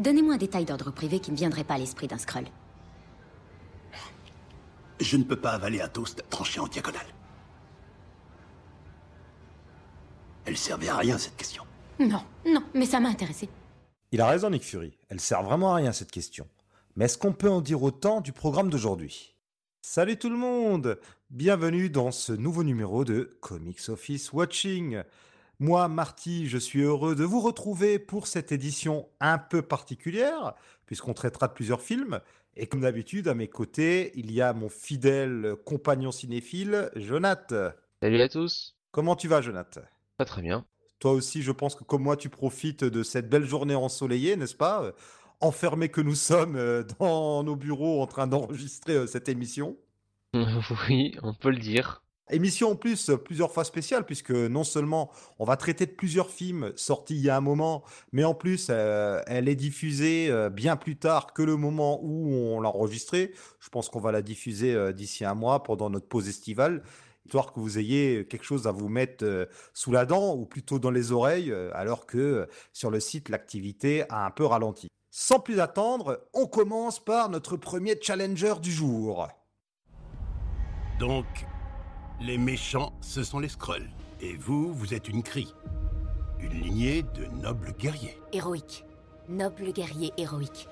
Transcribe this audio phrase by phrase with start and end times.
[0.00, 2.46] Donnez-moi un détail d'ordre privé qui ne viendrait pas à l'esprit d'un Skrull.
[5.00, 7.06] Je ne peux pas avaler un toast tranché en diagonale.
[10.46, 11.64] Elle servait à rien, cette question.
[11.98, 13.48] Non, non, mais ça m'a intéressé.
[14.12, 14.96] Il a raison, Nick Fury.
[15.08, 16.48] Elle sert vraiment à rien, cette question.
[16.96, 19.34] Mais est-ce qu'on peut en dire autant du programme d'aujourd'hui?
[19.82, 20.98] Salut tout le monde
[21.30, 25.02] Bienvenue dans ce nouveau numéro de Comics Office Watching.
[25.60, 30.54] Moi, Marty, je suis heureux de vous retrouver pour cette édition un peu particulière,
[30.86, 32.20] puisqu'on traitera de plusieurs films.
[32.56, 37.54] Et comme d'habitude, à mes côtés, il y a mon fidèle compagnon cinéphile, Jonath.
[38.02, 38.76] Salut à tous.
[38.90, 39.78] Comment tu vas, Jonath?
[40.16, 40.64] Pas très bien.
[40.98, 44.54] Toi aussi, je pense que comme moi, tu profites de cette belle journée ensoleillée, n'est-ce
[44.54, 44.92] pas?
[45.40, 49.76] Enfermés que nous sommes euh, dans nos bureaux en train d'enregistrer euh, cette émission.
[50.88, 52.03] oui, on peut le dire.
[52.30, 56.30] Émission en plus euh, plusieurs fois spéciale puisque non seulement on va traiter de plusieurs
[56.30, 60.96] films sortis il y a un moment, mais en plus elle est diffusée bien plus
[60.96, 63.32] tard que le moment où on l'a enregistrée.
[63.60, 66.82] Je pense qu'on va la diffuser d'ici un mois pendant notre pause estivale
[67.26, 70.90] histoire que vous ayez quelque chose à vous mettre sous la dent ou plutôt dans
[70.90, 74.88] les oreilles, alors que sur le site, l'activité a un peu ralenti.
[75.10, 79.28] Sans plus attendre, on commence par notre premier challenger du jour.
[80.98, 81.24] Donc,
[82.20, 83.90] les méchants, ce sont les Skrulls.
[84.20, 85.54] Et vous, vous êtes une crie.
[86.38, 88.18] Une lignée de nobles guerriers.
[88.32, 88.84] Héroïque.
[89.28, 90.68] Noble guerrier héroïque.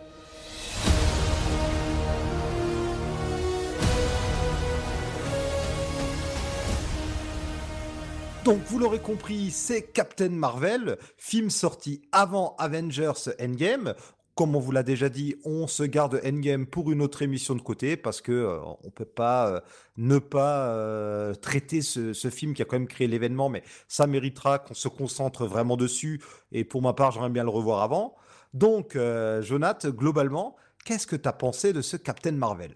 [8.45, 13.95] Donc vous l'aurez compris, c'est Captain Marvel, film sorti avant Avengers Endgame.
[14.35, 17.61] Comme on vous l'a déjà dit, on se garde Endgame pour une autre émission de
[17.61, 19.61] côté parce que euh, on peut pas euh,
[19.99, 24.59] ne pas euh, traiter ce, film qui a quand même créé l'événement, mais ça méritera
[24.59, 26.23] qu'on se concentre vraiment dessus.
[26.51, 28.15] Et pour ma part, j'aimerais bien le revoir avant.
[28.55, 28.99] Donc,
[29.41, 32.75] Jonath, globalement, qu'est-ce que tu as pensé de ce Captain Marvel?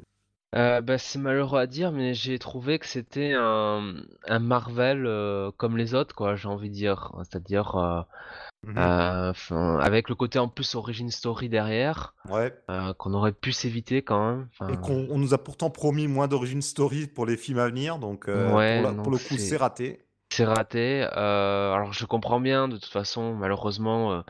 [0.55, 3.95] Euh, bah, c'est malheureux à dire, mais j'ai trouvé que c'était un,
[4.27, 7.13] un Marvel euh, comme les autres, quoi, j'ai envie de dire.
[7.19, 8.07] C'est-à-dire
[8.77, 12.55] euh, mmh avec le côté en plus origin story derrière, Ouais.
[12.99, 14.49] qu'on aurait pu s'éviter quand même.
[14.73, 17.99] Et qu'on on nous a pourtant promis moins d'origin story pour les films à venir,
[17.99, 20.05] donc pour, Ouais, pour le coup, c'est raté.
[20.31, 21.03] c'est raté.
[21.03, 24.23] alors je comprends bien, de toute façon, malheureusement,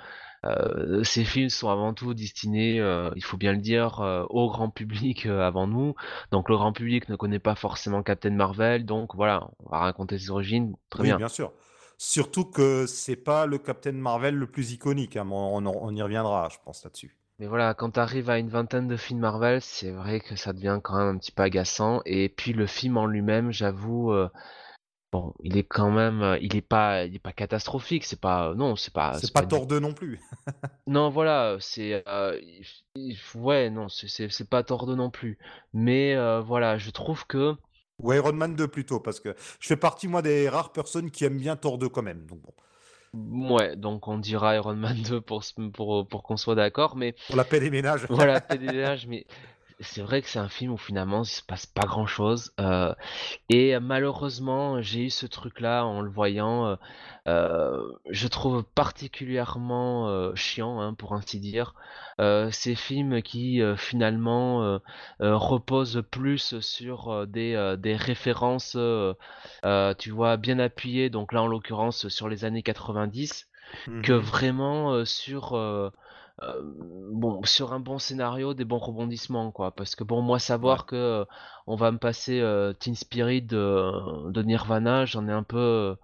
[0.47, 4.49] euh, ces films sont avant tout destinés, euh, il faut bien le dire, euh, au
[4.51, 5.95] grand public avant nous.
[6.31, 10.19] Donc le grand public ne connaît pas forcément Captain Marvel, donc voilà, on va raconter
[10.19, 10.75] ses origines.
[10.91, 11.17] Très oui, bien.
[11.17, 11.53] bien sûr.
[11.99, 15.17] Surtout que c'est pas le Captain Marvel le plus iconique.
[15.17, 17.17] Hein, on, on, y reviendra, je pense là-dessus.
[17.39, 20.53] Mais voilà, quand tu arrives à une vingtaine de films Marvel, c'est vrai que ça
[20.53, 22.01] devient quand même un petit peu agaçant.
[22.07, 24.13] Et puis le film en lui-même, j'avoue,
[25.13, 28.05] Bon, il est quand même, euh, il est pas, il est pas catastrophique.
[28.05, 30.21] C'est pas, non, c'est pas, C'est pas tort non plus.
[30.89, 32.41] Non, voilà, c'est, euh,
[33.35, 35.39] ouais, non, c'est, c'est, pas tordeux non plus.
[35.73, 37.55] Mais euh, voilà, je trouve que.
[38.03, 41.25] Ou Iron Man 2 plutôt, parce que je fais partie moi des rares personnes qui
[41.25, 42.27] aiment bien Thor 2 quand même.
[42.27, 42.53] Donc bon.
[43.15, 45.43] Ouais, donc on dira Iron Man 2 pour,
[45.73, 47.15] pour, pour qu'on soit d'accord, mais.
[47.27, 48.07] Pour la paix des ménages.
[48.11, 49.27] Voilà, la paix des ménages, mais
[49.81, 52.53] c'est vrai que c'est un film où finalement il se passe pas grand chose.
[52.61, 52.95] Euh,
[53.51, 56.67] et malheureusement, j'ai eu ce truc-là en le voyant.
[56.67, 56.77] Euh,
[57.29, 61.75] euh, je trouve particulièrement chiant, hein, pour ainsi dire,
[62.19, 64.81] ces films qui finalement
[65.21, 68.79] reposent plus sur des, des références,
[69.99, 71.11] tu vois, bien appuyées.
[71.11, 73.49] Donc là, en l'occurrence, sur les années 90,
[74.03, 75.93] que mmh vraiment sur
[76.43, 79.71] euh, bon, sur un bon scénario, des bons rebondissements, quoi.
[79.71, 81.25] Parce que bon, moi, savoir que euh,
[81.67, 85.97] on va me passer euh, Teen Spirit de, Nirvana, j'en ai un peu.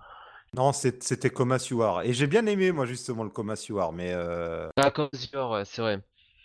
[0.55, 2.03] Non, c'était Coma Suar.
[2.03, 4.15] Et j'ai bien aimé, moi, justement, le Coma Suar, mais.
[4.77, 5.09] Ah, Coma
[5.51, 6.01] ouais, c'est vrai.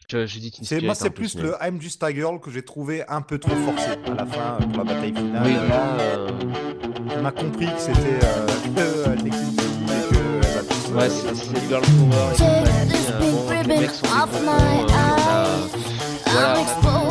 [0.09, 0.85] Je, je dis Teen Spirit.
[0.85, 3.91] Moi, c'est plus, le I'm Just a Girl que j'ai trouvé un peu trop forcé
[4.05, 5.43] à la fin pour la bataille finale.
[5.45, 5.97] Oui, là.
[7.19, 9.27] On a compris que c'était euh, que
[10.95, 12.76] Ouais, c'est Girl Power et.
[13.87, 15.71] Bon, les mecs sont des bons, on a...
[16.25, 17.07] Voilà, on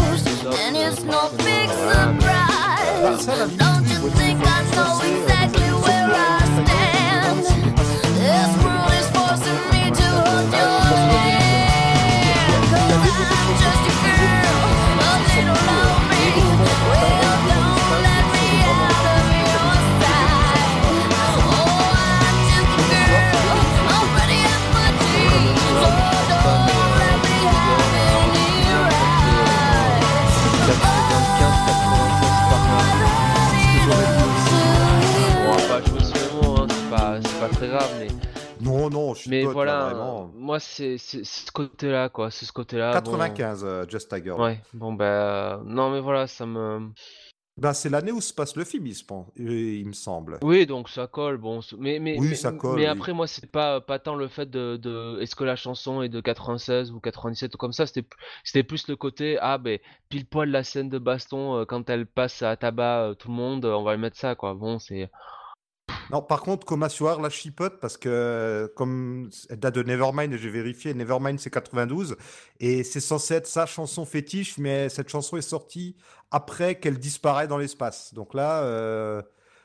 [0.69, 3.27] and it's no big surprise.
[3.57, 7.45] Don't you think I know exactly where I stand?
[8.21, 11.57] This world is forcing me to hold your hand.
[12.71, 12.93] Cause
[13.33, 14.61] I'm just a girl,
[15.01, 15.61] a little
[36.97, 38.09] pas pas, très grave, mais
[38.61, 42.31] Non, non, je Mais chipote, là, voilà, moi c'est ce côté-là, quoi.
[42.31, 43.01] C'est ce côté-là.
[43.01, 44.33] Bon, 95, euh, Just Tiger.
[44.33, 45.61] ouais, bon bah.
[45.65, 46.91] Non, mais voilà, ça me.
[47.59, 48.95] Bah, c'est l'année où se passe le film, il,
[49.41, 50.39] euh, me semble.
[50.43, 51.61] Oui, donc ça colle, bon.
[51.79, 52.87] Mais, mais, Oui, mais, ça colle, mais oui.
[52.87, 55.19] après, moi, c'est pas, pas tant le fait de, de.
[55.23, 58.97] Est-ce que la chanson est de 96 ou 97 ou comme ça, c'était plus le
[58.97, 59.39] côté.
[59.41, 59.79] Ah, ben,
[60.11, 63.65] pile poil la scène de baston, euh, quand elle passe à tabac tout le monde,
[63.65, 64.53] on va lui mettre ça, quoi.
[64.53, 65.11] Bon, c'est.
[66.11, 70.39] Non, par contre, Coma Suar la chipote parce que, comme elle date de Nevermind, et
[70.39, 72.17] j'ai vérifié, Nevermind c'est 92,
[72.61, 75.97] et c'est censé être sa chanson fétiche, mais cette chanson est sortie
[76.31, 78.15] après qu'elle disparaît dans l'espace.
[78.15, 79.21] Donc là, euh,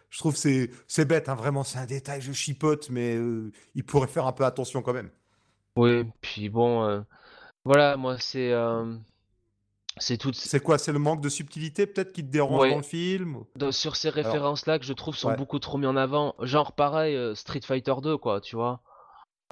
[0.10, 3.86] je trouve c'est c'est bête, hein, vraiment, c'est un détail, je chipote, mais euh, il
[3.86, 5.12] pourrait faire un peu attention quand même.
[5.76, 6.84] Oui, puis bon.
[6.84, 7.02] euh,
[7.66, 8.54] Voilà, moi, c'est.
[9.98, 10.32] C'est tout.
[10.34, 10.78] C'est quoi?
[10.78, 12.70] C'est le manque de subtilité peut-être qui te dérange Ouais.
[12.72, 13.44] dans le film?
[13.72, 15.36] sur ces références-là que je trouve sont ouais.
[15.38, 16.36] beaucoup trop mis en avant.
[16.42, 18.82] Genre pareil, euh, Street Fighter 2, quoi, tu vois.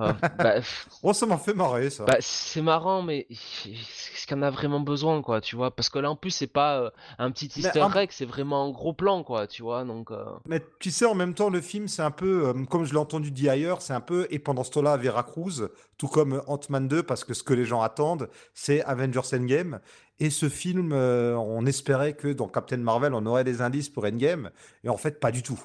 [0.02, 0.56] Euh, bah,
[1.04, 2.06] Oh, ça m'a fait marrer, ça.
[2.06, 5.76] bah, c'est marrant, mais est-ce en a vraiment besoin, quoi, tu vois?
[5.76, 8.72] Parce que là, en plus, c'est pas euh, un petit easter egg, c'est vraiment un
[8.72, 10.12] gros plan, quoi, tu vois, donc...
[10.12, 12.92] euh, Mais tu sais, en même temps, le film, c'est un peu, euh, comme je
[12.92, 16.88] l'ai entendu dit ailleurs, c'est un peu, et pendant ce temps-là, Veracruz, tout comme Ant-Man
[16.88, 19.80] 2, parce que ce que les gens attendent, c'est Avengers Endgame.
[20.20, 24.52] Et ce film, on espérait que dans Captain Marvel, on aurait des indices pour Endgame,
[24.84, 25.60] et en fait, pas du tout.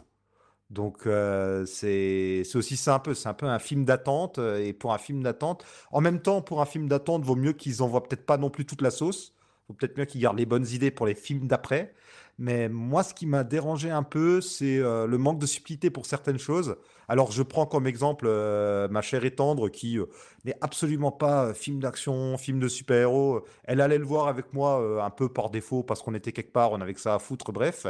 [0.70, 4.72] Donc, euh, c'est aussi ça un peu, c'est un peu un film d'attente, euh, et
[4.72, 8.02] pour un film d'attente, en même temps, pour un film d'attente, vaut mieux qu'ils envoient
[8.02, 9.34] peut-être pas non plus toute la sauce,
[9.68, 11.94] vaut peut-être mieux qu'ils gardent les bonnes idées pour les films d'après.
[12.38, 16.06] Mais moi, ce qui m'a dérangé un peu, c'est euh, le manque de subtilité pour
[16.06, 16.76] certaines choses.
[17.06, 20.06] Alors, je prends comme exemple euh, ma chère et tendre qui euh,
[20.44, 23.44] n'est absolument pas film d'action, film de super-héros.
[23.64, 26.72] Elle allait le voir avec moi un peu par défaut parce qu'on était quelque part,
[26.72, 27.86] on avait que ça à foutre, bref.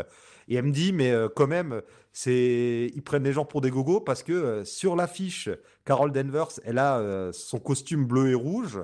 [0.48, 1.80] Et elle me dit, mais quand même,
[2.12, 5.48] c'est ils prennent les gens pour des gogos parce que sur l'affiche,
[5.86, 8.80] Carol Danvers, elle a son costume bleu et rouge.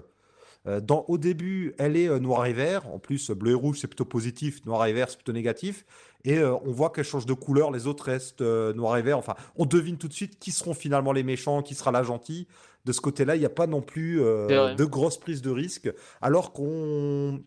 [0.67, 2.87] Euh, dans, au début, elle est euh, noir et vert.
[2.89, 4.65] En plus, bleu et rouge, c'est plutôt positif.
[4.67, 5.85] Noir et vert, c'est plutôt négatif.
[6.25, 7.71] Et euh, on voit qu'elle change de couleur.
[7.71, 9.19] Les autres restent euh, noir et vert.
[9.19, 12.47] Enfin, on devine tout de suite qui seront finalement les méchants, qui sera la gentille.
[12.85, 15.93] De ce côté-là, il n'y a pas non plus euh, de grosses prises de risque.
[16.21, 17.43] Alors qu'on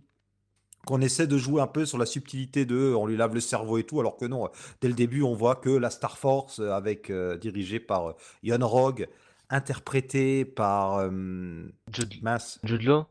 [0.86, 3.78] qu'on essaie de jouer un peu sur la subtilité de on lui lave le cerveau
[3.78, 4.50] et tout, alors que non,
[4.82, 7.10] dès le début, on voit que la Star Force, avec
[7.40, 9.08] dirigée par Ian Rogue,
[9.54, 13.06] interprétée par euh, Jude, Law?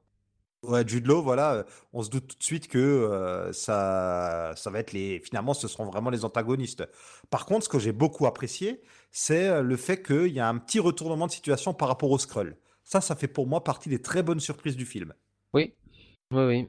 [0.65, 1.63] Ouais, Jude Law, voilà, euh,
[1.93, 5.21] on se doute tout de suite que euh, ça, ça va être les.
[5.21, 6.89] Finalement, ce seront vraiment les antagonistes.
[7.31, 8.81] Par contre, ce que j'ai beaucoup apprécié,
[9.11, 12.19] c'est euh, le fait qu'il y a un petit retournement de situation par rapport au
[12.19, 12.57] Skrull.
[12.85, 15.15] Ça, ça fait pour moi partie des très bonnes surprises du film.
[15.53, 15.75] Oui,
[16.33, 16.69] oui, oui.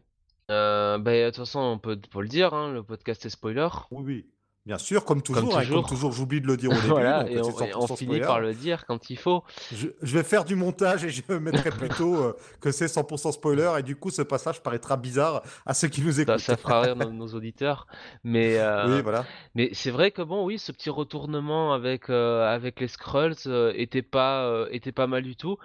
[0.52, 3.70] Euh, bah, de toute façon, on peut, peut le dire, hein, le podcast est spoiler.
[3.92, 4.26] Oui, oui.
[4.66, 5.82] Bien sûr, comme toujours, Comme hein, toujours.
[5.82, 6.88] comme toujours, j'oublie de le dire au début.
[6.88, 8.22] Voilà, et on, c'est et on 100% finit spoiler.
[8.26, 9.44] par le dire quand il faut.
[9.74, 13.70] Je, je vais faire du montage et je mettrai plutôt euh, que c'est 100% spoiler
[13.80, 16.40] et du coup ce passage paraîtra bizarre à ceux qui nous Ça, écoutent.
[16.40, 17.88] ça fera rire nos, nos auditeurs.
[18.24, 19.26] Mais, euh, Oui, voilà.
[19.54, 23.36] mais c'est vrai que bon, oui, ce petit retournement avec, euh, avec les Skrulls
[23.76, 25.58] était pas, était pas mal du tout.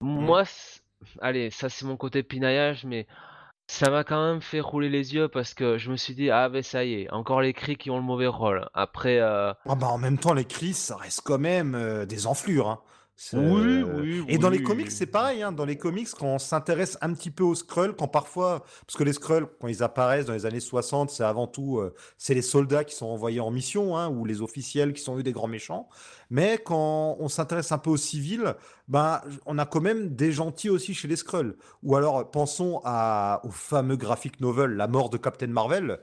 [0.00, 0.80] Moi, c-
[1.20, 3.08] allez, ça c'est mon côté pinaillage, mais
[3.68, 6.48] ça m'a quand même fait rouler les yeux parce que je me suis dit, ah
[6.48, 8.68] ben ça y est, encore les cris qui ont le mauvais rôle.
[8.74, 12.26] Après, euh, Ah bah, en même temps, les crises, ça reste quand même euh, des
[12.26, 12.68] enflures.
[12.68, 12.80] hein.
[13.32, 15.42] Oui, oui, Et dans les comics, c'est pareil.
[15.42, 15.50] hein.
[15.50, 19.04] Dans les comics, quand on s'intéresse un petit peu aux Skrulls, quand parfois, parce que
[19.04, 22.42] les Skrulls, quand ils apparaissent dans les années 60, c'est avant tout, euh, c'est les
[22.42, 25.48] soldats qui sont envoyés en mission, hein, ou les officiels qui sont eux des grands
[25.48, 25.88] méchants.
[26.28, 28.54] Mais quand on s'intéresse un peu aux civils,
[28.88, 31.56] ben, on a quand même des gentils aussi chez les Skrulls.
[31.82, 36.00] Ou alors, pensons à, au fameux graphic novel La mort de Captain Marvel.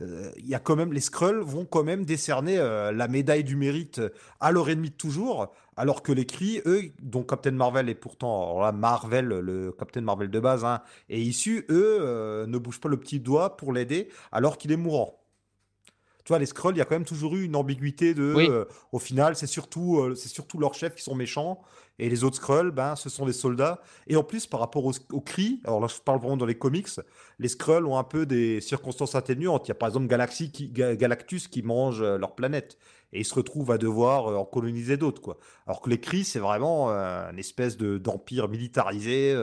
[0.00, 3.44] Euh, Il y a quand même les Skrulls vont quand même décerner euh, la médaille
[3.44, 4.00] du mérite
[4.40, 8.58] à leur ennemi de toujours, alors que les Kree, eux, dont Captain Marvel est pourtant,
[8.60, 10.80] là, Marvel, le Captain Marvel de base, hein,
[11.10, 14.76] est issu, eux, euh, ne bougent pas le petit doigt pour l'aider, alors qu'il est
[14.76, 15.18] mourant.
[16.24, 18.48] Tu vois, les Skrulls, il y a quand même toujours eu une ambiguïté de, Oui.
[18.48, 21.60] euh, au final, c'est surtout, euh, c'est surtout leurs chefs qui sont méchants,
[21.98, 23.80] et les autres Skrulls, ben, ce sont des soldats.
[24.06, 26.56] Et en plus, par rapport aux, aux Kree, alors là, je parle vraiment dans les
[26.56, 26.88] comics,
[27.38, 29.66] les Skrulls ont un peu des circonstances atténuantes.
[29.66, 32.78] Il y a par exemple Galaxy Galactus qui mange euh, leur planète
[33.12, 35.38] et ils se retrouvent à devoir euh, en coloniser d'autres, quoi.
[35.66, 39.34] Alors que les Kree, c'est vraiment euh, une espèce de d'empire militarisé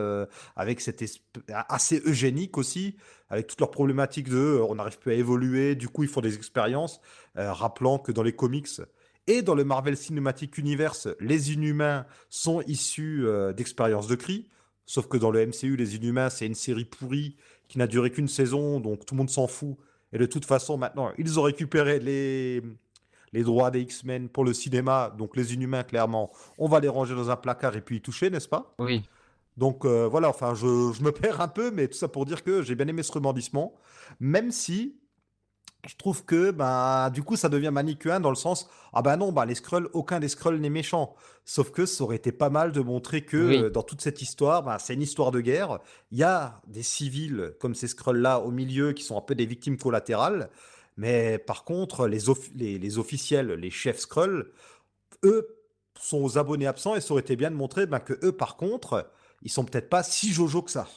[0.56, 1.04] avec cette
[1.48, 2.98] assez eugénique aussi,
[3.30, 6.36] avec toutes leurs problématiques de on n'arrive plus à évoluer, du coup ils font des
[6.36, 7.00] expériences,
[7.36, 8.82] rappelant que dans les comics
[9.30, 14.50] et dans le Marvel Cinematic Universe, les Inhumains sont issus euh, d'expériences de Kree.
[14.88, 17.36] Sauf que dans le MCU, les Inhumains, c'est une série pourrie
[17.68, 19.78] qui n'a duré qu'une saison, donc tout le monde s'en fout.
[20.14, 22.64] Et de toute façon, maintenant, ils ont récupéré les,
[23.32, 27.14] les droits des X-Men pour le cinéma, donc les Inhumains, clairement, on va les ranger
[27.14, 28.74] dans un placard et puis y toucher, n'est-ce pas?
[28.80, 29.04] Oui.
[29.58, 32.44] Donc euh, voilà, enfin, je, je me perds un peu, mais tout ça pour dire
[32.44, 33.76] que j'ai bien aimé ce rebondissement,
[34.20, 34.96] même si
[35.88, 39.32] je trouve que bah, du coup ça devient manichéen dans le sens ah bah non
[39.32, 41.16] bah les Skrulls aucun des Skrulls n'est méchant.
[41.46, 43.58] Sauf que ça aurait été pas mal de montrer que Oui.
[43.64, 45.80] euh, dans toute cette histoire bah, c'est une histoire de guerre.
[46.12, 49.36] Il y a des civils comme ces Skrulls là au milieu qui sont un peu
[49.36, 50.50] des victimes collatérales
[50.98, 54.52] mais par contre les, off- les, les officiels les chefs Skrulls
[55.24, 55.48] eux
[55.98, 58.58] sont aux abonnés absents et ça aurait été bien de montrer bah, que eux par
[58.58, 59.10] contre
[59.44, 60.88] ils sont peut-être pas si jojo que ça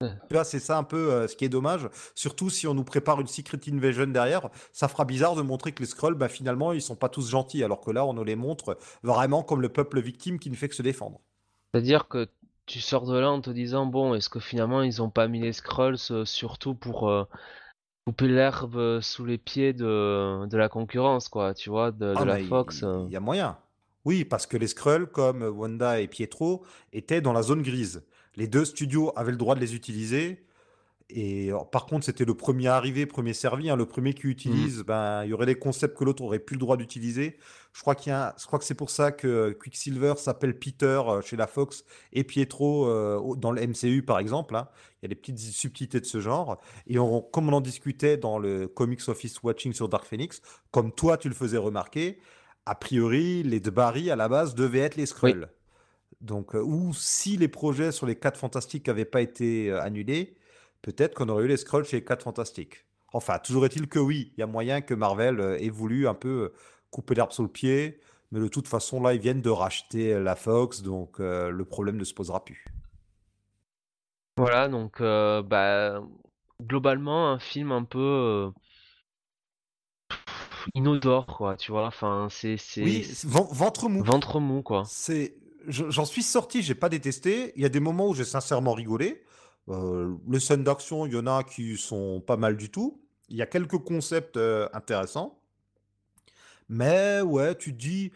[0.00, 1.88] tu vois, c'est ça un peu euh, ce qui est dommage.
[2.14, 5.80] Surtout si on nous prépare une Secret Invasion derrière, ça fera bizarre de montrer que
[5.82, 8.36] les Skrulls, bah, finalement, ils sont pas tous gentils, alors que là, on nous les
[8.36, 11.20] montre vraiment comme le peuple victime qui ne fait que se défendre.
[11.72, 12.28] C'est-à-dire que
[12.66, 15.40] tu sors de là en te disant, bon, est-ce que finalement ils ont pas mis
[15.40, 17.24] les Skrulls euh, surtout pour euh,
[18.06, 22.24] couper l'herbe sous les pieds de, de la concurrence, quoi, tu vois, de, de Ah,
[22.24, 22.84] la Fox.
[23.06, 23.56] il y a moyen.
[24.04, 28.04] Oui, parce que les Skrulls, comme Wanda et Pietro, étaient dans la zone grise.
[28.36, 30.42] Les deux studios avaient le droit de les utiliser.
[31.08, 33.70] Et alors, par contre, c'était le premier arrivé, premier servi.
[33.70, 33.76] hein.
[33.76, 36.58] Le premier qui utilise, ben, il y aurait des concepts que l'autre aurait plus le
[36.60, 37.36] droit d'utiliser.
[37.72, 40.58] Je crois qu'il y a, un- je crois que c'est pour ça que Quicksilver s'appelle
[40.58, 44.56] Peter euh, chez la Fox et Pietro euh, dans le MCU, par exemple.
[44.56, 44.68] hein.
[45.00, 46.60] Il y a des petites subtilités de ce genre.
[46.88, 50.90] Et on- comme on en discutait dans le Comics Office Watching sur Dark Phoenix, comme
[50.90, 52.18] toi, tu le faisais remarquer,
[52.64, 55.48] a priori, les deux Barry, à la base, devaient être les Skrulls.
[56.26, 60.36] Donc, euh, ou si les projets sur les 4 Fantastiques n'avaient pas été euh, annulés,
[60.82, 62.84] peut-être qu'on aurait eu les Skrulls chez les 4 Fantastiques.
[63.12, 66.14] Enfin, toujours est-il que oui, il y a moyen que Marvel euh, ait voulu un
[66.14, 66.54] peu euh,
[66.90, 68.00] couper l'herbe sous le pied,
[68.32, 71.64] mais de toute façon, là, ils viennent de racheter euh, la Fox, donc euh, le
[71.64, 72.64] problème ne se posera plus.
[74.38, 76.02] Voilà, donc, euh, bah,
[76.62, 78.50] globalement, un film un peu euh,
[80.74, 84.04] inodore, quoi, tu vois, enfin, c'est, Oui, ventre mou.
[84.04, 84.84] ventre mou, quoi.
[84.84, 85.34] C'est,
[85.68, 87.52] j'en suis sorti, j'ai pas détesté.
[87.56, 89.22] Il y a des moments où j'ai sincèrement rigolé.
[89.68, 93.02] Euh, les scènes d'action, il y en a qui sont pas mal du tout.
[93.28, 95.40] Il y a quelques concepts euh, intéressants.
[96.68, 98.12] Mais ouais, tu te dis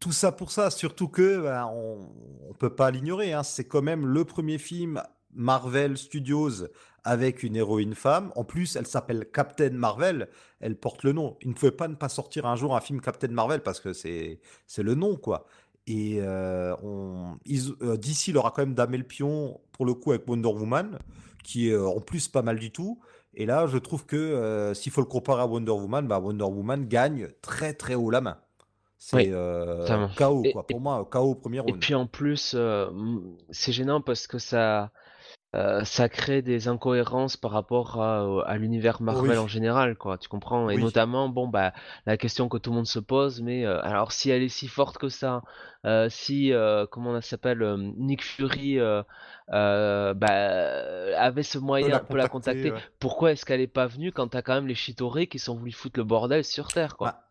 [0.00, 0.70] tout ça pour ça.
[0.70, 3.32] Surtout que ben, on, peut pas l'ignorer.
[3.32, 6.66] hein, C'est quand même le premier film Marvel Studios
[7.04, 8.32] avec une héroïne femme.
[8.36, 10.28] En plus, elle s'appelle Captain Marvel.
[10.60, 11.36] Elle porte le nom.
[11.42, 13.92] Il ne pouvait pas ne pas sortir un jour un film Captain Marvel parce que
[13.92, 14.40] c'est
[14.76, 15.46] le nom quoi.
[15.90, 19.94] Et euh, on, ils- euh, DC leur a quand même damé le pion pour le
[19.94, 20.98] coup avec Wonder Woman,
[21.44, 23.00] qui est euh, en plus pas mal du tout.
[23.34, 26.44] Et là, je trouve que euh, s'il faut le comparer à Wonder Woman, bah Wonder
[26.44, 28.36] Woman gagne très très haut la main.
[28.98, 30.08] C'est Oui, euh.
[30.16, 30.66] KO Et, quoi.
[30.68, 31.78] et, Pour moi, KO au premier et round.
[31.80, 32.54] puis en plus,
[33.50, 34.90] c'est gênant parce que ça,
[35.54, 40.28] euh, ça crée des incohérences par rapport à, à l'univers Marvel en général, quoi, tu
[40.28, 40.68] comprends?
[40.68, 40.82] Et oui.
[40.82, 41.72] notamment, bon, bah,
[42.04, 44.68] la question que tout le monde se pose, mais euh, alors si elle est si
[44.68, 45.42] forte que ça,
[45.86, 46.52] euh, si,
[46.90, 47.64] comment on s'appelle,
[47.96, 48.78] Nick Fury
[49.48, 50.14] bah,
[51.16, 52.78] avait ce moyen, peut la contacter, ouais.
[52.98, 55.72] pourquoi est-ce qu'elle est pas venue quand t'as quand même les Chitorés qui sont voulu
[55.72, 57.12] foutre le bordel sur Terre, quoi?
[57.12, 57.24] Bah,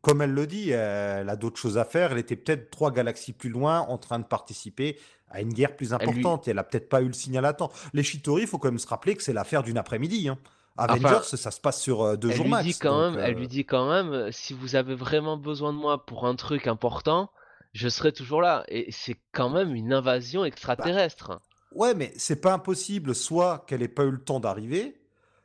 [0.00, 2.12] comme elle le dit, elle a d'autres choses à faire.
[2.12, 4.98] Elle était peut-être trois galaxies plus loin en train de participer
[5.32, 6.48] à une guerre plus Elle lui, importante.
[6.48, 7.70] Elle a peut-être pas eu le signal à temps.
[7.92, 10.28] Les Chitori, il faut quand même se rappeler que c'est l'affaire d'une après-midi.
[10.28, 10.38] hein.
[10.76, 12.78] enfin, Avengers, ça se passe sur euh, deux Elle jours lui dit max.
[12.78, 15.72] quand Donc, même, elle euh, lui dit quand même, euh, si vous avez vraiment besoin
[15.72, 17.30] de moi pour un truc important,
[17.72, 18.64] je serai toujours là.
[18.68, 21.40] Et c'est quand même une invasion bah, extraterrestre.
[21.72, 25.01] ouais, mais c'est pas impossible, soit qu'elle ait pas eu le temps d'arriver,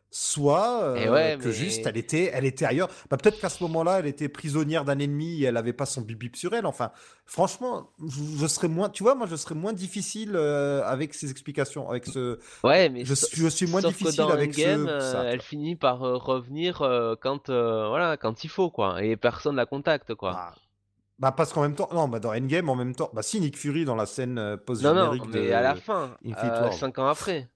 [0.10, 2.88] soit euh, ouais, que juste elle était, elle était ailleurs.
[3.10, 6.02] Bah, peut-être qu'à ce moment-là, elle était prisonnière d'un ennemi et elle avait pas son
[6.02, 6.66] bip sur elle.
[6.66, 6.92] Enfin,
[7.26, 11.30] franchement, je, je serais moins, tu vois, moi, je serais moins difficile euh, avec ces
[11.30, 15.12] explications, avec ce, ouais, mais je, suis- je suis moins difficile avec Endgame, ce, euh,
[15.12, 16.78] ça, elle finit par euh, revenir
[17.22, 19.04] quand, voilà, quand il faut, quoi.
[19.04, 20.32] Et personne la contacte, quoi.
[20.32, 20.54] Bah,
[21.20, 23.58] bah, parce qu'en même temps, non, bah, dans Endgame, en même temps, bah, si Nick
[23.58, 26.74] Fury dans la scène euh, Non, non, post-générique mais à la fin, Infinity euh, War.
[26.74, 27.50] cinq ans après.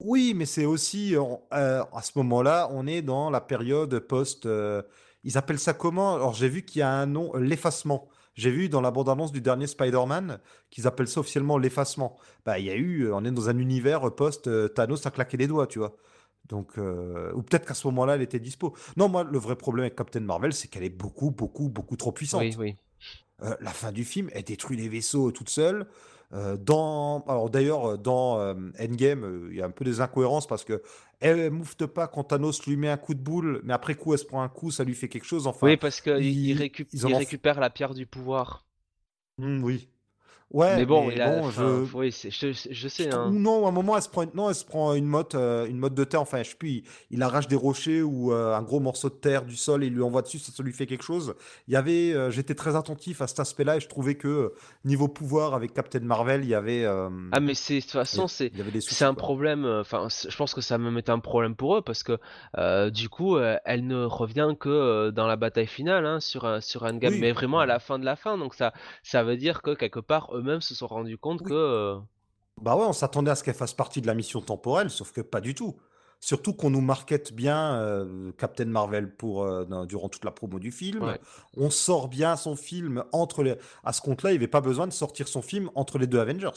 [0.00, 4.46] Oui, mais c'est aussi, on- euh, à ce moment-là, on est dans la période post.
[4.46, 4.82] euh,
[5.24, 6.14] ils appellent ça comment?
[6.14, 8.08] Alors, j'ai vu qu'il y a un nom, euh, l'effacement.
[8.34, 10.38] J'ai vu dans la bande-annonce du dernier Spider-Man
[10.70, 12.16] qu'ils appellent ça officiellement l'effacement.
[12.46, 15.04] Bah, il y a eu, euh, on est dans un univers euh, post euh, Thanos
[15.06, 15.96] a claqué les doigts, tu vois.
[16.48, 18.74] Donc, euh, ou peut-être qu'à ce moment-là, elle était dispo.
[18.96, 22.10] Non, moi, le vrai problème avec Captain Marvel, c'est qu'elle est beaucoup, beaucoup, beaucoup trop
[22.10, 22.56] Oui, puissante.
[22.58, 22.76] oui.
[23.42, 25.86] Euh, la fin du film, elle détruit les vaisseaux toute seule.
[26.34, 30.46] Euh, dans, alors d'ailleurs, euh, dans euh, Endgame, il y a un peu des incohérences
[30.46, 30.82] parce que
[31.20, 34.18] elle moufte pas quand Thanos lui met un coup de boule, mais après coup, elle
[34.18, 35.46] se prend un coup, ça lui fait quelque chose.
[35.62, 38.66] Oui, Enfin, parce qu'il il récup- récupère la pierre du pouvoir.
[39.38, 39.88] Hmm, oui.
[40.50, 43.30] Ouais, Mais bon, mais il a, bon, je, oui, je, je sais, hein.
[43.30, 45.66] non, à un moment, elle se prend une, non, elle se prend une motte, euh,
[45.66, 46.22] une motte de terre.
[46.22, 49.14] Enfin, je sais plus, il, il arrache des rochers ou euh, un gros morceau de
[49.14, 51.34] terre du sol et il lui envoie dessus, ça, ça lui fait quelque chose.
[51.66, 54.54] Il y avait, euh, j'étais très attentif à cet aspect-là et je trouvais que
[54.86, 58.50] niveau pouvoir avec Captain Marvel, il y avait, Ah, mais c'est, de toute façon, c'est,
[59.02, 59.16] un quoi.
[59.16, 62.18] problème, enfin, je pense que ça a même été un problème pour eux parce que
[62.88, 67.16] du coup, elle ne revient que dans la bataille finale, hein, sur un, sur Endgame,
[67.18, 68.38] mais Oui, vraiment à la fin de la fin.
[68.38, 71.52] Donc ça, ça veut dire que quelque part, eux-mêmes se sont rendus compte que.
[71.52, 71.96] euh,
[72.60, 75.20] Bah ouais, on s'attendait à ce qu'elle fasse partie de la mission temporelle, sauf que
[75.20, 75.76] pas du tout.
[76.20, 80.58] Surtout qu'on nous markete bien euh, Captain Marvel pour, euh, dans- durant toute la promo
[80.58, 81.02] du film.
[81.04, 81.20] ouais.
[81.56, 83.54] On sort bien son film entre les...
[83.84, 86.18] À ce compte-là, il n'y avait pas besoin de sortir son film entre les deux
[86.18, 86.50] Avengers.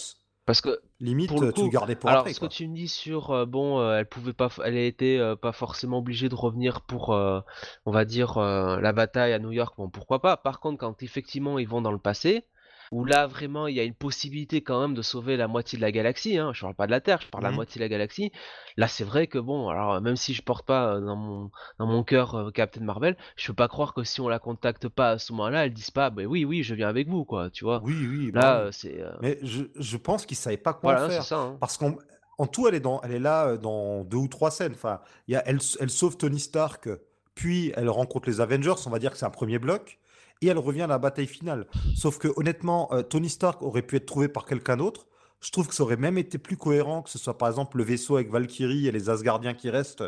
[0.48, 2.50] Parce que Limite, pour le euh, tu le gardais pour alors après, ce que quoi.
[2.50, 5.52] tu me dis sur euh, bon, euh, elle pouvait pas, f- elle été euh, pas
[5.52, 7.40] forcément obligée de revenir pour, euh,
[7.86, 9.76] on va dire, euh, la bataille à New York.
[9.78, 10.38] Bon, pourquoi pas.
[10.38, 12.44] Par contre, quand effectivement ils vont dans le passé,
[12.91, 15.81] où là vraiment il y a une possibilité quand même de sauver la moitié de
[15.81, 16.38] la galaxie.
[16.38, 17.55] Hein, je parle pas de la Terre, je parle de la Mhm.
[17.55, 18.31] moitié de la galaxie.
[18.77, 21.51] Là, c'est vrai que bon, alors euh, même si je porte pas euh, dans mon
[21.79, 24.88] dans mon cœur euh, Captain Marvel, je peux pas croire que si on la contacte
[24.89, 27.50] pas à ce moment-là, elle dise pas, bah oui, oui, je viens avec vous, quoi.
[27.50, 27.81] Tu vois.
[27.83, 31.10] Oui, oui, Là, c'est euh, Mais je, je pense qu'ils ne savaient pas quoi voilà,
[31.10, 31.24] faire.
[31.24, 31.38] ça.
[31.39, 31.57] hein.
[31.60, 31.95] Parce qu'en
[32.38, 34.74] en tout, elle est, dans, elle est là dans deux ou trois scènes.
[34.74, 36.89] Enfin, y a, elle, elle sauve Tony Stark,
[37.36, 38.74] puis elle rencontre les Avengers.
[38.86, 40.00] On va dire que c'est un premier bloc.
[40.41, 41.67] Et elle revient à la bataille finale.
[41.95, 45.07] Sauf que honnêtement, euh, Tony Stark aurait pu être trouvé par quelqu'un d'autre.
[45.39, 47.83] Je trouve que ça aurait même été plus cohérent que ce soit par exemple le
[47.83, 50.03] vaisseau avec Valkyrie et les Asgardiens qui restent,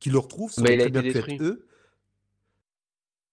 [0.00, 0.52] qui le retrouvent.
[0.52, 1.66] Ça Mais aurait il a très bien pu être eux.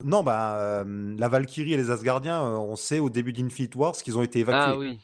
[0.04, 3.94] Non, bah, euh, la Valkyrie et les Asgardiens, euh, on sait au début d'Infinite Wars
[3.94, 4.78] qu'ils ont été Ah évacués.
[4.78, 5.00] oui.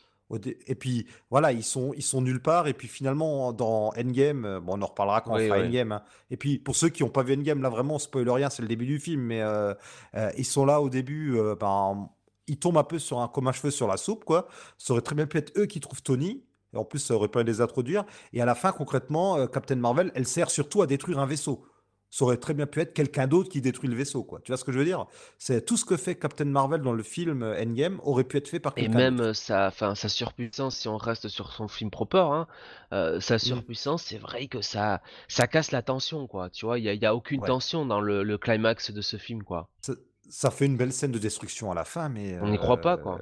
[0.67, 2.67] Et puis voilà, ils sont, ils sont nulle part.
[2.67, 5.67] Et puis finalement, dans Endgame, euh, bon, on en reparlera quand on fera oui.
[5.67, 5.91] Endgame.
[5.91, 6.03] hein.
[6.29, 8.61] Et puis pour ceux qui n'ont pas vu Endgame, là vraiment, on spoil rien, c'est
[8.61, 9.21] le début du film.
[9.21, 9.73] Mais euh,
[10.15, 12.09] euh, ils sont là au début, euh, ben,
[12.47, 14.47] ils tombent un peu sur un, comme un cheveu sur la soupe, quoi.
[14.77, 16.43] Ça aurait très bien pu être eux qui trouvent Tony.
[16.73, 18.05] Et en plus, ça aurait pas les introduire.
[18.31, 21.65] Et à la fin, concrètement, Captain Marvel, elle sert surtout à détruire un vaisseau.
[22.11, 24.39] Ça aurait très bien pu être quelqu'un d'autre qui détruit le vaisseau, quoi.
[24.41, 25.07] Tu vois ce que je veux dire?
[25.39, 28.47] C'est tout ce que fait Captain Marvel dans le film euh, Endgame aurait pu être
[28.49, 29.21] fait par Et quelqu'un même d'autre.
[29.21, 32.47] euh, sa, enfin, sa surpuissance, si on reste sur son film proper, hein,
[32.93, 33.61] euh, sa Mm.
[33.61, 36.49] surpuissance, c'est vrai que ça, ça casse la tension, quoi.
[36.49, 37.45] Tu vois, il y y a aucune Ouais.
[37.45, 39.69] tension dans le, le climax de ce film, quoi.
[39.81, 39.93] Ça,
[40.29, 42.97] ça fait une belle scène de destruction à la fin, mais On n'y croit pas,
[42.97, 43.21] euh, quoi.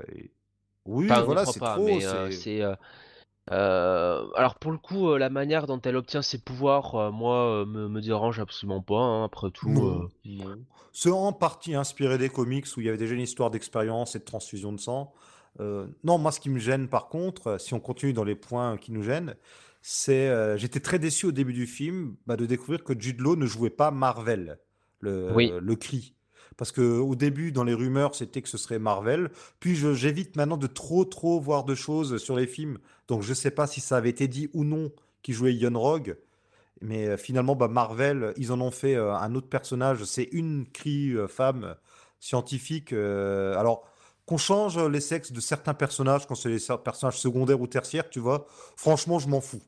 [0.85, 1.79] oui, Enfin, voilà, c'est pas, trop.
[1.79, 2.61] mais euh, C'est c'est.
[3.51, 7.61] Euh, alors pour le coup, euh, la manière dont elle obtient ses pouvoirs, euh, moi,
[7.61, 8.99] euh, me, me dérange absolument pas.
[8.99, 10.55] hein, après tout, non, euh, non.
[10.91, 14.19] C'est en partie inspiré des comics où il y avait déjà une histoire d'expérience et
[14.19, 15.13] de transfusion de sang.
[15.59, 18.77] Euh, non, moi, ce qui me gêne, par contre, si on continue dans les points
[18.77, 19.35] qui nous gênent,
[19.81, 23.35] c'est euh, j'étais très déçu au début du film bah, de découvrir que Jude Law
[23.35, 24.59] ne jouait pas Marvel,
[25.01, 25.51] oui.
[25.59, 26.13] le cri.
[26.59, 29.29] Parce que au début, dans les rumeurs, c'était que ce serait Marvel.
[29.61, 32.79] Puis j'évite maintenant de trop, trop voir de choses sur les films.
[33.07, 34.91] Donc je sais pas si ça avait été dit ou non
[35.21, 36.17] qui jouait Ian Rogue.
[36.81, 40.03] Mais euh, finalement, bah, Marvel, ils en ont fait euh, un autre personnage.
[40.03, 41.75] C'est une cri euh, femme
[42.19, 42.91] scientifique.
[42.91, 43.85] alors,
[44.25, 48.19] qu'on change les sexes de certains personnages, quand c'est ser- personnages secondaires ou tertiaires, tu
[48.19, 49.61] vois, franchement, je m'en fous.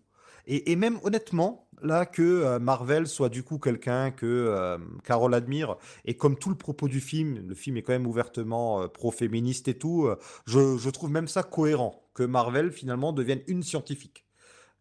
[0.48, 5.78] Et, même honnêtement, là, que euh, Marvel soit du coup quelqu'un que euh, Carole admire,
[6.06, 9.68] et comme tout le propos du film, le film est quand même ouvertement euh, pro-féministe
[9.68, 14.26] et tout, euh, je, trouve même ça cohérent, que Marvel finalement devienne une scientifique.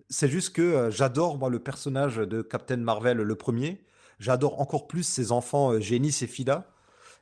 [0.09, 3.85] C'est juste que j'adore, moi, le personnage de Captain Marvel, le premier.
[4.18, 6.66] J'adore encore plus ses enfants, Génis et Fila.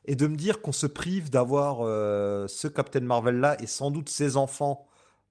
[0.07, 1.81] Et de me dire qu'on se prive d'avoir
[2.49, 4.88] ce Captain Marvel-là et sans doute ses enfants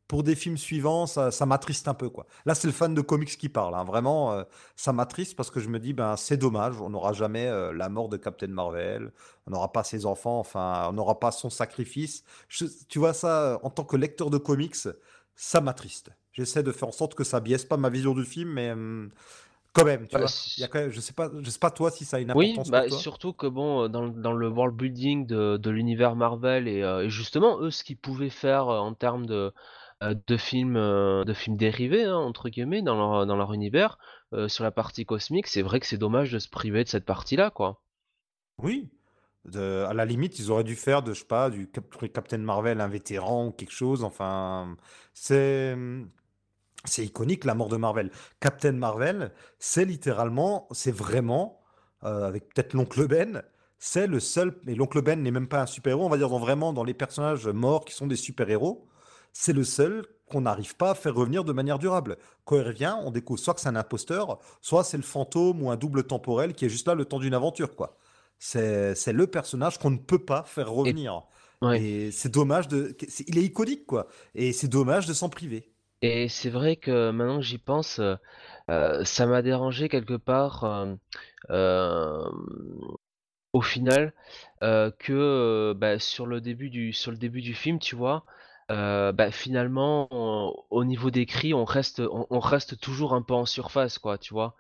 [0.08, 2.26] pour des films suivants, ça, ça m'attriste un peu, quoi.
[2.46, 3.76] Là, c'est le fan de comics qui parle.
[3.76, 3.84] hein.
[3.84, 4.44] Vraiment, euh,
[4.76, 6.80] ça m'attriste parce que je me dis, ben, c'est dommage.
[6.82, 9.12] On n'aura jamais euh, la mort de Captain Marvel.
[9.48, 10.40] On n'aura pas ses enfants.
[10.40, 12.24] Enfin, on n'aura pas son sacrifice.
[12.48, 14.76] Je- tu vois ça, euh, en tant que lecteur de comics,
[15.36, 16.10] ça m'attriste.
[16.32, 19.10] J'essaie de faire en sorte que ça biaise pas ma vision du film, mais hum,
[19.74, 20.32] quand même, tu Bah, vois.
[20.32, 22.18] c- Il y a quand même, je sais pas, je sais pas toi si ça
[22.18, 23.08] a une Oui, importance bah pour toi.
[23.08, 27.04] surtout que bon, dans, le- dans le world building de, de l'univers Marvel et, euh,
[27.06, 29.54] et justement eux ce qu'ils pouvaient faire en termes de,
[30.02, 33.98] de films euh, de films dérivés hein, entre guillemets dans leur, dans leur univers
[34.34, 37.06] euh, sur la partie cosmique, c'est vrai que c'est dommage de se priver de cette
[37.06, 37.82] partie-là quoi.
[38.60, 38.90] Oui.
[39.56, 42.82] À la limite, ils auraient dû faire de, je sais pas, du Cap- Captain Marvel,
[42.82, 44.04] un vétéran ou quelque chose.
[44.04, 44.76] Enfin,
[45.14, 45.76] c'est,
[46.86, 48.12] c'est iconique la mort de Marvel.
[48.40, 51.62] Captain Marvel, c'est littéralement, c'est vraiment,
[52.04, 53.44] euh, avec peut-être l'oncle Ben,
[53.80, 56.40] c'est le seul, mais l'oncle Ben n'est même pas un super-héros, on va dire dans,
[56.40, 58.87] vraiment dans les personnages morts qui sont des super-héros,
[59.40, 62.18] c'est le seul qu'on n'arrive pas à faire revenir de manière durable.
[62.44, 65.70] Quand il revient, on découvre soit que c'est un imposteur, soit c'est le fantôme ou
[65.70, 67.98] un double temporel qui est juste là le temps d'une aventure, quoi.
[68.40, 71.22] C'est, le personnage qu'on ne peut pas faire Et revenir.
[71.62, 71.82] Ouais.
[71.82, 72.98] Et c'est dommage de.
[73.28, 74.08] Il est iconique, quoi.
[74.34, 75.72] Et c'est dommage de s'en priver.
[76.02, 78.18] Et c'est vrai que maintenant que j'y pense, heu
[78.72, 80.66] heu, ça m'a dérangé quelque part,
[81.50, 82.08] hem,
[83.54, 84.14] au final,
[84.62, 88.26] que, bah, sur le début du sur le début du film, tu vois?
[88.70, 93.22] Heu, bah, finalement, on au niveau des cris, on reste on on reste toujours un
[93.22, 94.56] peu en surface, quoi, tu vois?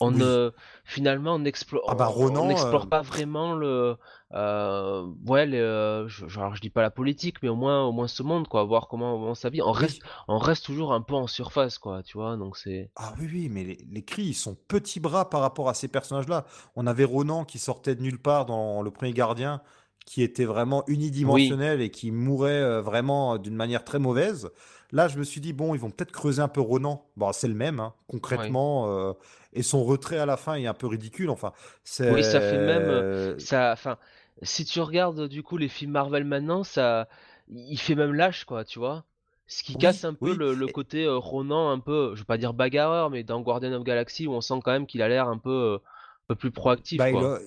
[0.00, 0.38] On Oui.
[0.84, 3.96] finalement, on n'explore Ah bah on n'explore euh, pas vraiment le,
[4.34, 8.22] heu, ouais, le je je dis pas la politique, mais au moins au moins ce
[8.22, 9.62] monde quoi, voir comment on s'habille.
[9.62, 9.98] On oui.
[9.98, 12.36] reste on reste toujours un peu en surface quoi, tu vois?
[12.36, 15.68] Donc c'est Ah oui, oui, mais les, les cris, ils sont petits bras par rapport
[15.68, 16.44] à ces personnages-là.
[16.74, 19.62] On avait Ronan qui sortait de nulle part dans Le Premier Gardien,
[20.08, 24.48] qui était vraiment oui, unidimensionnel et qui mourait euh, vraiment euh, d'une manière très mauvaise.
[24.90, 27.04] Là, je me suis dit, bon, ils vont peut-être creuser un peu Ronan.
[27.18, 28.86] Bon, c'est le même, hein, concrètement.
[28.88, 29.12] euh,
[29.52, 31.28] et son retrait à la fin est un peu ridicule.
[31.28, 31.52] Enfin,
[32.00, 33.46] Oui, ça fait même, c'est...
[33.46, 33.98] ça enfin,
[34.40, 37.06] si tu regardes, du coup, les films Marvel maintenant, ça
[37.50, 39.04] il fait même lâche, quoi, tu vois?
[39.46, 40.36] Ce qui casse un peu oui.
[40.38, 43.84] le le côté, Ronan un peu, je vais pas dire bagarreur, mais dans Guardian of
[43.84, 46.98] Galaxy où on sent quand même qu'il a l'air un peu, un peu plus proactif,
[46.98, 47.40] Bah, quoi.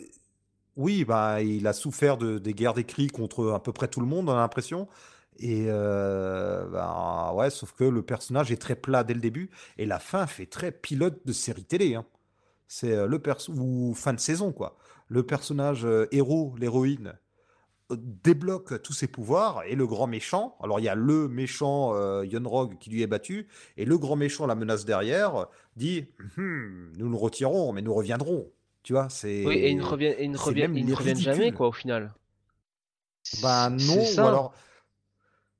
[0.81, 4.01] Oui, bah, il a souffert de, des guerres des cris contre à peu près tout
[4.01, 4.87] le monde, on a l'impression.
[5.39, 9.85] Et euh, bah, ouais, sauf que le personnage est très plat dès le début, et
[9.85, 11.95] la fin fait très pilote de série télé.
[11.95, 12.05] hein.
[12.67, 14.77] C'est euh, le perso ou fin de saison, quoi.
[15.07, 17.13] Le personnage euh, héros, l'héroïne,
[17.91, 22.25] débloque tous ses pouvoirs, et le grand méchant, alors il y a le méchant euh,
[22.25, 26.05] Yonrog qui lui est battu, et le grand méchant la menace derrière, dit
[26.37, 28.49] Hum, Nous nous retirons, mais nous reviendrons.
[28.83, 29.09] Tu vois,
[29.43, 31.67] Oui et ils ne c'est reviennent et ils ne reviennent ils ne reviennent jamais, quoi,
[31.67, 32.11] au final.
[33.23, 34.53] C'est non, ou alors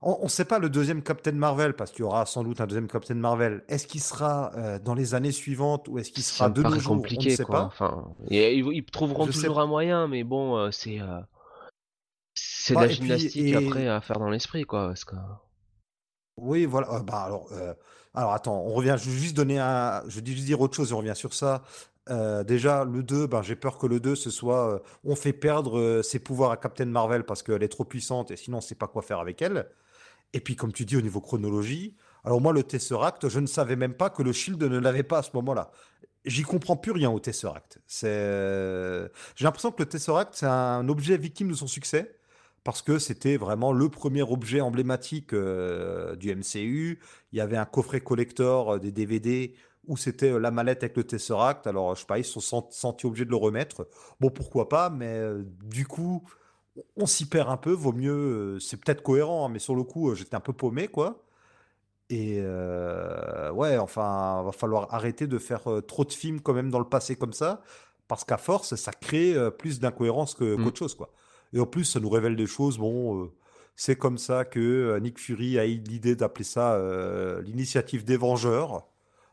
[0.02, 2.66] on ne sait pas le deuxième Captain Marvel parce qu'il y aura sans doute un
[2.68, 3.64] deuxième Captain Marvel.
[3.68, 7.14] Est-ce qu'il sera euh, dans les années suivantes ou est-ce qu'il sera de nos jours?
[7.16, 7.66] On ne compliqué, sait quoi, pas.
[7.66, 9.48] enfin et ils ils trouveront Je sais.
[9.48, 11.22] toujours un moyen, mais bon, heu, c'est, heu,
[12.34, 15.16] c'est de la Bah puis gymnastique après à faire dans l'esprit, quoi, parce que
[16.38, 16.90] oui voilà.
[16.96, 17.74] euh, bah alors euh,
[18.14, 18.98] alors attends, on revient.
[19.00, 20.04] Je vais juste donner un.
[20.08, 21.64] Je vais juste dire autre chose et on revient sur ça.
[22.12, 25.32] Euh, déjà le 2, ben, j'ai peur que le 2 ce soit euh, on fait
[25.32, 28.62] perdre euh, ses pouvoirs à Captain Marvel parce qu'elle est trop puissante et sinon on
[28.62, 29.68] sait pas quoi faire avec elle.
[30.34, 33.76] Et puis, comme tu dis, au niveau chronologie, alors moi, le Tesseract, je ne savais
[33.76, 35.72] même pas que le Shield ne l'avait pas à ce moment-là.
[36.24, 37.82] J'y comprends plus rien au Tesseract.
[37.86, 39.12] C'est...
[39.36, 42.18] J'ai l'impression que le Tesseract, c'est un objet victime de son succès,
[42.64, 47.00] parce que c'était vraiment le premier objet emblématique du MCU.
[47.34, 49.54] Il y avait un coffret collector des DVD
[49.88, 51.68] où c'était euh, la mallette avec le Tesseract.
[51.68, 53.88] Alors, je sais pas, ils se sont sentis obligés de le remettre.
[54.20, 56.24] Bon, pourquoi pas, mais euh, du coup,
[56.96, 58.12] on s'y perd un peu, vaut mieux.
[58.12, 61.24] euh, c'est peut-être cohérent, hein, mais sur le coup, euh, j'étais un peu paumé, quoi.
[62.10, 66.90] Et ouais, enfin, va falloir arrêter de faire trop de films quand même dans le
[66.90, 67.62] passé comme ça,
[68.10, 70.64] parce qu'à force, ça crée plus d'incohérence que, mmh.
[70.64, 71.14] qu'autre chose, quoi.
[71.54, 72.78] Et en plus, ça nous révèle des choses.
[72.78, 73.32] Bon,
[73.78, 78.86] c'est comme ça que Nick Fury a eu l'idée d'appeler ça euh, l'initiative des Vengeurs.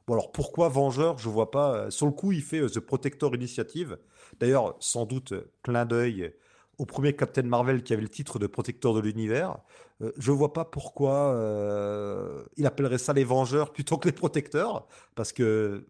[0.08, 1.74] Bon, alors pourquoi Vengeurs Je vois pas.
[1.76, 3.98] euh, Sur le coup, il fait euh, The Protector Initiative.
[4.40, 6.34] D'ailleurs, sans doute, euh, clin d'œil
[6.78, 9.58] au premier Captain Marvel qui avait le titre de Protecteur de l'univers.
[10.00, 14.86] Euh, je vois pas pourquoi euh, il appellerait ça les Vengeurs plutôt que les Protecteurs,
[15.14, 15.86] parce que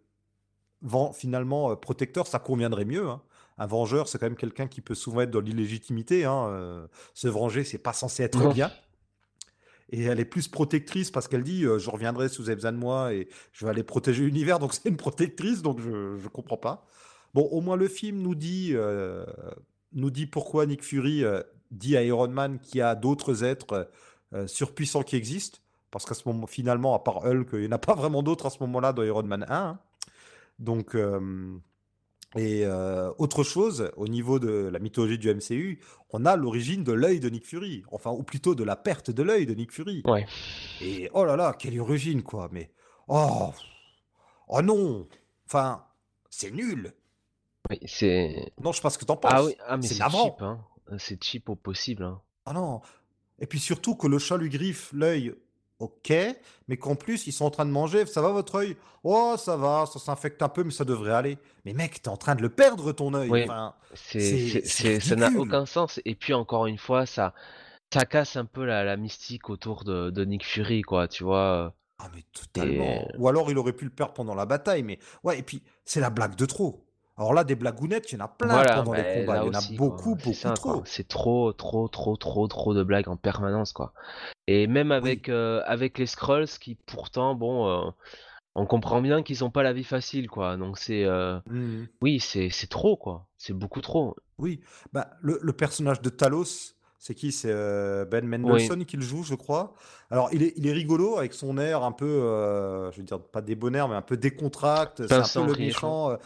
[1.14, 3.06] finalement, euh, Protecteur, ça conviendrait mieux.
[3.08, 3.22] hein.
[3.58, 6.24] Un Vengeur, c'est quand même quelqu'un qui peut souvent être dans l'illégitimité.
[6.24, 8.70] hein, se venger, c'est pas censé être bien.
[9.90, 13.14] Et elle est plus protectrice parce qu'elle dit euh, Je reviendrai si vous de moi
[13.14, 14.58] et je vais aller protéger l'univers.
[14.58, 16.86] Donc c'est une protectrice, donc je, je comprends pas.
[17.34, 19.24] Bon, au moins le film nous dit, euh,
[19.92, 23.90] nous dit pourquoi Nick Fury euh, dit à Iron Man qu'il y a d'autres êtres
[24.46, 25.58] surpuissants qui existent.
[25.90, 28.44] Parce qu'à ce moment, finalement, à part Hulk, il n'y en a pas vraiment d'autres
[28.44, 29.54] à ce moment-là dans Iron Man 1.
[29.54, 29.78] hein.
[30.58, 30.94] Donc,
[32.38, 36.92] et euh, autre chose, au niveau de la mythologie du MCU, on a l'origine de
[36.92, 37.82] l'œil de Nick Fury.
[37.90, 40.02] Enfin, ou plutôt de la perte de l'œil de Nick Fury.
[40.04, 40.24] Ouais.
[40.80, 42.48] Et oh là là, quelle origine, quoi.
[42.52, 42.70] Mais,
[43.08, 43.52] oh,
[44.46, 45.08] oh non.
[45.46, 45.84] Enfin,
[46.30, 46.92] c'est nul.
[47.70, 49.66] Oui, c'est Non, je sais pas ce que t'en ah oui, penses.
[49.66, 50.60] ah mais C'est cheap, hein.
[50.96, 52.20] c'est cheap au possible, hein.
[52.46, 52.80] Ah non.
[53.40, 55.34] Et puis surtout que le chat lui griffe l'œil,
[55.78, 56.12] ok,
[56.68, 58.06] mais qu'en plus ils sont en train de manger.
[58.06, 58.76] Ça va votre œil?
[59.04, 61.38] Oh, ça va, ça s'infecte un peu, mais ça devrait aller.
[61.64, 63.30] Mais mec, t'es en train de le perdre ton œil.
[63.30, 67.34] Oui, Enfin, ça n'a aucun sens et puis encore une fois, ça
[67.92, 71.74] ça casse un peu la la mystique autour de de Nick Fury, quoi, tu vois?
[71.98, 73.08] Ah mais et totalement.
[73.18, 76.00] Ou alors il aurait pu le perdre pendant la bataille, mais ouais, et puis c'est
[76.00, 76.87] la blague de trop.
[77.18, 79.42] Alors là, des blagounettes, il y en a plein voilà, pendant les beh, combats.
[79.42, 80.82] Il y en a aussi, beaucoup, beaucoup ça, trop.
[80.86, 83.92] C'est trop, trop, trop, trop, trop de blagues en permanence, quoi
[84.46, 84.96] et même Oui.
[84.96, 87.92] avec, heu, avec les Skrulls qui pourtant, bon, heu,
[88.54, 91.86] on comprend bien qu'ils ont pas la vie facile, quoi donc c'est, heu, Mhm.
[92.00, 93.26] oui, c'est trop, quoi.
[93.36, 94.16] C'est beaucoup trop.
[94.38, 94.60] Oui.
[94.92, 97.30] Bah, le, le personnage de Talos, C'est qui?
[97.32, 99.74] C'est, euh, Ben Mendelsohn qui le joue, je crois.
[100.10, 102.06] Alors il est il est rigolo avec son air un peu,
[102.92, 105.06] je veux dire pas débonnaire, mais un peu décontracté.
[105.08, 106.16] C'est un peu le méchant,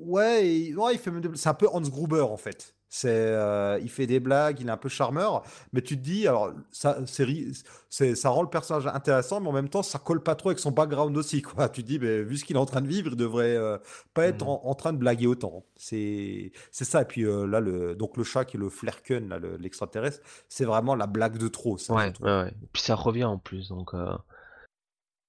[0.00, 2.76] ouais, ouais, il fait c'est un peu Hans Gruber, en fait.
[2.88, 6.28] C'est, euh, il fait des blagues, il est un peu charmeur, mais tu te dis,
[6.28, 10.36] alors ça, c'est, ça rend le personnage intéressant, mais en même temps, ça colle pas
[10.36, 11.68] trop avec son background aussi, quoi.
[11.68, 13.76] Tu te dis, mais vu ce qu'il est en train de vivre, il devrait euh,
[14.14, 14.48] pas être mmh.
[14.48, 15.64] en, train de blaguer autant.
[15.74, 17.02] C'est, c'est ça.
[17.02, 20.64] Et puis euh, là, le, donc le chat qui est le Flerken, là, l'extraterrestre, c'est
[20.64, 21.78] vraiment la blague de trop.
[21.78, 22.48] Ça, ouais, ouais, ouais.
[22.48, 23.94] Et puis ça revient en plus, donc.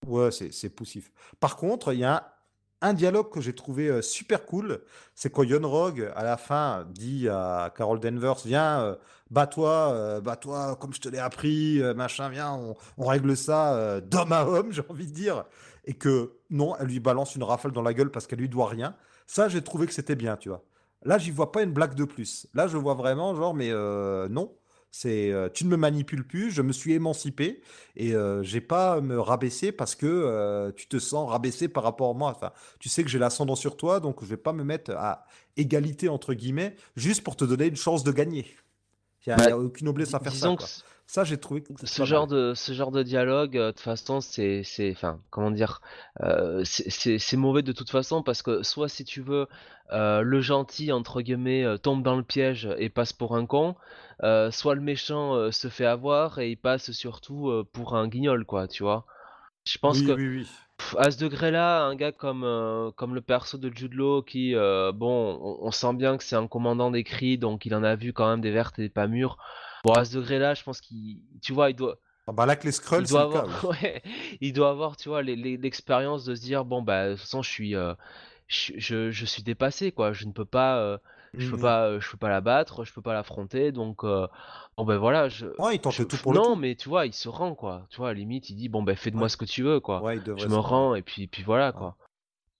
[0.06, 1.12] Ouais, c'est, c'est poussif.
[1.40, 2.22] Par contre, il y a un
[2.94, 4.82] dialogue que j'ai trouvé super cool,
[5.16, 8.98] c'est quand Yon Rogue, à la fin, dit à Carol Danvers Viens,
[9.32, 12.60] bats-toi, bats-toi comme je te l'ai appris, machin, viens,
[12.98, 15.46] on, règle ça d'homme à homme, j'ai envie de dire.
[15.86, 18.68] Et que non, elle lui balance une rafale dans la gueule parce qu'elle lui doit
[18.68, 18.96] rien.
[19.26, 20.64] Ça, j'ai trouvé que c'était bien, tu vois.
[21.04, 22.48] Là, j'y vois pas une blague de plus.
[22.54, 24.52] Là, je vois vraiment, genre, mais non.
[24.92, 27.62] C'est tu ne me manipules plus, je me suis émancipé
[27.96, 32.14] et j'ai pas à me rabaisser parce que tu te sens rabaissé par rapport à
[32.14, 32.32] moi.
[32.32, 35.26] Enfin, tu sais que j'ai l'ascendant sur toi, donc je vais pas me mettre à
[35.56, 38.48] égalité entre guillemets juste pour te donner une chance de gagner.
[39.26, 40.56] Il n'y a, bah, aucune noblesse à faire ça.
[41.10, 44.92] Ça, j'ai trouvé ce genre de ce genre de dialogue, de toute façon, c'est c'est
[44.92, 45.82] enfin comment dire,
[46.66, 49.48] c'est mauvais de toute façon parce que soit si tu veux,
[49.90, 53.76] le gentil entre guillemets tombe dans le piège et passe pour un con,
[54.24, 58.08] euh, soit le méchant euh, se fait avoir et il passe surtout euh, pour un
[58.08, 59.06] guignol, quoi, tu vois.
[59.66, 60.44] Je pense que
[60.98, 65.72] à ce degré-là, un gars comme, comme le perso de Jude Law, qui, bon, on,
[65.72, 68.52] sent bien que c'est un commandant d'écrit, donc il en a vu quand même des
[68.52, 69.38] vertes et des pas mûres.
[69.84, 72.00] Bon, à ce degré-là, je pense qu'il, tu vois, il doit.
[72.28, 73.48] Ah bah là que les scrolls, il doit avoir,
[74.42, 77.50] il doit avoir, tu vois, l'expérience de se dire, bon bah, de toute façon, je
[77.50, 77.76] suis,
[78.48, 80.12] je, je, suis dépassé, quoi.
[80.12, 81.00] Je ne peux pas
[81.34, 84.86] je peux mmh pas, je peux pas la battre, je peux pas l'affronter, donc bon
[84.86, 87.30] ben voilà, je, Ouais, il tente tout pour le non, mais tu vois, il se
[87.30, 87.86] rend quoi.
[87.90, 89.80] Tu vois, à limite, il dit bon ben fais de moi ce que tu veux
[89.80, 90.02] quoi.
[90.16, 91.96] Je me rends et puis puis voilà quoi.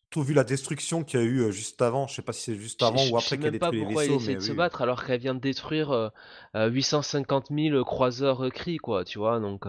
[0.10, 2.56] Tout vu la destruction qu'il y a eu juste avant, je sais pas si c'est
[2.56, 5.20] juste avant ou après qu'elle ait pas pourquoi il essaie de se battre alors qu'elle
[5.20, 6.12] vient de détruire
[6.56, 9.66] 850 000 croiseurs cris quoi, tu vois, donc.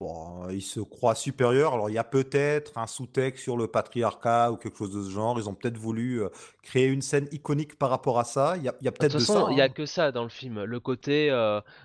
[0.00, 1.74] Bon, il se croit supérieur.
[1.74, 5.10] Alors, il y a peut-être un sous-texte sur le patriarcat ou quelque chose de ce
[5.10, 5.38] genre.
[5.38, 6.22] Ils ont peut-être voulu
[6.62, 8.54] créer une scène iconique par rapport à ça.
[8.56, 9.68] Il y a, bah, peut-être de, toute façon, il n'y a hein.
[9.68, 10.64] que ça dans le film.
[10.64, 11.28] Le côté,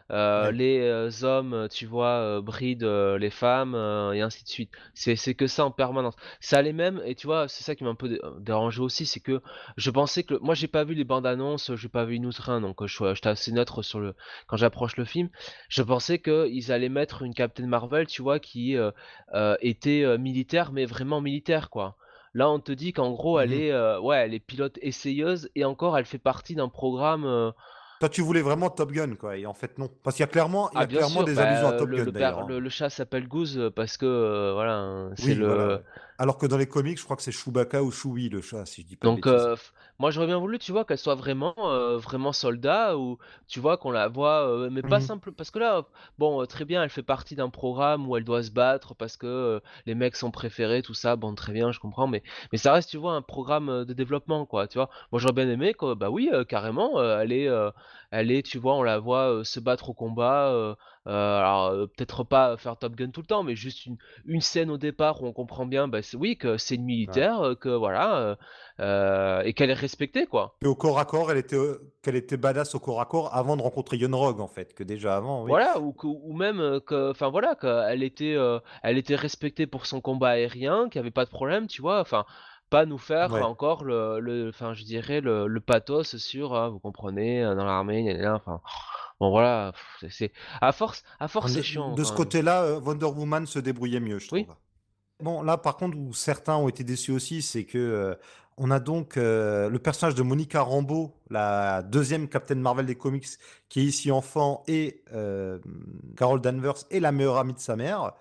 [0.10, 3.76] les hommes, tu vois, brident les femmes
[4.13, 4.72] et ainsi de suite.
[4.94, 6.15] C'est que ça en permanence.
[6.39, 9.20] Ça allait même, et tu vois, c'est ça qui m'a un peu dérangé aussi, c'est
[9.20, 9.41] que
[9.78, 10.36] je pensais que.
[10.41, 13.30] Moi, j'ai pas vu les bandes annonces, j'ai pas vu une outre donc je j'étais
[13.30, 14.13] assez neutre sur le
[14.48, 15.30] quand j'approche le film.
[15.70, 18.76] Je pensais qu'ils allaient mettre une Captain Marvel tu vois, qui
[19.62, 21.96] était militaire, mais vraiment militaire, quoi.
[22.34, 25.63] Là, on te dit qu'en gros, elle mmh est, ouais, elle est pilote essayeuse et
[25.63, 27.54] encore, elle fait partie d'un programme.
[27.99, 29.89] Toi, tu voulais vraiment Top Gun, quoi, et en fait, non.
[30.03, 31.89] Parce qu'il y a clairement, il y a ah, clairement des bah, allusions à Top
[31.89, 32.45] Gun, hein.
[32.47, 35.81] le, le, chat s'appelle Goose parce que, voilà, hein, c'est le.
[36.17, 38.82] Alors que dans les comics, je crois que c'est Chewbacca ou Chewie, le chat, si
[38.82, 39.28] je dis pas Donc,
[39.99, 43.78] moi, j'aurais bien voulu, tu vois, qu'elle soit vraiment, euh, vraiment soldat ou tu vois
[43.78, 45.32] qu'on la voit, euh, mais pas mmh simple.
[45.32, 45.86] Parce que là,
[46.17, 49.15] bon, euh, très bien, elle fait partie d'un programme où elle doit se battre parce
[49.15, 51.15] que les mecs sont préférés, tout ça.
[51.15, 54.45] Bon, très bien, je comprends, mais mais ça reste, tu vois, un programme de développement,
[54.45, 54.67] quoi.
[54.67, 57.49] Tu vois, moi, j'aurais bien aimé que, bah oui, carrément, elle est,
[58.12, 60.75] elle est, tu vois, on la voit se battre au combat.
[61.06, 64.78] Alors peut-être pas faire Top Gun tout le temps, mais juste une, une scène au
[64.78, 68.38] départ où on comprend bien, bah, oui, que c'est une militaire, que voilà,
[68.82, 70.58] euh, et qu'elle est respectée, quoi.
[70.62, 73.34] Et au corps à corps, elle était, euh, qu'elle était badass au corps à corps
[73.34, 75.44] avant de rencontrer Yon Rogue, en fait, que déjà avant.
[75.44, 75.50] Oui.
[75.50, 78.36] Voilà, ou, ou même euh, que, enfin voilà, qu'elle était,
[78.84, 82.02] elle était respectée pour son combat aérien, qu'il n'y avait pas de problème, tu vois.
[82.02, 82.26] Enfin,
[82.70, 87.44] pas nous faire encore le, enfin, je dirais le, le pathos sur, hein, vous comprenez,
[87.44, 88.60] dans l'armée, enfin.
[89.19, 89.71] Bon voilà,
[90.10, 91.93] c'est à force, à force c'est chiant.
[91.95, 94.56] De ce côté-là, Wonder Woman se débrouillait mieux, je trouve.
[95.21, 98.17] Bon, là, par contre, où certains ont été déçus aussi, c'est que
[98.58, 103.28] on a donc euh, le personnage de Monica Rambeau, la deuxième Captain Marvel des comics,
[103.67, 105.60] qui est ici enfant, et euh,
[106.15, 108.13] Carol Danvers est la meilleure amie de sa mère.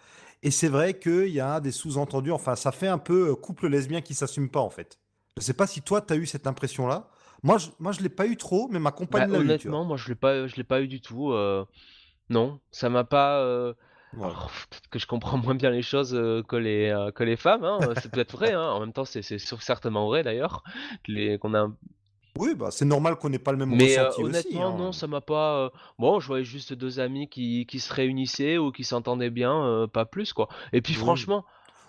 [0.42, 3.68] Et c'est vrai qu'il y a des sous-entendus, enfin, ça fait un peu euh, couple
[3.68, 4.98] lesbien qui s'assume pas, en fait.
[5.37, 7.09] Je sais pas si toi, tu as eu cette impression-là.
[7.44, 9.40] Moi, je, moi, je l'ai pas eu trop, mais ma compagne bah, l'a eu.
[9.42, 11.33] Honnêtement, moi, je l'ai pas, je l'ai pas eu du tout.
[12.30, 13.74] non, ça m'a pas.
[14.12, 16.12] peut-être que je comprends moins bien les choses
[16.48, 18.62] que, les, que les femmes, hein, c'est peut-être vrai, hein.
[18.62, 20.64] en même temps c'est certainement vrai d'ailleurs,
[21.40, 21.68] qu'on a
[22.38, 24.78] Oui, bah, c'est normal qu'on n'ait pas le même Mais honnêtement, hein.
[24.78, 25.70] non, ça m'a pas.
[25.98, 30.07] Bon, je voyais juste deux amis qui, qui se réunissaient ou qui s'entendaient bien, pas
[30.07, 30.48] plus quoi.
[30.72, 31.44] Et puis franchement.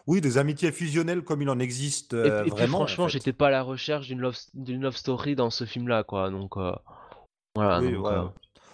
[0.07, 3.51] Oui, des amitiés fusionnelles comme il en existe et, et puis, franchement, j'étais pas à
[3.51, 6.29] la recherche d'une love, love story dans ce film-là, quoi.
[6.29, 6.55] Donc,
[7.55, 7.81] voilà.
[7.81, 8.31] donc,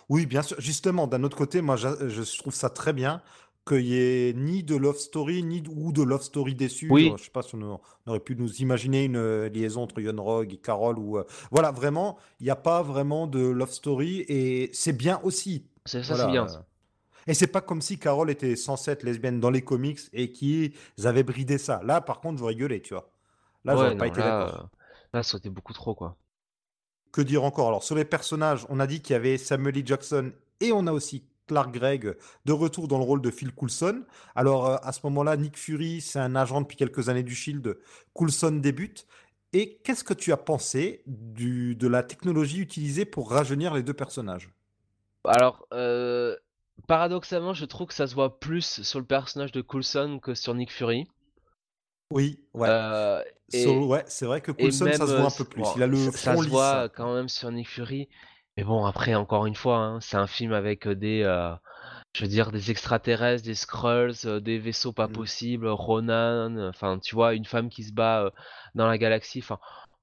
[0.10, 0.60] Oui, bien sûr.
[0.60, 3.22] Justement, d'un autre côté, moi, je, je trouve ça très bien
[3.68, 6.90] qu'il y ait ni de love story, ni de, ou de love story déçu.
[6.90, 7.14] Oui.
[7.18, 10.22] Je sais pas si on, on aurait pu nous imaginer une euh, liaison entre Yon
[10.22, 10.98] Rogue et Carol.
[10.98, 15.20] Ou, euh, voilà, vraiment, il n'y a pas vraiment de love story et c'est bien
[15.24, 15.68] aussi.
[15.86, 16.48] C'est ça, c'est bien.
[17.28, 20.74] Et c'est pas comme si Carol était censée être lesbienne dans les comics et qu'ils
[21.04, 21.82] avaient bridé ça.
[21.84, 23.12] Là, par contre, je rigolais, tu vois.
[23.64, 24.48] Là, Ouais, j'aurais pas été d'accord.
[24.48, 24.64] là, euh,
[25.14, 26.18] là, ça aurait été beaucoup trop, quoi.
[27.12, 27.68] Que dire encore?
[27.68, 29.86] Alors, sur les personnages, on a dit qu'il y avait Samuel L.
[29.86, 30.32] Jackson
[30.62, 34.04] et on a aussi Clark Gregg de retour dans le rôle de Phil Coulson.
[34.36, 37.78] Alors, euh, à ce moment-là, Nick Fury, c'est un agent depuis quelques années du Shield.
[38.14, 39.06] Coulson débute.
[39.54, 43.94] Et qu'est-ce que tu as pensé du, de la technologie utilisée pour rajeunir les deux
[43.94, 44.50] personnages?
[45.26, 46.36] Alors, euh,
[46.88, 50.54] paradoxalement, je trouve que ça se voit plus sur le personnage de Coulson que sur
[50.56, 51.08] Nick Fury.
[52.12, 52.70] Oui, ouais.
[52.70, 55.38] Euh, et, So- ouais, c'est vrai que Coulson, même, ça se euh, voit un c-
[55.38, 55.62] peu plus.
[55.62, 56.52] bon, Il a le ça, ça front se lisse.
[56.52, 58.08] voit quand même sur Nick Fury.
[58.58, 61.54] Mais bon, après, encore une fois, hein, c'est un film avec euh, des, euh,
[62.14, 65.14] je veux dire, des extraterrestres, des Skrulls, euh, des vaisseaux pas Mm.
[65.14, 68.32] possibles, Ronan, euh, enfin, tu vois, une femme qui se bat euh,
[68.76, 69.40] dans la galaxie.
[69.40, 69.60] Enfin,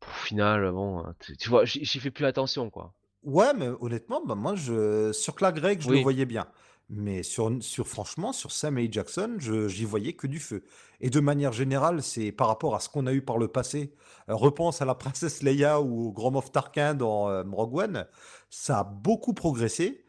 [0.07, 2.93] au final, euh, bon, euh, tu, tu vois, j'y fais plus attention, quoi.
[3.23, 5.13] Ouais, mais honnêtement, bah, moi, je...
[5.13, 6.47] sur Clark Gregg, je le voyais bien.
[6.91, 10.65] Mais sur, sur franchement, sur Sam et Jackson, je, j'y voyais que du feu.
[11.01, 13.93] Et de manière générale, c'est par rapport à ce qu'on a eu par le passé.
[14.31, 18.07] Euh, repense à la princesse Leia ou au Grand Moff Tarkin dans euh, Rogue One.
[18.49, 20.03] Ça a beaucoup progressé.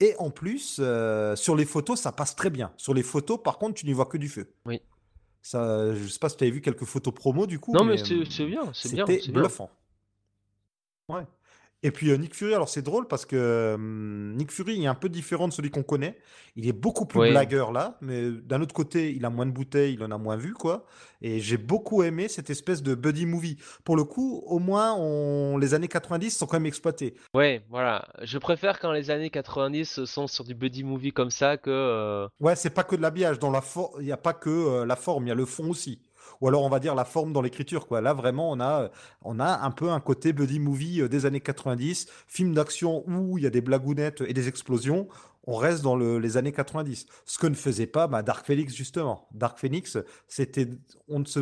[0.00, 2.72] Et en plus, euh, sur les photos, ça passe très bien.
[2.78, 4.52] Sur les photos, par contre, tu n'y vois que du feu.
[4.64, 4.80] oui.
[5.42, 7.92] Ça, je sais pas si tu avais vu quelques photos promo du coup, Non, mais
[7.92, 9.42] mais c'est c'est bien, c'est bien, c'était c'est bien.
[9.42, 9.70] bluffant.
[11.08, 11.22] Ouais.
[11.82, 14.94] Et puis euh, Nick Fury, alors c'est drôle parce que hum, Nick Fury est un
[14.94, 16.18] peu différent de celui qu'on connaît.
[16.56, 19.50] Il est beaucoup plus Oui, blagueur là, mais d'un autre côté, il a moins de
[19.50, 20.86] bouteilles, il en a moins vu quoi.
[21.20, 23.56] Et j'ai beaucoup aimé cette espèce de buddy movie.
[23.84, 25.58] Pour le coup, au moins, on...
[25.58, 27.14] les années 90 sont quand même exploitées.
[27.34, 28.08] ouais, voilà.
[28.22, 31.70] Je préfère quand les années 90 sont sur du buddy movie comme ça que.
[31.70, 33.38] euh, Ouais, c'est pas que de l'habillage.
[33.38, 33.96] Dans la for...
[34.00, 36.00] il n'y a pas que euh, la forme, il y a le fond aussi.
[36.40, 38.00] Ou alors on va dire la forme dans l'écriture, quoi.
[38.00, 38.90] Là, vraiment, on a,
[39.22, 43.38] on a un peu un côté buddy movie euh, des années 90, film d'action où
[43.38, 45.08] il y a des blagounettes et des explosions.
[45.44, 47.06] On reste dans le- les années 90.
[47.24, 49.28] Ce que ne faisait pas bah, Dark Phoenix, justement.
[49.32, 49.96] Dark Phoenix,
[50.28, 50.68] c'était,
[51.08, 51.40] on ne se,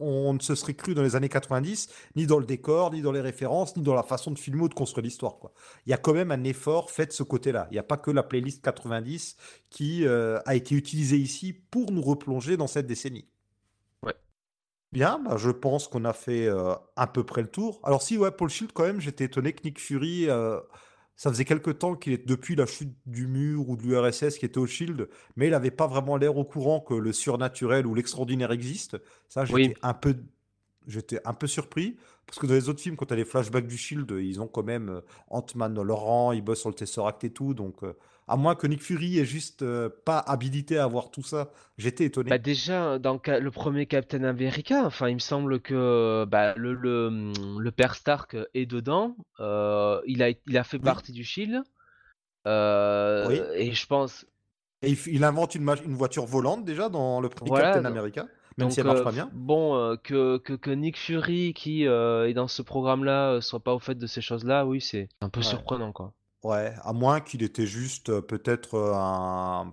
[0.00, 3.12] on ne se serait cru dans les années 90, ni dans le décor, ni dans
[3.12, 5.52] les références, ni dans la façon de filmer ou de construire l'histoire, quoi.
[5.86, 7.68] Il y a quand même un effort fait de ce côté-là.
[7.70, 9.36] Il n'y a pas que la playlist 90
[9.70, 13.28] qui euh, a été utilisée ici pour nous replonger dans cette décennie.
[14.92, 17.80] Bien, bah, je pense qu'on a fait euh, à peu près le tour.
[17.82, 20.60] Alors si, ouais, Paul Shield, quand même, j'étais étonné que Nick Fury, euh,
[21.16, 24.44] ça faisait quelque temps qu'il est depuis la chute du mur ou de l'URSS qui
[24.44, 27.94] était au Shield, mais il n'avait pas vraiment l'air au courant que le surnaturel ou
[27.94, 28.98] l'extraordinaire existe.
[29.28, 30.16] Ça, Oui, j'étais un peu,
[30.86, 33.66] j'étais un peu surpris, parce que dans les autres films, quand tu as les flashbacks
[33.66, 37.30] du Shield, ils ont quand même euh, Ant-Man rang, ils bossent sur le Tesseract et
[37.30, 37.94] tout, donc euh,
[38.28, 42.06] à moins que Nick Fury ait juste euh, pas habilité à voir tout ça, j'étais
[42.28, 42.38] bah étonné.
[42.38, 47.72] déjà dans le premier Captain America, enfin il me semble que bah, le, le, le
[47.72, 51.62] père Stark est dedans, euh, il a, il a fait Oui, partie du Shield,
[53.22, 53.42] oui.
[53.42, 54.26] euh, et je pense,
[54.82, 58.70] Et il, invente une, voiture volante déjà dans le premier voilà, Captain donc, America, même
[58.70, 59.32] si donc, elle marche pas bien.
[59.32, 63.78] bon, que, que, que Nick Fury qui euh, est dans ce programme-là soit pas au
[63.80, 66.14] fait de ces choses-là, oui c'est un peu Ouais, surprenant quoi.
[66.44, 69.72] Ouais, à moins qu'il était juste euh, peut-être euh, un.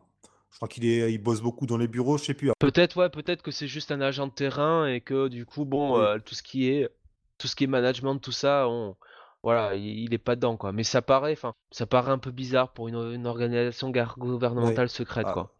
[0.51, 2.51] Je crois qu'il est, il bosse beaucoup dans les bureaux, je sais plus.
[2.59, 5.95] Peut-être ouais, peut-être que c'est juste un agent de terrain et que du coup bon
[5.97, 6.89] Oui, euh, tout ce qui est
[7.37, 8.97] tout ce qui est management tout ça on
[9.43, 10.73] voilà il, il est pas dedans quoi.
[10.73, 14.89] Mais ça paraît enfin ça paraît un peu bizarre pour une, une organisation gar- gouvernementale
[14.89, 15.53] secrète Ah, quoi.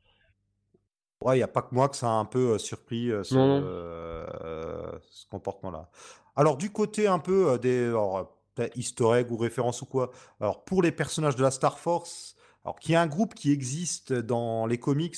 [1.22, 3.24] Ouais, il n'y a pas que moi que ça a un peu euh, surpris euh,
[3.24, 3.62] ce, Non non.
[3.64, 5.90] euh, ce comportement-là.
[6.36, 8.39] Alors, du côté un peu euh, des alors,
[8.76, 12.80] easter egg ou référence ou quoi, alors pour les personnages de la Star Force, alors
[12.80, 15.16] qui est un groupe qui existe dans les comics,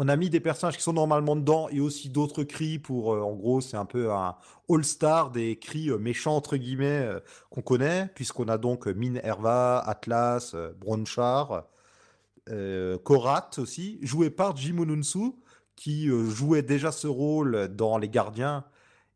[0.00, 3.20] on a mis des personnages qui sont normalement dedans et aussi d'autres cris pour, euh,
[3.20, 4.36] en gros, c'est un peu un
[4.70, 7.18] all-star des cris euh, méchants entre guillemets euh,
[7.50, 11.64] qu'on connaît, puisqu'on a donc Min Herva, Atlas, Bronchar
[13.04, 14.86] Korat aussi, joué par Jim
[15.76, 18.64] qui jouait déjà ce rôle dans Les Gardiens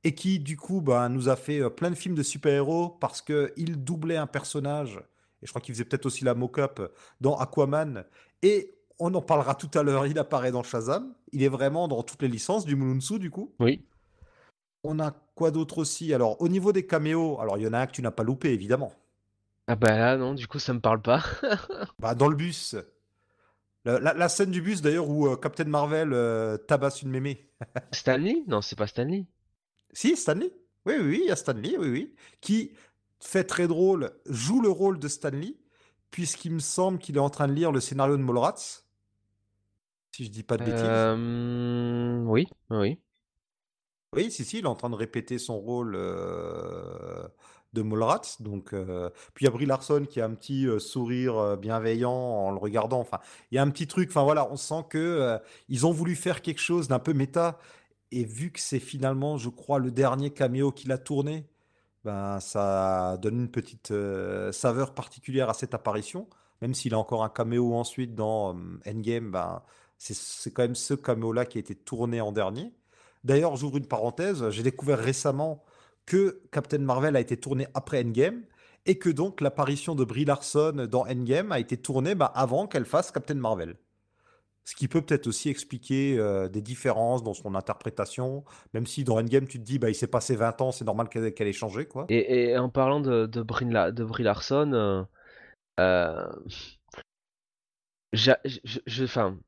[0.04, 3.22] et qui du coup bah, nous a fait euh, plein de films de super-héros parce
[3.22, 5.00] qu'il doublait un personnage,
[5.42, 6.80] et je crois qu'il faisait peut-être aussi la mock-up
[7.20, 8.04] dans Aquaman,
[8.42, 12.02] et on en parlera tout à l'heure, il apparaît dans Shazam, il est vraiment dans
[12.02, 13.52] toutes les licences du Onunsu du coup.
[13.58, 13.84] Oui.
[14.84, 16.12] On a quoi d'autre aussi?
[16.12, 18.22] Alors au niveau des caméos, alors il y en a un que tu n'as pas
[18.24, 18.92] loupé évidemment.
[19.68, 21.22] Ah bah là non du coup ça me parle pas.
[22.00, 22.74] Bah, dans le bus,
[23.84, 27.48] la, la- la scène du bus d'ailleurs où euh, Captain Marvel euh, tabasse une mémé.
[27.92, 28.42] Stanley?
[28.48, 29.24] Non c'est pas Stanley.
[29.92, 30.52] Si, Stanley.
[30.86, 32.14] Oui, oui, oui, il y a Stanley, oui, oui.
[32.40, 32.72] Qui
[33.20, 35.56] fait très drôle, joue le rôle de Stanley,
[36.10, 38.82] puisqu'il me semble qu'il est en train de lire le scénario de Mallrats.
[40.10, 40.82] Si je dis pas de bêtises.
[40.84, 42.98] Euh, oui, oui.
[44.14, 47.26] Oui, si, si, il est en train de répéter son rôle euh,
[47.72, 48.36] de Mallrats.
[48.40, 52.12] Donc, euh, puis il y a Brie Larson qui a un petit euh, sourire bienveillant
[52.12, 53.00] en le regardant.
[53.00, 53.20] Enfin,
[53.50, 54.10] il y a un petit truc.
[54.10, 55.38] Enfin voilà, on sent que
[55.68, 57.58] ils ont voulu faire quelque chose d'un peu méta.
[58.12, 61.46] Et vu que c'est finalement, je crois, le dernier caméo qu'il a tourné,
[62.04, 66.28] ben ça donne une petite euh, saveur particulière à cette apparition.
[66.60, 69.62] Même s'il a encore un caméo ensuite dans euh, Endgame, ben
[69.96, 72.72] c'est quand même ce caméo-là qui a été tourné en dernier.
[73.24, 75.62] D'ailleurs, j'ouvre une parenthèse, j'ai découvert récemment
[76.04, 78.42] que Captain Marvel a été tourné après Endgame
[78.84, 82.84] et que donc l'apparition de Brie Larson dans Endgame a été tournée bah, avant qu'elle
[82.84, 83.76] fasse Captain Marvel.
[84.64, 88.44] Ce qui peut peut-être aussi expliquer euh, des différences dans son interprétation,
[88.74, 91.08] même si dans Endgame tu te dis bah il s'est passé 20 ans, c'est normal
[91.08, 92.08] qu'elle ait changé quoi.
[92.08, 95.02] Et, et en parlant de, de, de Brie Larson, euh,
[95.80, 96.26] euh,
[98.12, 98.32] je,
[98.86, 99.38] je, enfin,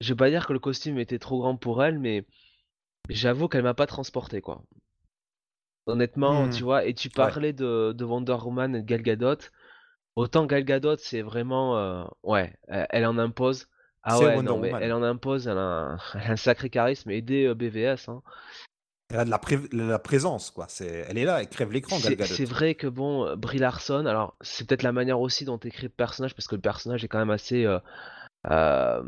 [0.00, 2.26] je vais pas dire que le costume était trop grand pour elle, mais
[3.10, 4.64] j'avoue qu'elle m'a pas transporté, quoi.
[5.86, 9.36] Honnêtement, tu vois, et tu Ouais, parlais de, de Wonder Woman et de Gal Gadot.
[10.16, 13.68] Autant Gal Gadot, c'est vraiment, ouais, elle en impose.
[14.06, 14.92] Ah ouais, Wonder non, mais elle Woman.
[14.92, 17.10] en impose, elle a un, elle a un sacré charisme.
[17.10, 18.22] Et des euh, BVS, hein.
[19.08, 20.66] Elle a de la, pré- la présence quoi.
[20.68, 24.36] C'est, elle est là, elle crève l'écran c'est vrai que bon, euh, Brie Larson, alors
[24.40, 27.18] c'est peut-être la manière aussi dont écrit le personnage, parce que le personnage est quand
[27.20, 27.78] même assez euh,
[28.50, 29.02] euh,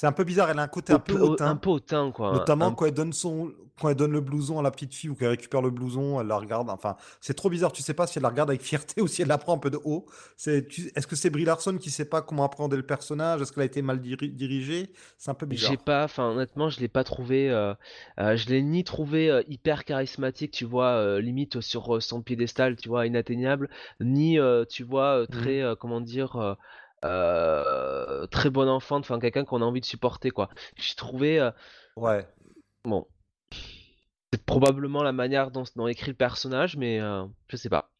[0.00, 1.56] C'est un peu bizarre, elle a un côté un peu au- un hautain.
[1.56, 2.32] peu hautain, quoi.
[2.32, 5.10] Notamment Un- quand elle donne son, quand elle donne le blouson à la petite fille
[5.10, 6.70] ou qu'elle récupère le blouson, elle la regarde.
[6.70, 7.70] Enfin, c'est trop bizarre.
[7.70, 9.58] Tu sais pas si elle la regarde avec fierté ou si elle la prend un
[9.58, 10.06] peu de haut.
[10.38, 13.42] C'est, tu- est-ce que c'est Brie Larson qui sait pas comment appréhender le personnage?
[13.42, 14.90] Est-ce qu'elle a été mal diri- dirigée?
[15.18, 15.76] C'est un peu J'ai bizarre.
[15.76, 17.74] pas, enfin honnêtement, je l'ai pas trouvé, euh,
[18.20, 22.88] euh, je l'ai ni trouvé euh, hyper charismatique, tu vois, limite sur son piédestal, tu
[22.88, 23.68] vois, inatteignable,
[24.00, 24.38] ni
[24.70, 25.26] tu vois Mhm.
[25.26, 26.56] très, comment dire,
[27.04, 30.48] euh, très bon enfant, enfin quelqu'un qu'on a envie de supporter, quoi.
[30.76, 31.50] J'ai trouvé, euh,
[31.96, 32.26] Ouais.
[32.84, 33.06] bon,
[34.32, 37.92] c'est probablement la manière dont, dont écrit le personnage, mais euh, je sais pas.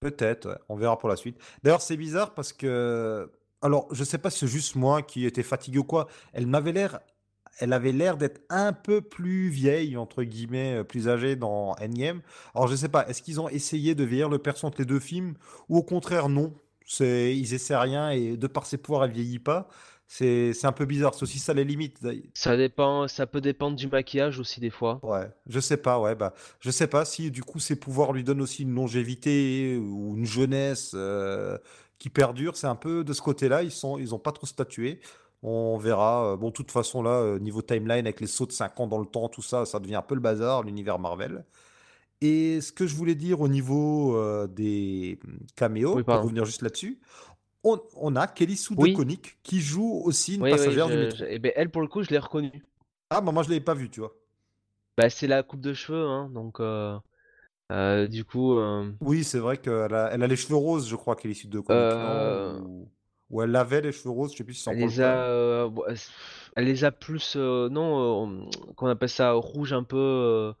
[0.00, 0.58] Peut-être, ouais.
[0.68, 1.40] On verra pour la suite.
[1.62, 3.30] D'ailleurs, c'est bizarre parce que,
[3.62, 6.06] alors, je sais pas si c'est juste moi qui étais fatigué ou quoi.
[6.32, 7.00] Elle m'avait l'air,
[7.58, 12.22] elle avait l'air d'être un peu plus vieille entre guillemets, euh, plus âgée dans Endgame.
[12.54, 13.08] Alors, je sais pas.
[13.08, 15.34] Est-ce qu'ils ont essayé de vieillir le perso entre les deux films
[15.68, 16.54] ou au contraire non?
[16.90, 19.68] C'est, ils essaient rien et de par ses pouvoirs, elle vieillit pas.
[20.06, 21.12] C'est, c'est un peu bizarre.
[21.14, 21.98] C'est aussi ça les limites.
[22.32, 24.98] Ça dépend, ça peut dépendre du maquillage aussi des fois.
[25.02, 28.24] Ouais, je sais pas, ouais, bah, je sais pas si du coup ses pouvoirs lui
[28.24, 31.58] donnent aussi une longévité ou une jeunesse euh,
[31.98, 32.56] qui perdure.
[32.56, 35.00] C'est un peu de ce côté-là, ils sont, ils ont pas trop statué.
[35.42, 36.32] On verra.
[36.32, 38.86] euh, Bon, de toute façon, là, euh, niveau timeline, avec les sauts de 5 ans
[38.86, 41.44] dans le temps, tout ça, ça devient un peu le bazar, l'univers Marvel.
[42.20, 46.44] Et ce que je voulais dire au niveau euh, des hum, caméos, Oui, pour revenir
[46.44, 47.00] juste là-dessus,
[47.64, 49.06] on, on a Kelly Sue Oui,
[49.44, 51.18] qui joue aussi une oui, passagère du métro.
[51.18, 52.62] je- eh ben, elle pour le coup, je l'ai reconnue.
[53.10, 54.14] Ah, bah moi je l'avais pas vu, tu vois.
[54.96, 56.98] Bah, c'est la coupe de cheveux, hein, donc euh,
[57.72, 58.58] euh, du coup,
[59.00, 61.14] Oui, c'est vrai qu'elle a, elle a les cheveux roses, je crois
[61.50, 62.10] de comics, non?
[62.10, 62.90] euh, Ou...
[63.30, 65.82] ou elle avait les cheveux roses, je sais plus si c'est elle les a, bon,
[66.56, 70.54] elle les a plus, non, qu'on appelle ça rouge un peu,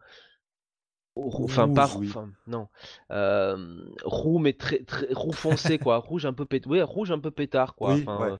[1.18, 2.08] enfin pas, Rouge, rou- oui.
[2.08, 2.68] enfin non,
[3.10, 7.18] euh, roux mais très, très roux foncé quoi, rouge un peu pét, ouais, rouge un
[7.20, 8.20] peu pétard quoi, Oui, enfin.
[8.20, 8.32] ouais.
[8.32, 8.36] euh,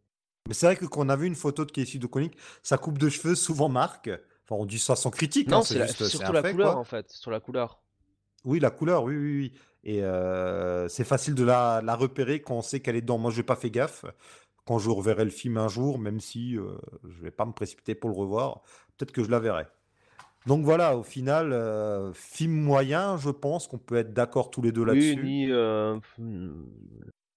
[0.49, 2.99] Mais c'est vrai que quand on a vu une photo de Casey DeConnick, sa coupe
[2.99, 4.09] de cheveux souvent marque.
[4.45, 6.81] Enfin, on dit ça sans critique, hein, Non, c'est c'est surtout la fait, couleur quoi.
[6.81, 7.83] en fait, sur la couleur.
[8.45, 9.53] Oui, la couleur, oui, oui, oui.
[9.85, 13.19] Et euh, c'est facile de la, la repérer quand on sait qu'elle est dedans.
[13.19, 14.05] Moi, je n'ai pas fait gaffe.
[14.67, 16.77] Quand je reverrai le film un jour, même si euh,
[17.09, 18.63] je vais pas me précipiter pour le revoir,
[18.97, 19.67] peut-être que je la verrai.
[20.49, 24.73] Donc voilà, au final, euh, film moyen, je pense qu'on peut être d'accord tous les
[24.73, 25.23] deux Oui, là-dessus.
[25.23, 25.99] ni, euh,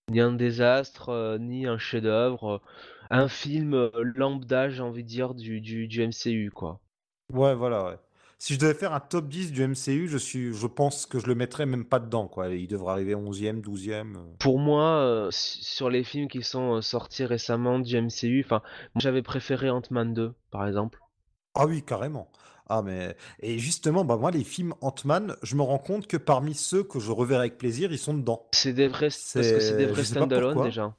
[0.09, 2.61] ni un désastre, euh, ni un chef-d'œuvre,
[3.09, 6.79] un film lambda, j'ai envie de dire, du, du, du MCU, quoi.
[7.33, 7.97] Ouais, voilà, ouais.
[8.39, 11.27] Si je devais faire un top 10 du MCU, je suis, je pense que je
[11.27, 12.49] le mettrais même pas dedans, quoi.
[12.49, 14.15] Il devrait arriver 11e, 12e.
[14.15, 14.19] euh.
[14.39, 18.45] Pour moi, euh, sur les films qui sont sortis récemment du MCU,
[18.95, 20.99] j'avais préféré Ant-Man 2, par exemple.
[21.53, 22.29] Ah oui, carrément.
[22.73, 26.53] Ah mais et justement, bah moi les films Ant-Man, je me rends compte que parmi
[26.55, 28.45] ceux que je reverrai avec plaisir, ils sont dedans.
[28.53, 30.95] C'est des vrais, parce que c'est des vrais stand-alone déjà,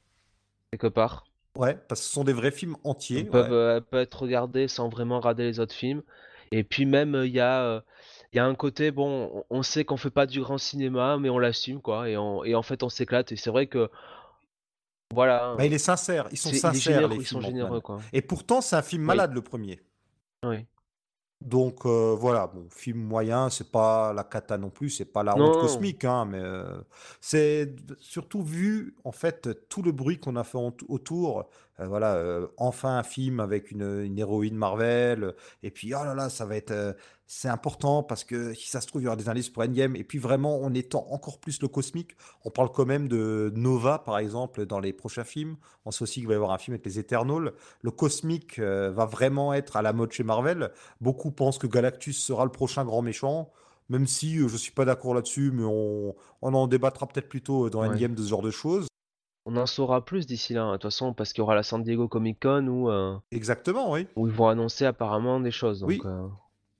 [0.70, 1.24] quelque part.
[1.56, 3.52] Ouais, parce que ce sont des vrais films Ils entiers, peuvent, ouais.
[3.52, 6.02] euh, peuvent être regardés sans vraiment rater les autres films.
[6.50, 7.80] Et puis même, euh, il y a, euh,
[8.32, 11.30] il y a un côté, bon, on sait qu'on fait pas du grand cinéma, mais
[11.30, 12.08] on l'assume, quoi.
[12.08, 13.32] Et, on- et en fait, on s'éclate.
[13.32, 13.90] Et c'est vrai que,
[15.12, 17.68] voilà, Bah il est sincère, ils sont est sincères généreux, les ils sont films généreux,
[17.68, 17.82] Ant-Man.
[17.82, 18.00] quoi.
[18.12, 19.80] Et pourtant, c'est un film Oui, malade le premier.
[20.44, 20.66] oui.
[21.44, 25.36] Donc euh, voilà, bon, film moyen, c'est pas la cata non plus, c'est pas la
[25.36, 26.80] honte cosmique, hein, mais euh,
[27.20, 31.48] c'est surtout vu en fait tout le bruit qu'on a fait autour.
[31.80, 36.28] euh, voilà, enfin un film avec une, une héroïne Marvel, et puis oh là là,
[36.28, 39.28] ça va être, c'est important parce que si ça se trouve il y aura des
[39.28, 42.12] indices pour Endgame, et puis vraiment en étant encore plus le cosmique,
[42.44, 45.56] on parle quand même de Nova par exemple dans les prochains films.
[45.84, 47.52] On sait aussi qu'il va y avoir un film avec les Eternals.
[47.80, 50.70] Le cosmique euh, va vraiment être à la mode chez Marvel.
[51.00, 53.50] Beaucoup pensent que Galactus sera le prochain grand méchant,
[53.88, 57.66] même si euh, je suis pas d'accord là-dessus, mais on, on en débattra peut-être plutôt
[57.66, 57.88] euh, dans ouais.
[57.88, 58.86] Endgame de ce genre de choses.
[59.44, 61.64] On en saura plus d'ici là, hein, de toute façon, parce qu'il y aura la
[61.64, 64.06] San Diego Comic Con où, euh, Exactement, oui.
[64.14, 65.80] où ils vont annoncer apparemment des choses.
[65.80, 66.00] Donc, Oui,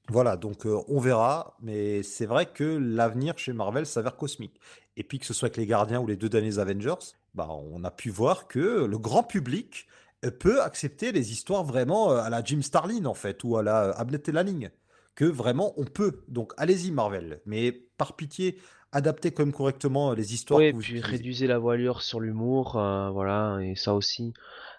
[0.09, 4.61] voilà, donc euh, on verra, mais c'est vrai que l'avenir chez Marvel s'avère cosmique.
[4.97, 6.95] Et puis que ce soit avec les Gardiens ou les deux derniers Avengers,
[7.35, 9.87] bah, on a pu voir que le grand public
[10.25, 13.63] euh, peut accepter les histoires vraiment euh, à la Jim Starlin en fait, ou à
[13.63, 14.71] la Abnett et Lanning.
[15.15, 16.25] Que vraiment on peut.
[16.29, 18.59] Donc allez-y Marvel, mais par pitié,
[18.93, 21.11] adaptez quand même correctement les histoires Oui, que et vous puis utilisez.
[21.11, 24.33] réduisez la voilure sur l'humour, euh, voilà, et ça aussi.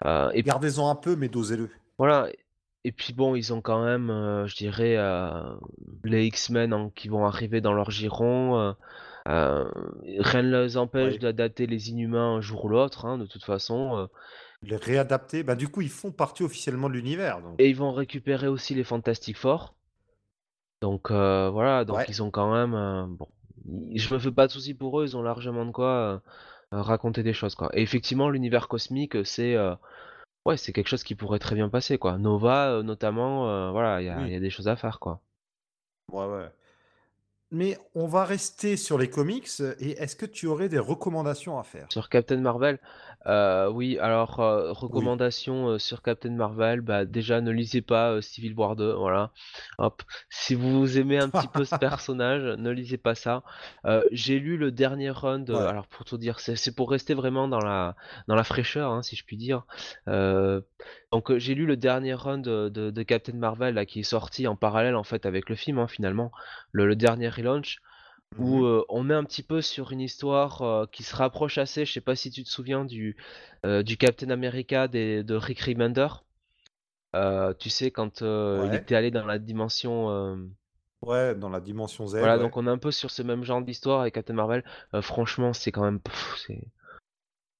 [0.04, 1.70] Euh, et Gardez-en un peu, mais dosez-le.
[1.98, 2.28] voilà.
[2.86, 5.54] Et puis bon, ils ont quand même, euh, je dirais, euh,
[6.04, 8.74] les X-Men hein, qui vont arriver dans leur giron.
[9.26, 9.64] euh,
[10.18, 11.18] rien ne les empêche Ouais.
[11.18, 14.06] d'adapter les Inhumains un jour ou l'autre, hein, de toute façon.
[14.62, 17.40] Les réadapter, bah du coup ils font partie officiellement de l'univers.
[17.58, 19.74] Et ils vont récupérer aussi les Fantastic Four.
[20.82, 23.28] Donc voilà, donc ouais, ils ont quand même, bon,
[23.94, 26.20] je me fais pas de soucis pour eux, ils ont largement de quoi
[26.70, 27.70] raconter des choses, quoi.
[27.72, 29.56] Et effectivement, l'univers cosmique, c'est
[30.46, 32.16] Ouais, c'est quelque chose qui pourrait très bien passer, quoi.
[32.18, 34.76] Nova, euh, notamment, euh, voilà, il y a, il y oui, a des choses à
[34.76, 35.20] faire, quoi.
[36.08, 36.50] ouais, ouais.
[37.50, 39.48] Mais on va rester sur les comics.
[39.80, 41.88] Et est-ce que tu aurais des recommandations à faire?
[41.88, 42.78] Sur Captain Marvel,
[43.26, 45.12] euh, oui, alors, euh, Oui.
[45.12, 49.32] recommandation euh, sur Captain Marvel, bah, déjà, ne lisez pas euh, Civil War 2, voilà.
[49.78, 50.02] Hop.
[50.30, 53.42] Si vous aimez un petit peu ce personnage, ne lisez pas ça.
[53.86, 55.64] Euh, j'ai lu le dernier run de, Ouais.
[55.64, 57.96] alors, pour tout dire, c'est c'est pour rester vraiment dans la,
[58.28, 59.64] dans la fraîcheur, hein, si je puis dire.
[60.08, 60.60] Euh,
[61.12, 64.02] donc, euh, j'ai lu le dernier run de, de, de Captain Marvel, là, qui est
[64.02, 66.30] sorti en parallèle, en fait, avec le film, hein, finalement.
[66.72, 67.78] Le, le dernier relaunch.
[68.38, 71.84] Où euh, on est un petit peu sur une histoire euh, qui se rapproche assez,
[71.84, 73.16] je sais pas si tu te souviens du,
[73.64, 76.08] du Captain America des, de Rick Remender.
[77.58, 80.48] Tu sais, quand il était allé dans la dimension.
[81.02, 82.42] Ouais, dans la dimension Z, Voilà, ouais.
[82.42, 84.64] donc on est un peu sur ce même genre d'histoire avec Captain Marvel.
[85.02, 86.00] Franchement, c'est quand même.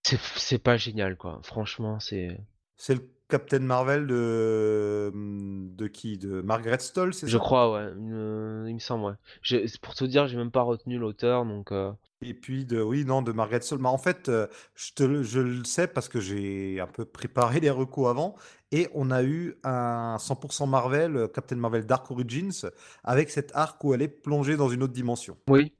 [0.02, 1.40] c'est pas génial, quoi.
[1.42, 2.40] Franchement, c'est.
[2.76, 6.18] C'est le Captain Marvel de, hum, de qui?
[6.18, 7.38] De Margaret Stoll, c'est Je ça?
[7.38, 7.90] crois, ouais.
[7.96, 9.12] Il me, il me semble, ouais.
[9.42, 11.72] J'ai- Pour te dire, j'ai même pas retenu l'auteur, donc.
[11.72, 13.80] euh, Et puis de, oui, non, de Margaret Stoll.
[13.80, 17.04] Mais en fait, euh, je te, le- je le sais parce que j'ai un peu
[17.04, 18.34] préparé les recos avant.
[18.72, 22.50] Et on a eu un 100% Marvel, euh, Captain Marvel Dark Origins,
[23.04, 25.36] avec cet arc où elle est plongée dans une autre dimension.
[25.48, 25.72] Oui,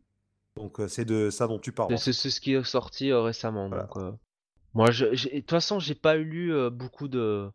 [0.56, 3.84] Donc c'est de ça dont tu parles c'est ce qui est sorti récemment, Voilà.
[3.84, 4.14] donc.
[4.74, 7.50] Moi, de toute façon, j'ai pas lu euh, beaucoup de,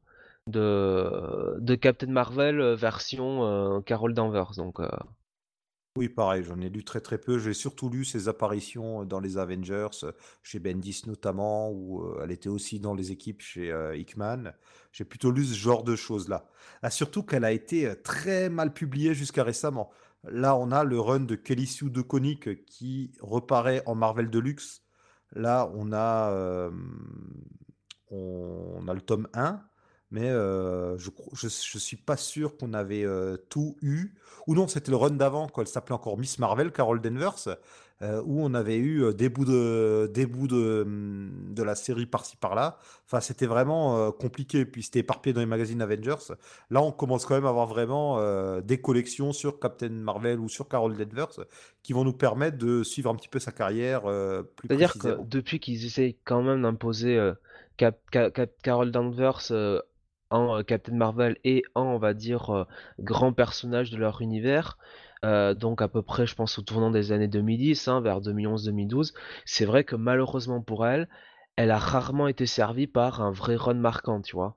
[0.49, 4.89] de, Captain Marvel euh, version euh, Carol Danvers, donc euh,
[5.97, 7.39] Oui, pareil, j'en ai lu très très peu.
[7.39, 9.87] J'ai surtout lu ses apparitions dans les Avengers,
[10.43, 14.53] chez Bendis notamment, où elle était aussi dans les équipes chez Hickman.
[14.91, 16.49] J'ai plutôt lu ce genre de choses-là.
[16.81, 19.91] Ah, surtout qu'elle a été très mal publiée jusqu'à récemment.
[20.23, 24.81] Là, on a le run de Kelly Sue DeConnick qui reparaît en Marvel Deluxe.
[25.33, 26.69] Là, on a,
[28.11, 29.61] le tome 1,
[30.11, 33.05] mais je, je suis pas sûr qu'on avait
[33.49, 34.15] tout eu.
[34.47, 37.47] Ou non, c'était le run d'avant, quand elle s'appelait encore Miss Marvel, Carol Danvers,
[38.01, 41.75] euh, où on avait eu euh, des bouts de, des bouts de, hum, de la
[41.75, 42.77] série par-ci par-là.
[43.05, 46.15] Enfin, c'était vraiment euh, compliqué, puis c'était éparpillé dans les magazines Avengers.
[46.69, 50.49] Là, on commence quand même à avoir vraiment euh, des collections sur Captain Marvel ou
[50.49, 51.45] sur Carol Danvers
[51.83, 54.03] qui vont nous permettre de suivre un petit peu sa carrière
[54.55, 57.31] plus c'est-à-dire que depuis qu'ils essayent quand même d'imposer
[57.77, 59.51] Cap- Ca- Cap- Carol Danvers
[60.29, 62.65] en Captain Marvel et en, on va dire,
[62.99, 64.77] grand personnage de leur univers,
[65.25, 69.13] euh, donc à peu près, je pense, au tournant des années 2010, hein, vers 2011-2012,
[69.45, 71.09] c'est vrai que malheureusement pour elle,
[71.55, 74.55] elle a rarement été servie par un vrai run marquant, tu vois.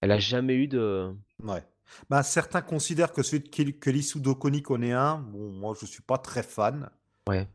[0.00, 1.12] Elle a jamais eu de...
[1.42, 1.64] Ouais.
[2.10, 5.18] Bah, certains considèrent que celui de Kelly DeConnick en est un.
[5.18, 6.90] Bon, moi, je suis pas très fan.
[7.28, 7.48] Ouais.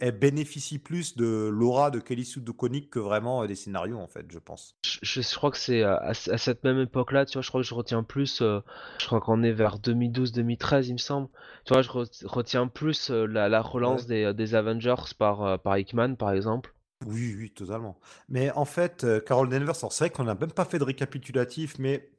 [0.00, 4.06] Elle bénéficie plus de l'aura de Kelly Sue DeConnick que vraiment euh, des scénarios, en
[4.08, 4.76] fait, je pense.
[4.84, 7.42] Je, je- je crois que c'est à, à ce- à cette même époque-là, tu vois,
[7.42, 8.60] je crois que je retiens plus, euh,
[9.00, 11.28] je crois qu'on est vers 2012-2013, il me semble.
[11.64, 14.08] Tu vois, je re- retiens plus euh, la, la relance Ouais.
[14.08, 16.72] des, euh, des Avengers par, euh, par Hickman, par exemple.
[17.06, 17.98] Oui, oui, totalement.
[18.28, 21.78] Mais en fait, euh, Carol Danvers, c'est vrai qu'on n'a même pas fait de récapitulatif,
[21.78, 22.10] mais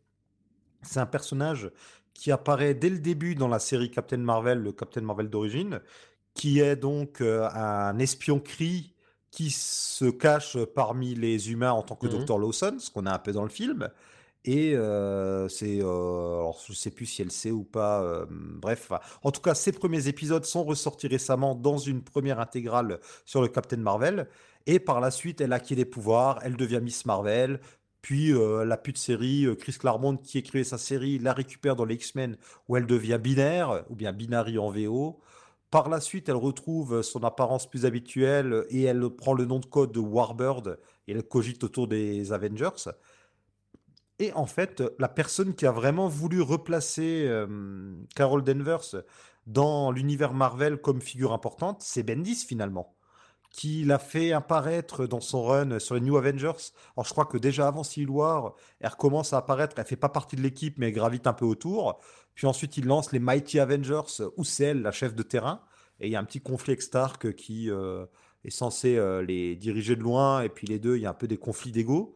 [0.81, 1.71] c'est un personnage
[2.13, 5.81] qui apparaît dès le début dans la série Captain Marvel, le Captain Marvel d'origine,
[6.37, 8.93] qui est donc euh, un espion cri
[9.31, 12.37] qui se cache parmi les humains en tant que Mmh Dr.
[12.39, 13.89] Lawson, ce qu'on a un peu dans le film.
[14.45, 18.01] Et euh, c'est, euh, alors je sais plus si elle sait ou pas.
[18.01, 18.91] euh, bref,
[19.23, 23.49] en tout cas, ces premiers épisodes sont ressortis récemment dans une première intégrale sur le
[23.49, 24.27] Captain Marvel.
[24.65, 27.59] Et par la suite, elle acquiert des pouvoirs, elle devient Miss Marvel.
[28.01, 32.37] Puis la pute série, Chris Claremont qui écrivait sa série, la récupère dans les X-Men
[32.69, 35.19] où elle devient binaire, ou bien binary en VO.
[35.69, 39.65] Par la suite, elle retrouve son apparence plus habituelle et elle prend le nom de
[39.65, 42.89] code de Warbird et elle cogite autour des Avengers.
[44.19, 49.03] Et en fait, la personne qui a vraiment voulu replacer euh, Carol Danvers
[49.45, 52.95] dans l'univers Marvel comme figure importante, c'est Bendis finalement,
[53.51, 56.71] qui l'a fait apparaître dans son run sur les New Avengers.
[56.95, 60.09] Alors je crois que déjà avant Civil War, elle recommence à apparaître, elle fait pas
[60.09, 61.99] partie de l'équipe mais gravite un peu autour.
[62.37, 64.03] Puis ensuite, il lance les Mighty Avengers,
[64.37, 65.59] où c'est elle, la chef de terrain.
[65.99, 68.05] Et il y a un petit conflit avec Stark qui euh,
[68.45, 70.43] est censé euh, les diriger de loin.
[70.43, 72.15] Et puis les deux, il y a un peu des conflits d'ego.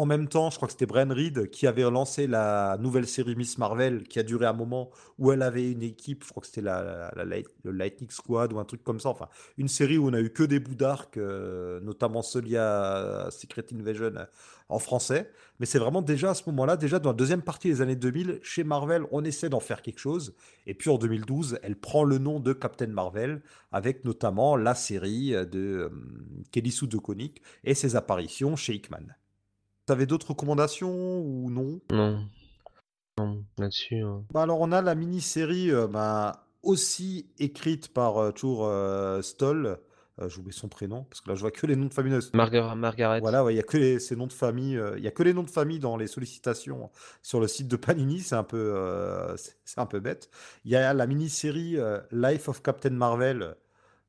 [0.00, 3.36] En même temps, je crois que c'était Brian Reed qui avait lancé la nouvelle série
[3.36, 4.88] Miss Marvel, qui a duré un moment
[5.18, 8.64] où elle avait une équipe, je crois que c'était la, le Lightning Squad ou un
[8.64, 9.10] truc comme ça.
[9.10, 9.28] Enfin,
[9.58, 13.66] une série où on a eu que des bouts d'arc, euh, notamment celui à Secret
[13.74, 14.24] Invasion euh,
[14.70, 15.30] en français.
[15.58, 18.40] Mais c'est vraiment déjà à ce moment-là, déjà dans la deuxième partie des années 2000,
[18.42, 20.34] chez Marvel, on essaie d'en faire quelque chose.
[20.66, 25.32] Et puis en 2012, elle prend le nom de Captain Marvel, avec notamment la série
[25.32, 25.90] de euh,
[26.52, 29.04] Kelly Sue DeConnick et ses apparitions chez Hickman.
[29.86, 31.80] T'avais d'autres recommandations ou non?
[31.92, 32.24] Non.
[33.18, 34.04] Non, là-dessus.
[34.04, 39.20] euh, Bah alors on a la mini-série euh, bah, aussi écrite par euh, toujours euh,
[39.22, 39.78] Stoll.
[40.20, 42.16] Euh, J'ai oublié son prénom parce que là je vois que les noms de famille.
[42.34, 43.20] Margar- Margaret.
[43.20, 44.76] Voilà, ouais, il y a que les, ces noms de famille.
[44.76, 46.90] euh, Il y a que les noms de famille dans les sollicitations
[47.22, 48.20] sur le site de Panini.
[48.20, 50.30] C'est un peu, c'est un peu bête.
[50.64, 51.76] Il y a la mini-série
[52.12, 53.54] Life of Captain Marvel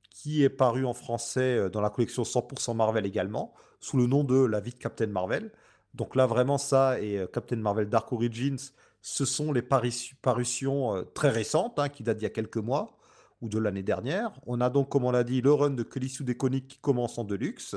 [0.09, 4.35] qui est parue en français dans la collection 100% Marvel également, sous le nom de
[4.45, 5.51] La vie de Captain Marvel.
[5.93, 8.71] Donc là, vraiment, ça et euh, Captain Marvel Dark Origins,
[9.01, 12.97] ce sont les parutions euh, très récentes, hein, qui datent d'il y a quelques mois
[13.41, 14.31] ou de l'année dernière.
[14.45, 17.23] On a donc, comme on l'a dit, le run de Kelly Deconic qui commence en
[17.23, 17.75] deluxe.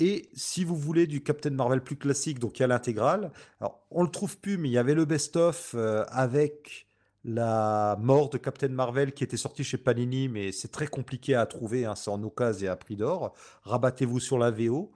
[0.00, 3.32] Et si vous voulez du Captain Marvel plus classique, donc il y a l'intégrale.
[3.60, 6.86] Alors, on le trouve plus, mais il y avait le best-of euh, avec
[7.24, 11.44] la mort de Captain Marvel qui était sorti chez Panini, mais c'est très compliqué à
[11.46, 13.34] trouver, hein, c'est en occasion et à prix d'or.
[13.64, 14.92] Rabattez-vous sur la VO.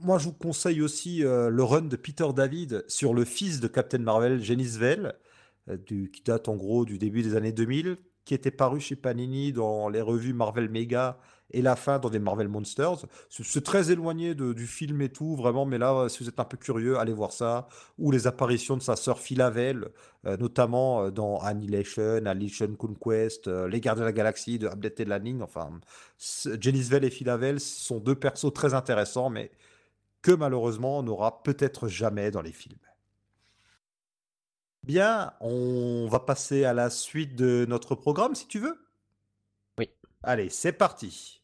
[0.00, 3.66] Moi, je vous conseille aussi euh, le run de Peter David sur le fils de
[3.66, 5.14] Captain Marvel, Genis Vell,
[5.68, 9.52] euh, qui date en gros du début des années 2000, qui était paru chez Panini
[9.52, 11.18] dans les revues Marvel Mega
[11.50, 13.06] et la fin dans des Marvel Monsters.
[13.30, 16.58] C'est très éloigné du film et tout, vraiment, mais là, si vous êtes un peu
[16.58, 17.68] curieux, allez voir ça.
[17.98, 19.88] Ou les apparitions de sa sœur Philavel,
[20.26, 25.42] euh, notamment euh, dans Annihilation, Annihilation Conquest, Les Gardiens de la Galaxie de Updated Landing.
[25.42, 25.70] Enfin,
[26.60, 29.50] Janice Vell et Philavel sont deux persos très intéressants, mais
[30.22, 32.78] que malheureusement on n'aura peut-être jamais dans les films.
[34.84, 38.78] Bien, on va passer à la suite de notre programme si tu veux.
[39.78, 39.90] Oui.
[40.22, 41.42] Allez, c'est parti.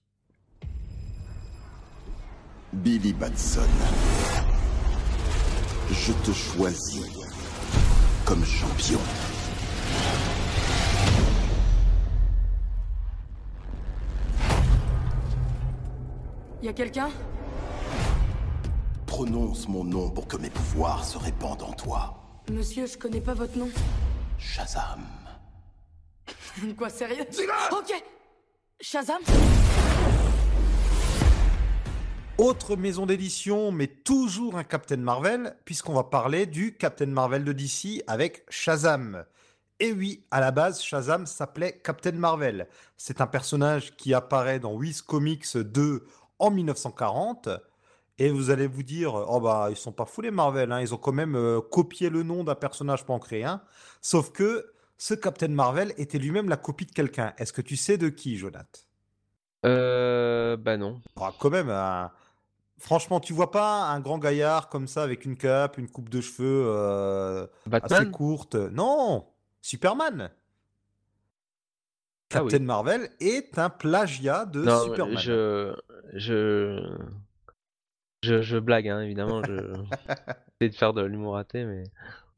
[2.72, 3.60] Billy Batson.
[5.90, 7.04] Je te choisis
[8.24, 8.98] comme champion.
[16.62, 17.10] Y a quelqu'un?
[19.14, 22.16] Prononce mon nom pour que mes pouvoirs se répandent en toi.
[22.50, 23.70] Monsieur, je connais pas votre nom.
[24.38, 25.06] Shazam.
[26.76, 27.24] Quoi, sérieux
[27.70, 27.92] Ok
[28.80, 29.22] Shazam
[32.38, 37.52] Autre maison d'édition, mais toujours un Captain Marvel, puisqu'on va parler du Captain Marvel de
[37.52, 39.24] DC avec Shazam.
[39.78, 42.66] Et oui, à la base, Shazam s'appelait Captain Marvel.
[42.96, 46.04] C'est un personnage qui apparaît dans Wiz Comics 2
[46.40, 47.48] en 1940.
[48.18, 50.94] Et vous allez vous dire, oh bah ils sont pas fous les Marvel, hein, ils
[50.94, 53.60] ont quand même euh, copié le nom d'un personnage pour en créer un.
[54.00, 57.32] Sauf que ce Captain Marvel était lui-même la copie de quelqu'un.
[57.38, 58.80] Est-ce que tu sais de qui, Jonathan?
[59.66, 60.56] Euh.
[60.56, 61.00] Bah non.
[61.20, 62.12] ah, quand même, un-
[62.78, 66.20] franchement, tu vois pas un grand gaillard comme ça avec une cape, une coupe de
[66.20, 68.54] cheveux euh, assez courte?
[68.54, 69.26] Non,
[69.60, 70.30] Superman.
[72.32, 72.50] Ah oui.
[72.50, 75.18] Captain Marvel est un plagiat de Non, Superman.
[75.18, 75.74] je.
[76.12, 76.96] Je.
[78.24, 79.42] Je, je blague, hein, évidemment.
[79.44, 79.52] Je.
[80.60, 81.84] J'essaie de faire de l'humour raté, mais.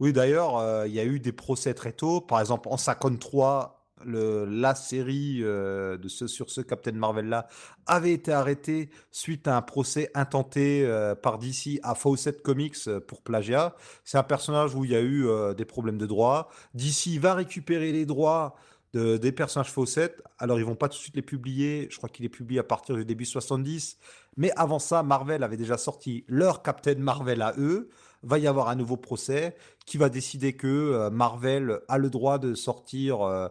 [0.00, 2.20] Oui, d'ailleurs, euh, il y a eu des procès très tôt.
[2.20, 7.48] Par exemple, en 53, le, la série euh, de ce, sur ce Captain Marvel-là
[7.86, 12.76] avait été arrêtée suite à un procès intenté euh, par DC à Fawcett Comics
[13.06, 13.74] pour plagiat.
[14.04, 15.26] C'est un personnage où il y a eu
[15.56, 16.50] des problèmes de droit.
[16.74, 18.56] DC va récupérer les droits
[18.92, 20.22] de, des personnages Fawcett.
[20.38, 21.88] Alors, ils vont pas tout de suite les publier.
[21.90, 23.98] Je crois qu'il est publié à partir du début 70.
[24.36, 27.88] Mais avant ça, Marvel avait déjà sorti leur Captain Marvel à eux
[28.22, 32.54] va y avoir un nouveau procès qui va décider que Marvel a le droit de
[32.54, 33.50] sortir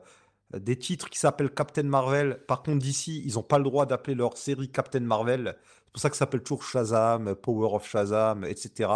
[0.54, 2.40] des titres qui s'appellent Captain Marvel.
[2.48, 5.56] Par contre, d'ici, ils n'ont pas le droit d'appeler leur série Captain Marvel.
[5.58, 8.90] C'est pour ça que ça s'appelle toujours Shazam, Power of Shazam, etc.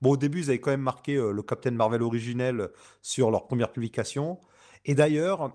[0.00, 2.70] Bon, au début, ils avaient quand même marqué euh, le Captain Marvel originel
[3.02, 4.38] sur leur première publication.
[4.84, 5.52] Et d'ailleurs,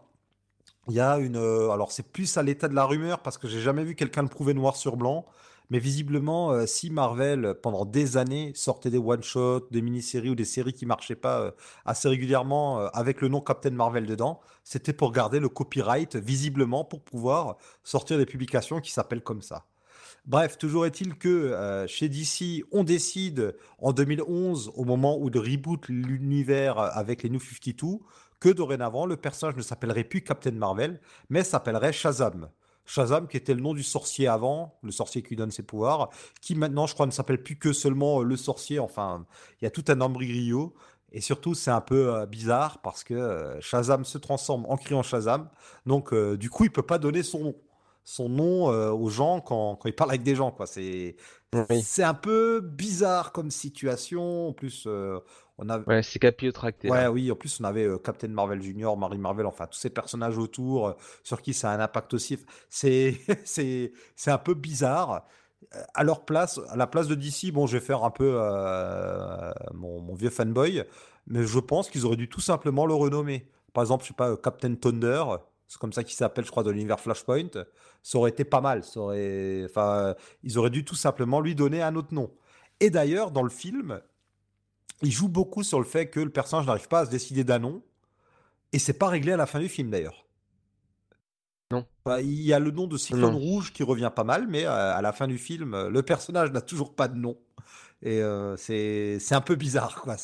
[0.88, 1.38] il y a une.
[1.38, 4.22] Euh, alors, c'est plus à l'état de la rumeur parce que j'ai jamais vu quelqu'un
[4.22, 5.26] le prouver noir sur blanc.
[5.70, 10.46] Mais visiblement, euh, si Marvel, pendant des années, sortait des one-shots, des mini-séries ou des
[10.46, 11.52] séries qui marchaient pas euh,
[11.86, 16.84] assez régulièrement euh, avec le nom Captain Marvel dedans, c'était pour garder le copyright, visiblement,
[16.84, 19.66] pour pouvoir sortir des publications qui s'appellent comme ça.
[20.26, 25.86] Bref, toujours est-il que chez DC, on décide en 2011, au moment où de reboot
[25.90, 28.00] l'univers avec les New 52,
[28.40, 32.50] que dorénavant, le personnage ne s'appellerait plus Captain Marvel, mais s'appellerait Shazam.
[32.86, 36.10] Shazam, qui était le nom du sorcier avant, le sorcier qui donne ses pouvoirs,
[36.42, 38.80] qui maintenant, je crois, ne s'appelle plus que seulement euh, le sorcier.
[38.80, 39.26] Enfin,
[39.62, 40.74] il y a tout un embryrio.
[41.12, 45.04] Et surtout, c'est un peu euh, bizarre parce que euh, Shazam se transforme en criant
[45.04, 45.50] Shazam.
[45.86, 47.56] Donc, du coup, il peut pas donner son nom,
[48.04, 50.52] son nom aux gens quand, quand, il parle avec des gens.
[50.52, 50.66] Quoi.
[50.66, 51.16] C'est,
[51.82, 54.50] c'est un peu bizarre comme situation.
[54.50, 54.88] En plus,
[55.58, 55.80] on a...
[55.80, 56.90] Ouais, c'est capillotracté.
[56.90, 59.90] Ouais, oui, en plus, on avait euh, Captain Marvel Junior, Marie Marvel, enfin, tous ces
[59.90, 60.94] personnages autour, euh,
[61.24, 62.40] sur qui ça a un impact aussi.
[62.70, 65.26] C'est, c'est, c'est un peu bizarre.
[65.76, 68.38] Euh, à leur place, à la place de DC, bon, je vais faire un peu
[69.74, 70.84] mon, mon, vieux fanboy,
[71.28, 73.48] mais je pense qu'ils auraient dû tout simplement le renommer.
[73.74, 75.24] Par exemple, je sais pas, Captain Thunder,
[75.74, 77.50] c'est comme ça qu'il s'appelle, je crois, de l'univers Flashpoint.
[78.04, 78.84] Ça aurait été pas mal.
[78.84, 79.66] Ça aurait...
[79.66, 80.14] enfin,
[80.44, 82.32] ils auraient dû tout simplement lui donner un autre nom.
[82.80, 84.00] Et d'ailleurs, dans le film,
[85.02, 87.58] il joue beaucoup sur le fait que le personnage n'arrive pas à se décider d'un
[87.58, 87.82] nom.
[88.72, 90.28] Et c'est pas réglé à la fin du film d'ailleurs.
[91.72, 91.88] Non.
[92.20, 95.02] il y a le nom de Cyclone Rouge qui revient pas mal, mais euh, à,
[95.02, 97.36] la fin du film, le personnage n'a toujours pas de nom.
[98.04, 100.18] Et euh, c'est un peu bizarre, quoi.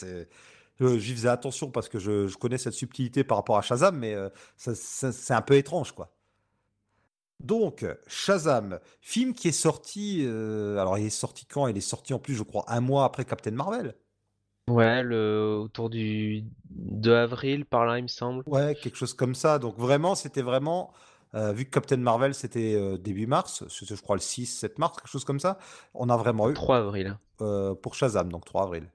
[0.79, 4.29] J'y faisais attention parce que je, connais cette subtilité par rapport à Shazam, mais euh,
[4.55, 6.13] c'est un peu étrange, quoi.
[7.39, 10.25] Donc, Shazam, film qui est sorti.
[10.25, 11.67] alors, il est sorti quand?
[11.67, 13.95] Il est sorti en plus, je crois, un mois après Captain Marvel.
[14.69, 18.43] Ouais, le autour du 2 avril, par là, il me semble.
[18.45, 19.57] Ouais, quelque chose comme ça.
[19.59, 20.93] Donc vraiment, c'était vraiment,
[21.33, 24.77] euh, vu que Captain Marvel, c'était euh, début mars, c'était je crois le 6, 7
[24.77, 25.57] mars, quelque chose comme ça,
[25.93, 27.17] on a vraiment eu 3 avril.
[27.41, 28.87] Euh, pour Shazam, donc 3 avril.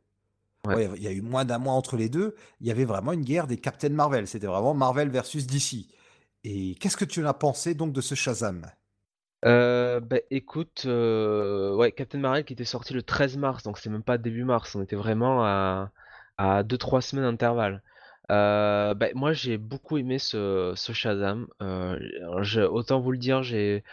[0.64, 0.88] Ouais.
[0.96, 2.34] il y a eu moins d'un mois entre les deux.
[2.60, 4.26] Il y avait vraiment une guerre des Captain Marvel.
[4.26, 5.86] C'était vraiment Marvel versus DC.
[6.44, 8.66] Et qu'est-ce que tu en as pensé donc de ce Shazam?
[9.44, 13.90] Euh, bah, écoute, euh, ouais, Captain Marvel qui était sorti le 13 mars, donc c'est
[13.90, 15.90] même pas début mars, on était vraiment à,
[16.38, 17.82] à 2-3 semaines d'intervalle.
[18.30, 21.46] Euh, bah, moi j'ai beaucoup aimé ce, ce Shazam.
[21.60, 23.84] Autant vous le dire, j'ai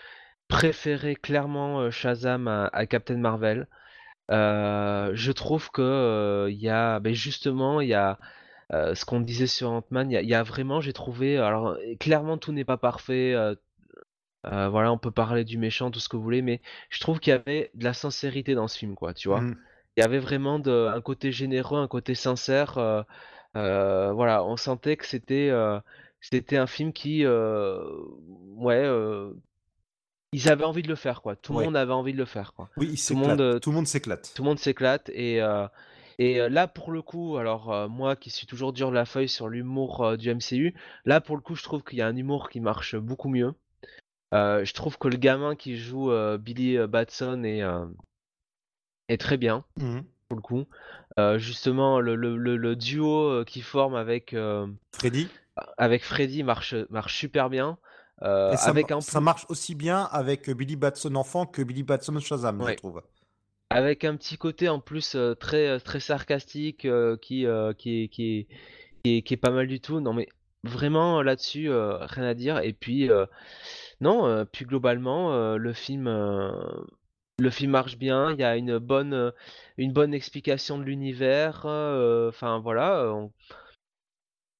[0.48, 3.68] préféré clairement Shazam à, Captain Marvel.
[4.30, 8.20] Je trouve que il y a, bah, justement, il y a
[8.72, 12.64] ce qu'on disait sur Ant-Man, il y, a vraiment, j'ai trouvé, alors clairement tout n'est
[12.64, 13.36] pas parfait,
[14.48, 17.20] euh, voilà, on peut parler du méchant, tout ce que vous voulez, mais je trouve
[17.20, 19.42] qu'il y avait de la sincérité dans ce film, quoi, tu vois.
[19.42, 19.58] Mmh.
[19.98, 22.78] Il y avait vraiment de, un côté généreux, un côté sincère.
[22.78, 23.04] Euh,
[23.56, 25.52] euh, voilà, on sentait que c'était
[26.22, 28.88] c'était un film qui, ouais,
[30.32, 31.36] ils avaient envie de le faire, quoi.
[31.36, 32.70] Tout le monde avait envie de le faire, quoi.
[32.78, 34.32] Oui, tout le monde, tout le monde s'éclate.
[34.36, 35.42] Tout le monde s'éclate et
[36.20, 39.48] et là, pour le coup, alors moi qui suis toujours dur de la feuille sur
[39.48, 40.76] l'humour du MCU,
[41.06, 43.54] là pour le coup, je trouve qu'il y a un humour qui marche beaucoup mieux.
[44.34, 47.62] Euh, je trouve que le gamin qui joue euh, Billy euh, Batson est,
[49.10, 50.66] est très bien, mmh pour le coup.
[51.40, 54.34] justement, le, le, le, duo qui forme avec
[54.94, 55.28] Freddy
[55.78, 57.78] avec Freddy marche, marche super bien.
[58.22, 59.02] Ça, avec un...
[59.02, 63.02] ça marche aussi bien avec Billy Batson enfant que Billy Batson Shazam, je trouve.
[63.70, 66.88] Avec un petit côté en plus très, très sarcastique
[67.22, 67.46] qui,
[67.78, 68.48] qui, qui,
[69.04, 70.00] qui, qui, est pas mal du tout.
[70.02, 70.28] Non mais
[70.64, 72.60] vraiment là-dessus, rien à dire.
[72.60, 73.10] Et puis
[74.02, 76.52] non, euh, puis globalement, euh, le film, euh,
[77.38, 78.32] le film marche bien.
[78.32, 79.32] Il y a une bonne,
[79.78, 81.66] une bonne explication de l'univers.
[81.66, 83.14] Enfin voilà,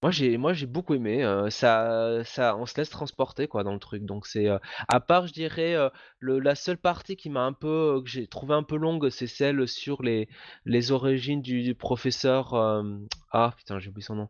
[0.04, 3.74] Moi j'ai moi j'ai beaucoup aimé, heu, ça ça on se laisse transporter quoi dans
[3.74, 4.04] le truc.
[4.04, 5.76] Donc c'est, heu, à part je dirais,
[6.20, 9.28] le la seule partie qui m'a un peu, que j'ai trouvé un peu longue, c'est
[9.28, 10.28] celle sur les
[10.66, 12.56] les origines du du professeur,
[13.32, 14.30] ah putain j'ai oublié son nom,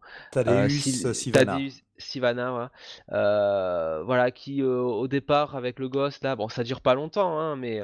[0.68, 1.54] Sil Sivana.
[1.56, 6.96] Thaddeus Sivana, ouais, voilà qui, au départ avec le gosse là, bon ça dure pas
[6.96, 7.82] longtemps, hein, mais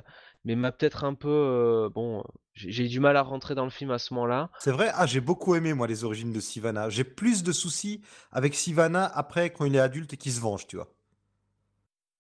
[0.48, 2.24] mais m'a peut-être un peu, heu, bon,
[2.54, 4.50] j'ai du mal à rentrer dans le film à ce moment-là.
[4.60, 4.90] C'est vrai?
[4.96, 6.90] Ah, j'ai beaucoup aimé moi les origines de Sivana.
[6.90, 10.66] J'ai plus de soucis avec Sivana après quand il est adulte et qu'il se venge,
[10.66, 10.88] tu vois?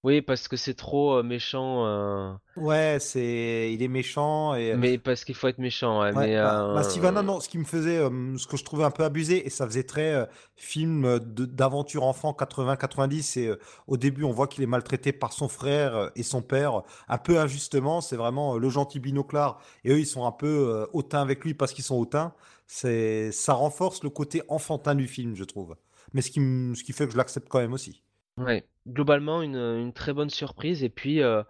[0.04, 4.98] Oui, parce que c'est trop, heu, méchant, heu, Ouais, c'est il est méchant et mais
[4.98, 7.64] parce qu'il faut être méchant, ouais, ouais, mais bah bah, Sivana non, ce qui me
[7.66, 7.98] faisait,
[8.38, 12.34] ce que je trouvais un peu abusé et ça faisait très, film, de d'aventure enfant
[12.34, 16.42] 80-90 c'est, heu, au début on voit qu'il est maltraité par son frère, et son
[16.42, 18.02] père, un peu injustement.
[18.02, 21.74] C'est vraiment, le gentil binoclard et eux ils sont un peu, hautains avec lui parce
[21.74, 22.34] qu'ils sont hautains.
[22.68, 25.76] C'est ça renforce le côté enfantin du film, je trouve.
[26.14, 28.02] Mais ce qui m ce qui fait que je l'accepte quand même aussi.
[28.38, 31.44] Ouais, globalement une, une très bonne surprise et puis, heu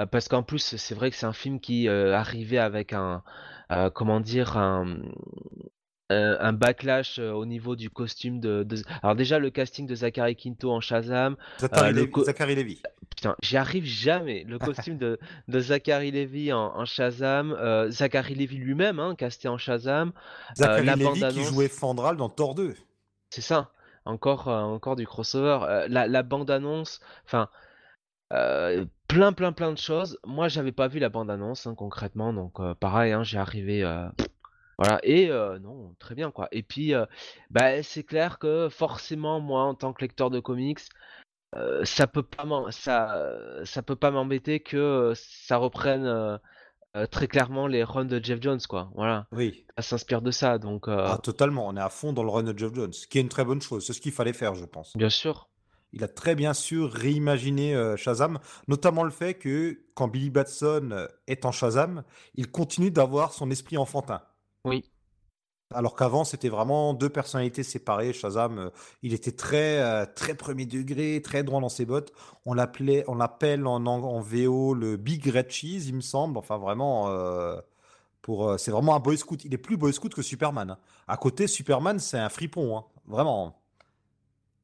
[0.00, 3.22] heu, parce qu'en plus c'est vrai que c'est un film qui, arrivait avec un,
[3.94, 4.56] comment dire?
[4.56, 5.02] Un,
[6.10, 8.66] un backlash, au niveau du costume de
[9.02, 13.56] alors déjà le casting de Zachary Quinto en Shazam, Zachary le co Zachary putain, j'y
[13.56, 15.18] arrive jamais, le costume de
[15.48, 17.56] de Zachary Levi en en Shazam,
[17.88, 20.12] Zachary Levi lui-même, hein, casté en Shazam,
[20.54, 22.74] Zachary la qui jouait Fandral dans Thor 2.
[23.30, 23.70] c'est ça,
[24.04, 27.48] encore, heu, encore du crossover, heu, la la bande annonce, enfin
[28.32, 30.18] Heu, plein, plein, plein de choses.
[30.24, 33.82] Moi, j'avais pas vu la bande annonce, hein, concrètement, donc pareil, hein, j'y arrivé,
[34.78, 35.00] voilà.
[35.04, 35.28] Et
[35.60, 36.48] non, très bien, quoi.
[36.52, 36.94] Et puis,
[37.50, 40.80] bah, c'est clair que forcément, moi, en tant que lecteur de comics,
[41.84, 46.40] ça peut pas ça, peut pas m'embêter que, ça reprenne,
[46.96, 49.26] heu, très clairement les runs de Jeff Jones, quoi, voilà.
[49.32, 49.66] Oui.
[49.78, 52.42] Ça s'inspire de ça, donc heu, Ah totalement, on est à fond dans le run
[52.44, 53.84] de Geoff Jones, ce qui est une très bonne chose.
[53.86, 54.96] C'est ce qu'il fallait faire, je pense.
[54.96, 55.48] bien sûr.
[55.92, 58.38] Il a très bien su réimaginer, heu, Shazam,
[58.68, 63.76] notamment le fait que quand Billy Batson, est en Shazam, il continue d'avoir son esprit
[63.78, 64.22] enfantin.
[64.64, 64.91] Oui,
[65.74, 68.12] Alors qu'avant, c'était vraiment 2 personnalités séparées.
[68.12, 72.12] Shazam, heu, il était très, heu, très premier degré, très droit dans ses bottes.
[72.46, 76.38] On l'appelait on l'appelle en en VO le Big Red Cheese, il me semble.
[76.38, 77.60] Enfin vraiment, heu,
[78.22, 79.44] pour, c'est vraiment un boy scout.
[79.44, 80.78] Il est plus boy scout que Superman, hein.
[81.08, 83.60] À côté, Superman, c'est un fripon, hein, vraiment.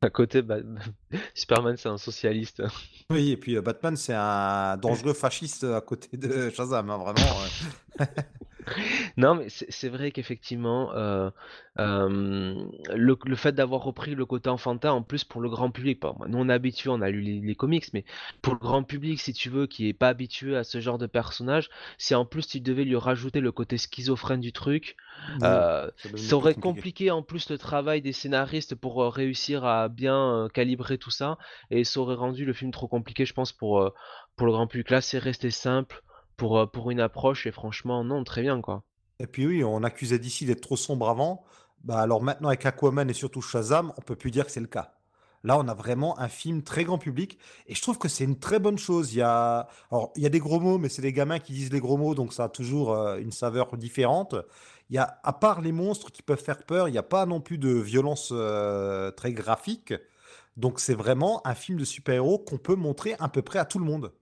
[0.00, 0.59] à côté, bah,
[1.34, 2.62] Superman, c'est un socialiste.
[3.11, 7.36] Oui et puis, Batman, c'est un dangereux fasciste, à côté de Shazam, hein, vraiment.
[9.16, 11.30] Non, mais c'est vrai qu'effectivement, heu,
[11.78, 16.00] hem, le le fait d'avoir repris le côté enfantin, en plus pour le grand public,
[16.00, 18.04] bon, nous on est habitués, on a lu les les comics, mais
[18.42, 21.06] pour le grand public, si tu veux, qui est pas habitué à ce genre de
[21.06, 24.96] personnage, si en plus tu devais lui rajouter le côté schizophrène du truc,
[25.40, 26.54] Oui, heu, ça aurait compliqué.
[26.54, 31.38] compliqué en plus le travail des scénaristes pour, réussir à bien, calibrer tout ça
[31.70, 33.92] et ça aurait rendu le film trop compliqué, je pense, pour,
[34.36, 34.90] pour le grand public.
[34.90, 36.02] Là, c'est resté simple
[36.39, 38.84] pour, pour une approche et franchement, non, très bien, quoi.
[39.18, 41.45] Et puis oui, on accusait DC d'être trop sombre avant.
[41.84, 44.66] Bah, alors maintenant avec Aquaman et surtout Shazam, on peut plus dire que c'est le
[44.66, 44.95] cas.
[45.45, 48.39] Là, on a vraiment un film très grand public et je trouve que c'est une
[48.39, 49.12] très bonne chose.
[49.14, 51.53] Il y a alors il y a des gros mots, mais c'est les gamins qui
[51.53, 54.34] disent les gros mots, donc ça a toujours, une saveur différente.
[54.91, 57.26] Il y a à part les monstres qui peuvent faire peur, il y a pas
[57.26, 58.32] non plus de violence,
[59.16, 59.95] très graphique.
[60.57, 63.78] Donc c'est vraiment un film de super-héros qu'on peut montrer à peu près à tout
[63.78, 64.12] le monde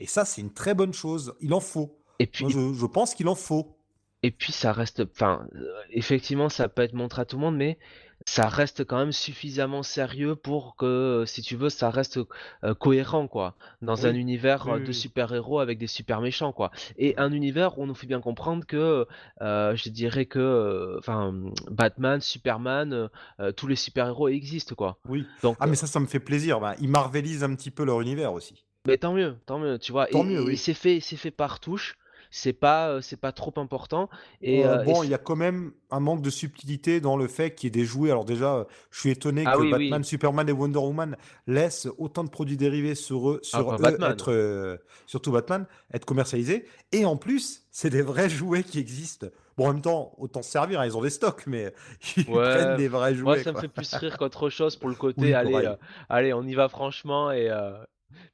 [0.00, 1.34] et ça, c'est une très bonne chose.
[1.40, 1.96] Il en faut.
[2.18, 3.76] Et Moi, puis je je pense qu'il en faut.
[4.22, 7.56] et puis ça reste enfin, heu, effectivement, ça peut être montré à tout le monde,
[7.56, 7.78] mais
[8.26, 13.28] ça reste quand même suffisamment sérieux pour que, si tu veux, ça reste, heu, cohérent,
[13.28, 13.56] quoi.
[13.80, 16.70] Dans un univers, Oui, heu, oui, de super-héros avec des super méchants, quoi.
[16.98, 19.06] Et un univers où on nous fait bien comprendre que,
[19.40, 21.32] je dirais que, enfin,
[21.70, 23.08] Batman, Superman,
[23.56, 24.98] tous les super-héros existent, quoi.
[25.08, 25.26] Oui.
[25.42, 26.60] Donc Ah mais ça, ça me fait plaisir.
[26.60, 28.66] Ben, ils marvelisent un petit peu leur univers aussi.
[28.90, 30.08] Mais tant mieux, tant mieux, tu vois?
[30.10, 30.58] Tant mieux, Et oui.
[30.58, 31.96] c'est fait c'est fait par touche,
[32.30, 34.08] c'est pas, heu, c'est pas trop important
[34.42, 37.54] et et bon, il y a quand même un manque de subtilité dans le fait
[37.54, 38.10] qu'il y ait des jouets.
[38.10, 40.02] Alors déjà, heu, je suis étonné ah que oui, Batman, oui.
[40.02, 41.16] Superman et Wonder Woman
[41.46, 44.26] laissent autant de produits dérivés sur eux Ah sur bah, eux Batman.
[44.30, 49.26] être, surtout Batman, être commercialisés et en plus, c'est des vrais jouets qui existent.
[49.58, 51.74] Bon, en même temps, autant se servir, hein, ils ont des stocks, mais
[52.16, 54.88] ils prennent Ouais, des vrais moi jouets, ça me fait plus rire qu'autre chose pour
[54.88, 55.74] le côté Oui, allez,
[56.08, 57.50] allez on y va franchement et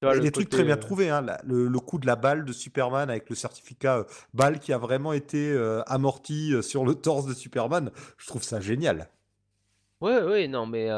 [0.03, 2.07] vois Et le des trucs très bien heu trouvés, hein, la le le coup de
[2.07, 6.55] la balle de Superman avec le certificat, heu, balle qui a vraiment été, heu, amorti,
[6.63, 9.11] sur le torse de Superman, je trouve ça génial.
[10.01, 10.89] ouais, ouais, non mais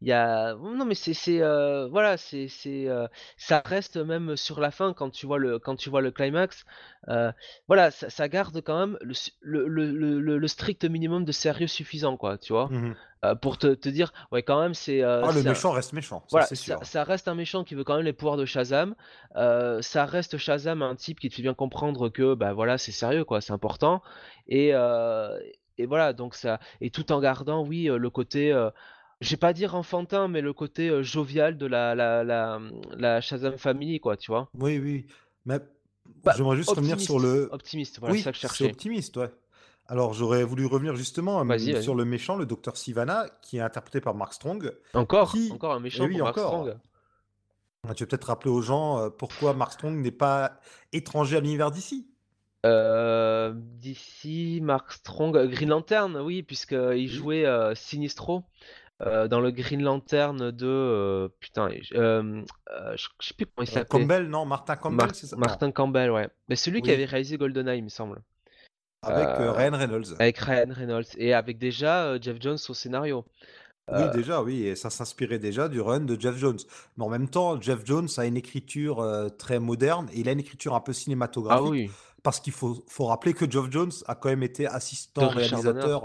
[0.00, 2.48] il y a non mais c'est heu, voilà, c'est
[2.88, 6.10] heu, ça reste même sur la fin quand tu vois le quand tu vois le
[6.12, 6.64] climax,
[7.08, 7.32] heu,
[7.66, 9.66] voilà, ça ça garde quand même le le
[10.20, 12.70] le le strict minimum de sérieux suffisant quoi, tu vois?
[12.70, 15.54] Mmh Heu, pour te te dire: «Ouais quand même c'est, heu, Ah, le c'est un»
[15.54, 16.82] méchant reste méchant, voilà, c'est ça sûr.
[16.82, 18.94] ça reste un méchant qui veut quand même les pouvoirs de Shazam,
[19.36, 23.24] ça reste Shazam un type qui te fait bien comprendre que, bah, voilà, c'est sérieux
[23.24, 24.02] quoi, c'est important
[24.46, 24.72] et
[25.78, 28.52] et voilà donc ça et tout en gardant oui, le côté,
[29.20, 32.60] je vais pas dire enfantin, mais le côté, jovial de la la la,
[32.96, 34.50] la Shazam Family quoi, tu vois?
[34.54, 35.06] Oui, oui,
[35.44, 35.58] mais
[36.24, 38.64] Bah, j'aimerais juste revenir sur le optimiste, voilà, c'est ça oui, que je c'est cherchais.
[38.64, 39.30] optimiste, ouais.
[39.86, 41.44] Alors j'aurais voulu revenir justement,
[41.82, 45.30] sur le méchant, le docteur Sivana, qui est interprété par Mark Strong, Encore?
[45.30, 46.78] qui Encore un méchant oui pour Mark encore, Strong?
[47.88, 50.60] ah, tu veux peut-être rappeler aux gens, pourquoi Mark Strong n'est pas
[50.92, 52.08] étranger à l'univers d'ici?
[52.64, 58.44] DC, Mark Strong, Green Lantern, oui, puisqu'il Oui, jouait, heu, Sinestro,
[59.04, 62.44] heu, dans le Green Lantern de, heu, putain, heu,
[62.96, 64.00] je je sais plus comment il heu, s'appelait.
[64.00, 65.36] Campbell, non, Martin Mar Campbell, c'est ça?
[65.36, 66.28] Martin Campbell, ouais.
[66.48, 68.20] Mais celui qui avait réalisé GoldenEye, il me semble.
[69.02, 70.14] avec, Ryan Reynolds.
[70.18, 73.24] avec Ryan Reynolds et avec déjà, Jeff Jones au scénario.
[73.90, 76.58] Oui, déjà, oui et ça s'inspirait déjà du run de Jeff Jones.
[76.96, 79.02] Mais en même temps, Jeff Jones a une écriture,
[79.38, 81.90] très moderne et il a une écriture un peu ah cinématographique oui,
[82.22, 85.98] parce qu'il faut faut rappeler que Geoff Jones a quand même été assistant Donner.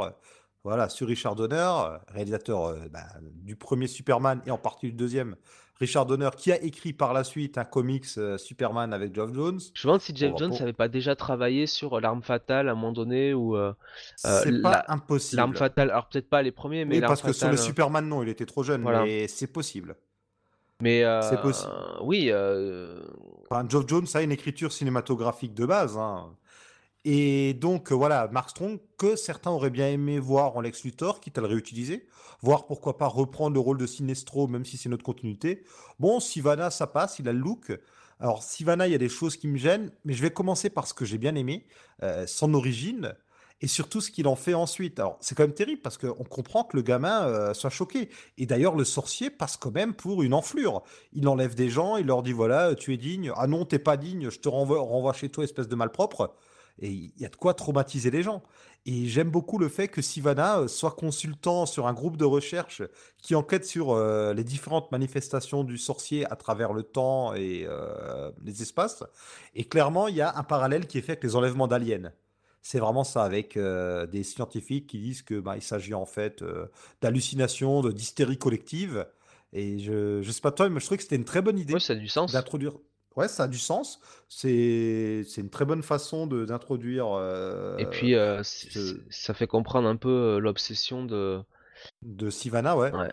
[0.64, 4.94] Voilà, sur Richard Donner, heu, réalisateur, heu, bah, du premier Superman et en partie du
[4.94, 5.36] deuxième.
[5.80, 9.60] Richard Donner qui a écrit par la suite un comics, heu, Superman avec Geoff Jones.
[9.74, 12.72] Je me demande si bah, Jones pour avait pas déjà travaillé sur, L'Arme Fatale à
[12.72, 13.58] un moment donné ou,
[14.16, 15.58] c'est pas la L'Arme impossible.
[15.58, 18.30] Fatale, alors peut-être pas les premiers, mais Oui, parce que sur le Superman, non, il
[18.30, 19.04] était trop jeune, voilà.
[19.04, 19.98] mais c'est possible.
[20.82, 21.74] Mais C'est possible.
[22.04, 22.32] oui,
[23.50, 26.34] Enfin, Geoff Jones a une écriture cinématographique de base, hein.
[27.06, 31.20] Et donc, euh, voilà, Mark Strong, que certains auraient bien aimé voir en Lex Luthor,
[31.20, 32.08] quitte à le réutiliser,
[32.42, 35.64] voir pourquoi pas reprendre le rôle de Sinestro, même si c'est notre continuité.
[36.00, 37.78] Bon, Sivana, ça passe, il a le look.
[38.20, 40.88] Alors, Sivana, il y a des choses qui me gênent, mais je vais commencer par
[40.88, 41.66] ce que j'ai bien aimé,
[42.04, 43.14] euh, son origine,
[43.60, 44.98] et surtout ce qu'il en fait ensuite.
[44.98, 48.10] Alors, c'est quand même terrible, parce qu'on comprend que le gamin euh, soit choqué.
[48.38, 50.84] Et d'ailleurs, le sorcier passe quand même pour une enflure.
[51.12, 53.34] Il enlève des gens, il leur dit, voilà, tu es digne.
[53.36, 56.34] Ah non, t'es pas digne, je te renvoie, renvoie chez toi, espèce de malpropre.
[56.80, 58.44] Et il y a de quoi traumatiser les gens.
[58.86, 62.82] Et j'aime beaucoup le fait que Sivana euh, soit consultant sur un groupe de recherche
[63.22, 68.32] qui enquête sur euh, les différentes manifestations du sorcier à travers le temps et euh,
[68.44, 69.04] les espaces.
[69.56, 72.12] Et clairement, il y a un parallèle qui est fait avec les enlèvements d'aliens.
[72.62, 76.44] C'est vraiment ça, avec euh, des scientifiques qui disent que bah, il s'agit en fait
[77.02, 79.06] d'hallucinations, de d'hystérie collective.
[79.54, 81.62] Et je, je sais pas toi, mais je trouvais que c'était une très bonne ouais,
[81.62, 82.32] idée ça a du sens.
[82.32, 82.74] d'introduire.
[83.16, 84.00] Ouais, ça a du sens.
[84.30, 87.08] C'est une très bonne façon de d'introduire
[87.78, 91.44] Et euh, puis, c c ce- ça fait comprendre un peu, heu, l'obsession de
[92.02, 92.94] de Sivana, ouais.
[92.94, 93.12] ouais.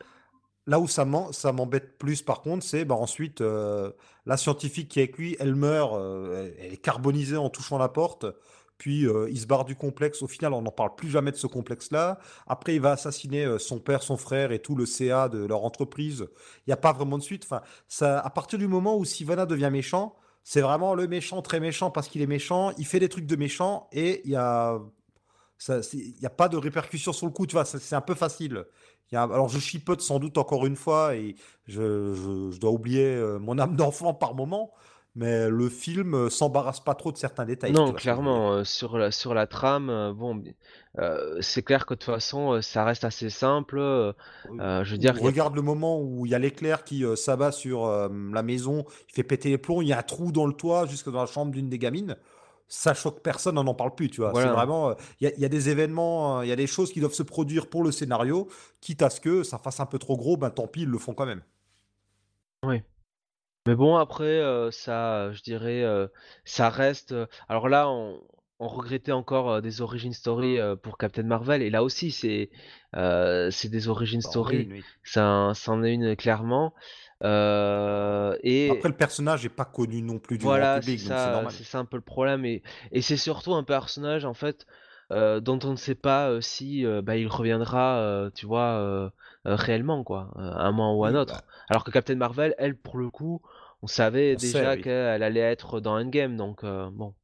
[0.67, 1.05] Là où ça
[1.53, 3.93] m'embête plus, par contre, c'est bah, ensuite euh,
[4.27, 7.89] la scientifique qui est avec lui, elle meurt, euh, elle est carbonisée en touchant la
[7.89, 8.27] porte.
[8.81, 10.23] Puis euh, il se barre du complexe.
[10.23, 12.19] Au final, on n'en parle plus jamais de ce complexe-là.
[12.47, 15.67] Après, il va assassiner euh, son père, son frère et tout le CA de leur
[15.67, 16.29] entreprise.
[16.61, 17.45] Il n'y a pas vraiment de suite.
[17.45, 17.61] Enfin,
[18.01, 22.09] à partir du moment où Sivana devient méchant, c'est vraiment le méchant très méchant parce
[22.09, 22.73] qu'il est méchant.
[22.79, 24.81] Il fait des trucs de méchant et il y a
[25.69, 28.65] il n'y a pas de répercussions sur le coup, tu vois, c'est un peu facile.
[29.13, 31.35] Alors je chipote sans doute encore une fois et
[31.67, 34.73] je dois oublier euh, mon âme d'enfant par moment,
[35.15, 39.11] mais le film euh, s'embarrasse pas trop de certains détails, Non, clairement, heu, sur la
[39.11, 40.43] sur la trame, heu, bon,
[41.41, 43.79] c'est clair que de toute façon, ça reste assez simple,
[44.59, 47.53] je veux dire, a regarde le moment où il y a l'éclair qui euh, s'abat
[47.53, 50.47] sur euh, la maison, il fait péter les plombs, il y a un trou dans
[50.47, 52.17] le toit jusque dans la chambre d'une des gamines.
[52.69, 54.35] Ça choque personne, on n'en parle plus, tu vois.
[54.35, 56.93] C'est vraiment, euh, il y y a des événements, euh, il y a des choses
[56.93, 58.49] qui doivent se produire pour le scénario,
[58.81, 60.99] quitte à ce que ça fasse un peu trop gros, ben tant pis, ils le
[60.99, 61.43] font quand même.
[62.63, 62.83] oui.
[63.71, 66.11] Mais bon après, heu, ça, je dirais, heu,
[66.45, 68.21] ça reste, heu alors là, on
[68.59, 72.51] on regrettait encore, des origin story, pour Captain Marvel et là aussi c'est,
[72.93, 74.69] c'est des origin est story.
[74.69, 74.87] une, oui.
[75.05, 76.75] Ça en ça en est une clairement,
[78.69, 81.45] Après, et le personnage est pas connu non plus du voilà, c'est public, c'est ça,
[81.51, 82.63] c'est ça un peu le problème et
[82.93, 84.67] et c'est surtout un personnage en fait,
[85.11, 89.13] dont on ne sait pas, heu, si, bah, il reviendra, tu vois,
[89.45, 91.43] réellement quoi, à un moment ou à un Oui, autre.
[91.43, 93.43] bah, Alors que Captain Marvel, elle, pour le coup,
[93.83, 94.83] on savait on déjà oui.
[94.83, 97.15] qu'elle allait être dans Endgame donc heu, bon.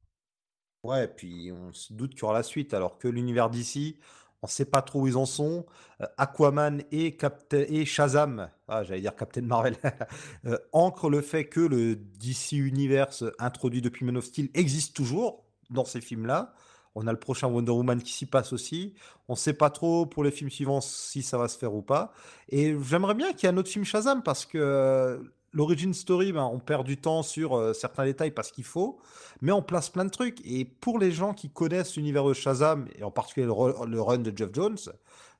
[0.86, 3.98] Ouais, puis on se doute qu'il y aura la suite, alors que l'univers d'ici,
[4.42, 5.66] on sait pas trop où ils en sont.
[6.00, 9.76] Euh, Aquaman et, Captain et Shazam, ah, j'allais dire Captain Marvel,
[10.46, 15.44] euh, ancrent le fait que le DC Universe introduit depuis Man of Steel existe toujours
[15.70, 16.54] dans ces films-là.
[16.94, 18.94] On a le prochain Wonder Woman qui s'y passe aussi.
[19.28, 22.12] On sait pas trop pour les films suivants si ça va se faire ou pas.
[22.48, 25.18] Et j'aimerais bien qu'il y ait un autre film Shazam parce que euh,
[25.56, 28.98] l'origin story, ben, on perd du temps sur euh, certains détails parce qu'il faut,
[29.40, 30.38] mais on place plein de trucs.
[30.44, 34.00] Et pour les gens qui connaissent l'univers de Shazam, et en particulier le, ru- le
[34.00, 34.76] run de Jeff Jones,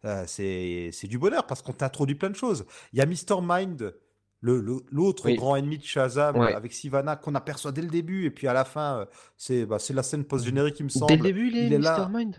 [0.05, 2.65] euh, c'est du bonheur parce qu'on t'introduit plein de choses.
[2.93, 3.41] Il y a Mr.
[3.43, 3.95] Mind,
[4.43, 5.37] l'autre Oui.
[5.37, 6.55] grand ennemi de Shazam Ouais.
[6.55, 9.05] avec Sivana qu'on aperçoit dès le début, et puis à la fin, euh,
[9.37, 11.13] c'est bah, la scène post-générique, il me Dès semble.
[11.15, 12.09] le début, il est, il est là.
[12.09, 12.17] Mr.
[12.17, 12.37] Mind?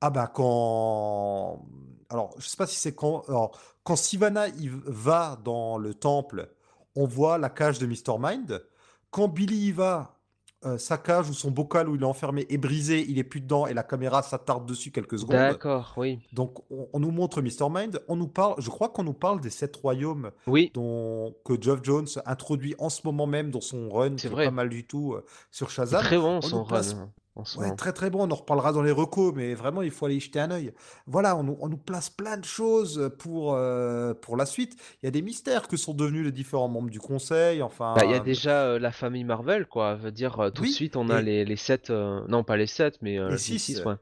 [0.00, 1.64] Ah bah quand...
[2.10, 3.22] Alors, je sais pas si c'est quand...
[3.28, 6.48] Alors, quand Sivana il va dans le temple,
[6.96, 8.18] on voit la cage de Mr.
[8.18, 8.64] Mind.
[9.10, 10.18] Quand Billy y va,
[10.64, 13.40] euh, sa cage ou son bocal où il est enfermé est brisé, il est plus
[13.40, 15.34] dedans et la caméra s'attarde dessus quelques secondes.
[15.36, 16.20] D'accord, oui.
[16.32, 17.68] Donc, on, on nous montre Mr.
[17.68, 18.00] Mind.
[18.06, 21.80] On nous parle, je crois qu'on nous parle des sept royaumes Oui, dont, que Geoff
[21.82, 25.24] Jones introduit en ce moment même dans son run, C'est pas mal du tout euh,
[25.50, 26.00] sur Shazam.
[26.00, 28.90] très bon On son run hein, Ouais, très très bon, on en reparlera dans les
[28.90, 30.74] recos, mais vraiment il faut aller y jeter un œil.
[31.06, 34.76] Voilà, on nous, on nous place plein de choses pour, euh, pour la suite.
[35.02, 37.94] Il y a des mystères que sont devenus les différents membres du conseil, enfin...
[37.96, 39.94] Bah, il y a déjà euh, la famille Marvel, quoi.
[39.94, 41.88] Veut dire, euh, tout de suite, on a les, les 7.
[41.90, 43.58] non, pas les 7, mais euh, les 6.
[43.58, 43.94] 6, ouais.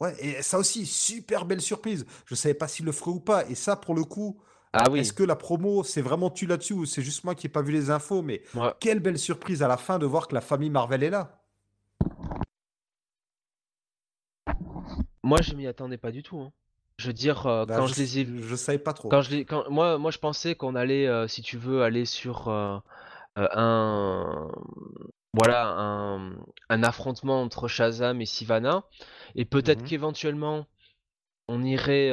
[0.00, 2.04] Ouais, et ça aussi, super belle surprise.
[2.26, 4.40] Je savais pas s'il le ferait ou pas, et ça pour le coup...
[4.72, 7.46] Ah oui, Est-ce que la promo c'est vraiment tu là-dessus ou c'est juste moi qui
[7.46, 8.20] n'ai pas vu les infos?
[8.20, 8.42] Mais
[8.78, 11.45] quelle belle surprise à la fin de voir que la famille Marvel est là.
[15.26, 16.38] Moi, je m'y attendais pas du tout.
[16.40, 16.52] hein.
[16.98, 19.10] Je veux dire, euh, Bah, quand je, je les ai je savais pas trop.
[19.10, 22.06] Quand je l'ai- quand, moi, moi, je pensais qu'on allait, euh, si tu veux, aller
[22.06, 22.78] sur euh,
[23.36, 24.48] un,
[25.34, 26.30] voilà, un,
[26.70, 28.84] un affrontement entre Shazam et Sivana,
[29.34, 29.88] et peut-être Mhm.
[29.88, 30.66] qu'éventuellement,
[31.48, 32.12] on irait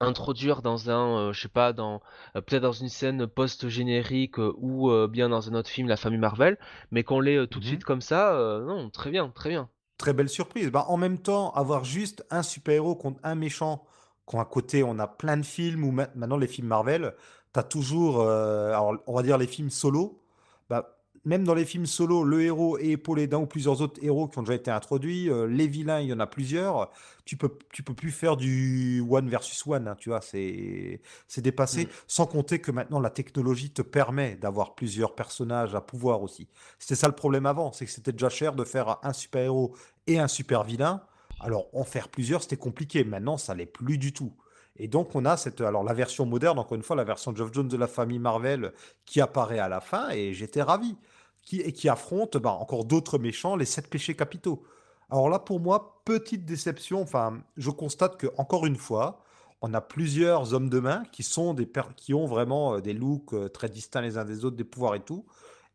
[0.00, 2.00] introduire dans un, je sais pas, dans
[2.34, 6.58] peut-être dans une scène post-générique ou bien dans un autre film, La Famille Marvel,
[6.90, 7.68] mais qu'on l'ait tout de Mhm.
[7.70, 9.68] suite comme ça, non, très bien, très bien.
[10.02, 10.68] Très belle surprise.
[10.70, 13.84] Bah, en même temps, avoir juste un super-héros contre un méchant,
[14.26, 17.14] quand à côté on a plein de films, ou ma- maintenant les films Marvel,
[17.52, 20.20] t'as toujours, euh, alors on va dire les films solo,
[20.68, 24.28] bah, même dans les films solo, le héros est épaulé d'un ou plusieurs autres héros
[24.28, 26.90] qui ont déjà été introduits, euh, les vilains, il y en a plusieurs,
[27.24, 31.42] tu peux, tu peux plus faire du one versus one, hein, tu vois, c'est, c'est
[31.42, 31.88] dépassé, Mm.
[32.06, 36.48] sans compter que maintenant la technologie te permet d'avoir plusieurs personnages à pouvoir aussi.
[36.78, 39.74] C'était ça le problème avant, c'est que c'était déjà cher de faire un super-héros
[40.06, 41.02] et un super vilain.
[41.40, 43.04] Alors, en faire plusieurs, c'était compliqué.
[43.04, 44.32] Maintenant, ça l'est plus du tout.
[44.76, 47.52] Et donc, on a cette, alors la version moderne, encore une fois, la version Geoff
[47.52, 48.72] Jones de la famille Marvel
[49.04, 50.96] qui apparaît à la fin, et j'étais ravi.
[51.42, 54.62] Qui, et qui affronte bah, encore d'autres méchants, les sept péchés capitaux.
[55.10, 57.02] Alors là, pour moi, petite déception.
[57.02, 59.22] Enfin, je constate que encore une fois,
[59.60, 63.32] on a plusieurs hommes de main qui sont des qui ont vraiment euh, des looks
[63.32, 65.24] euh, très distincts les uns des autres, des pouvoirs et tout,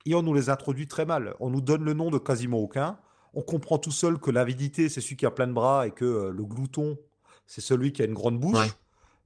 [0.05, 1.35] et on nous les introduit très mal.
[1.39, 2.97] On nous donne le nom de quasiment aucun.
[3.33, 6.05] On comprend tout seul que l'avidité, c'est celui qui a plein de bras et que
[6.05, 6.97] euh, le glouton,
[7.45, 8.77] c'est celui qui a une grande bouche.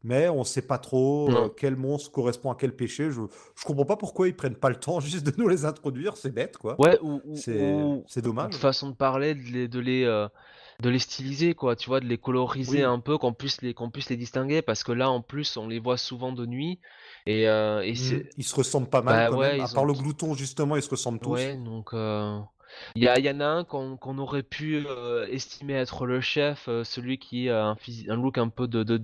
[0.04, 3.12] Mais on ne sait pas trop euh, quel monstre correspond à quel péché.
[3.12, 3.28] Je ne
[3.64, 6.18] comprends pas pourquoi ils prennent pas le temps juste de nous les introduire.
[6.18, 6.76] C'est bête, quoi.
[6.80, 8.56] Ouais, ou, C'est ou dommage.
[8.56, 10.28] façon de parler, de les, de les, euh,
[10.80, 12.84] de les styliser, quoi, tu vois, de les coloriser Oui.
[12.84, 15.68] un peu, qu'on puisse les, qu'on puisse les distinguer, parce que là, en plus, on
[15.68, 16.80] les voit souvent de nuit,
[17.28, 18.30] et, euh, et c'est...
[18.38, 19.62] Ils se ressemblent pas mal Bah quand ouais, même.
[19.62, 19.86] À part ont...
[19.86, 21.34] le glouton, justement, ils se ressemblent tous.
[21.34, 21.94] Ouais, donc...
[22.96, 26.22] Il y, a, il y en a un qu'on aurait pu euh, estimer être le
[26.22, 27.76] chef, euh, celui qui a
[28.08, 29.02] un, look un peu de, de,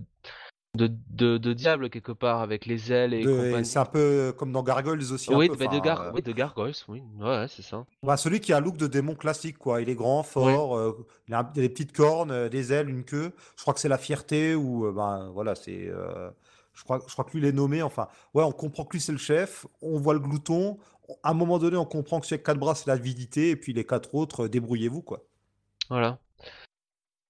[0.76, 3.24] de, de, de diable, quelque part, avec les ailes et
[3.64, 5.34] c'est un peu comme dans Gargoyles aussi.
[5.34, 5.56] un Oui, peu.
[5.56, 6.02] bah, de, Enfin, gar...
[6.02, 7.86] euh, oui, de gargoyles, oui, ouais, c'est ça.
[8.04, 9.82] bah, celui qui a un look de démon classique, quoi.
[9.82, 13.04] Il est grand, fort, euh, il a un- des petites cornes, euh, des ailes, une
[13.04, 13.32] queue.
[13.56, 15.88] Je crois que c'est la fierté ou euh, ben voilà, c'est.
[15.88, 16.30] euh,
[16.74, 17.82] je crois, je crois que lui il est nommé.
[17.82, 19.66] Enfin, ouais, on comprend que lui c'est le chef.
[19.82, 20.78] On voit le glouton.
[21.24, 23.86] À un moment donné, on comprend que avec quatre bras c'est l'avidité et puis les
[23.86, 25.24] quatre autres, euh, débrouillez-vous, quoi.
[25.90, 26.20] Voilà.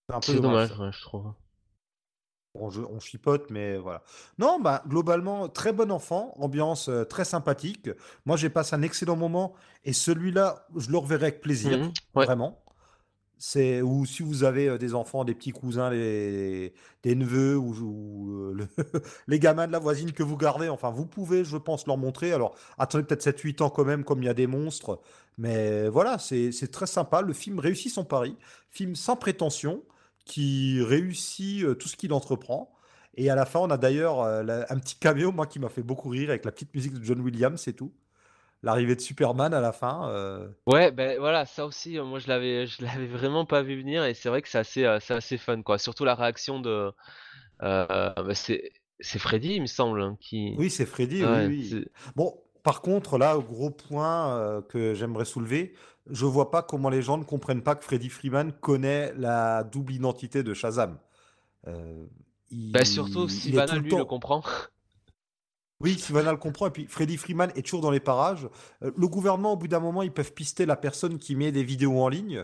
[0.09, 0.69] C'est un peu dommage.
[0.69, 0.83] dommage, ça.
[0.83, 1.33] ouais, je trouve.
[2.59, 4.01] On, chipote, mais voilà.
[4.39, 7.89] Non, bah, globalement, très bon enfant, ambiance euh, très sympathique.
[8.25, 9.53] Moi, j'ai passé un excellent moment
[9.85, 11.79] et celui-là, je le reverrai avec plaisir,
[12.15, 12.25] ouais.
[12.25, 12.61] vraiment.
[13.39, 17.71] C'est ou si vous avez euh, des enfants, des petits cousins, des, des neveux ou,
[17.83, 21.55] ou, euh, le- les gamins de la voisine que vous gardez, enfin, vous pouvez, je
[21.57, 22.33] pense, leur montrer.
[22.33, 24.99] Alors, attendez peut-être 7-8 ans quand même, comme il y a des monstres.
[25.37, 27.21] Mais voilà, c'est c'est très sympa.
[27.21, 28.35] Le film réussit son pari.
[28.71, 29.83] Film sans prétention,
[30.27, 32.71] qui réussit euh, tout ce qu'il entreprend.
[33.15, 35.83] Et à la fin, on a d'ailleurs euh, un petit caméo, moi, qui m'a fait
[35.83, 37.93] beaucoup rire, avec la petite musique de John Williams, c'est tout.
[38.63, 40.09] L'arrivée de Superman à la fin.
[40.09, 44.03] euh, Ouais, ben voilà, ça aussi, moi je l'avais, je l'avais vraiment pas vu venir
[44.03, 45.77] et c'est vrai que c'est assez, assez fun quoi.
[45.77, 46.91] Surtout la réaction de,
[47.61, 47.85] euh,
[48.15, 48.71] bah, c'est,
[49.19, 50.55] Freddy, il me semble, hein, qui.
[50.57, 51.69] Oui, c'est Freddy, oui, Ouais, oui.
[51.69, 52.35] c'est- Bon,
[52.67, 55.73] Par contre, là, gros point euh, que j'aimerais soulever,
[56.09, 59.93] je vois pas comment les gens ne comprennent pas que Freddy Freeman connaît la double
[59.93, 60.97] identité de Shazam.
[61.65, 62.05] Euh,
[62.51, 64.43] Bah surtout si Vanna lui le comprend.
[65.79, 66.67] Oui, Sylvana le comprend.
[66.67, 68.49] Et puis Freddy Freeman est toujours dans les parages.
[68.83, 71.63] Euh, le gouvernement, au bout d'un moment, ils peuvent pister la personne qui met des
[71.63, 72.43] vidéos en ligne.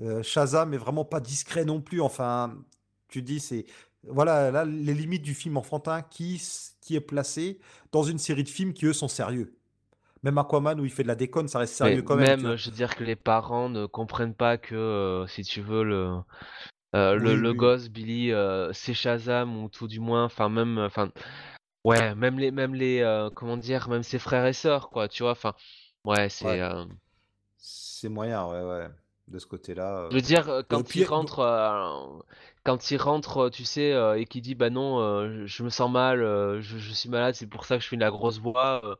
[0.00, 2.00] Euh, Shazam est vraiment pas discret non plus.
[2.00, 2.54] Enfin,
[3.08, 3.66] tu dis, c'est.
[4.08, 6.40] Voilà, là, les limites du film enfantin qui,
[6.80, 7.60] qui est placé
[7.92, 9.54] dans une série de films qui, eux, sont sérieux.
[10.22, 12.36] Même Aquaman, où il fait de la déconne, ça reste Mais sérieux quand même.
[12.42, 15.84] même, je veux dire que les parents ne comprennent pas que, euh, si tu veux,
[15.84, 16.18] le,
[16.94, 17.54] euh, le, Oui, le oui.
[17.54, 21.12] gosse Billy, euh, c'est Shazam ou tout du moins, enfin même, enfin,
[21.84, 25.22] ouais, même les, même les, euh, comment dire, même ses frères et sœurs, quoi, tu
[25.24, 25.54] vois, enfin,
[26.04, 26.62] ouais, c'est, Ouais.
[26.62, 26.84] euh,
[27.58, 28.88] C'est moyen, ouais, ouais.
[29.28, 30.08] De ce côté-là.
[30.10, 32.20] je veux dire, euh, Euh, quand il rentre, euh,
[32.66, 35.90] quand il rentre, tu sais, euh, et qu'il dit, bah non, euh, je me sens
[35.90, 38.38] mal, euh, je, je suis malade, c'est pour ça que je fais de la grosse
[38.40, 38.82] voix.
[38.84, 38.96] euh,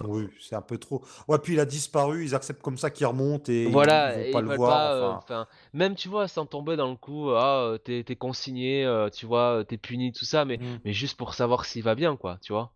[0.00, 1.04] Oui, c'est un peu trop.
[1.28, 4.24] Ouais, puis il a disparu, ils acceptent comme ça qu'il remonte et Voilà, ils vont
[4.26, 4.84] et pas ils le voir.
[4.88, 8.02] pas, euh, Enfin, enfin, même tu vois, sans tomber dans le coup, ah, euh, t'es
[8.04, 10.80] t'es consigné, euh, tu vois, euh, t'es puni, tout ça, mais, Mm.
[10.84, 12.74] mais juste pour savoir s'il va bien, quoi, tu vois.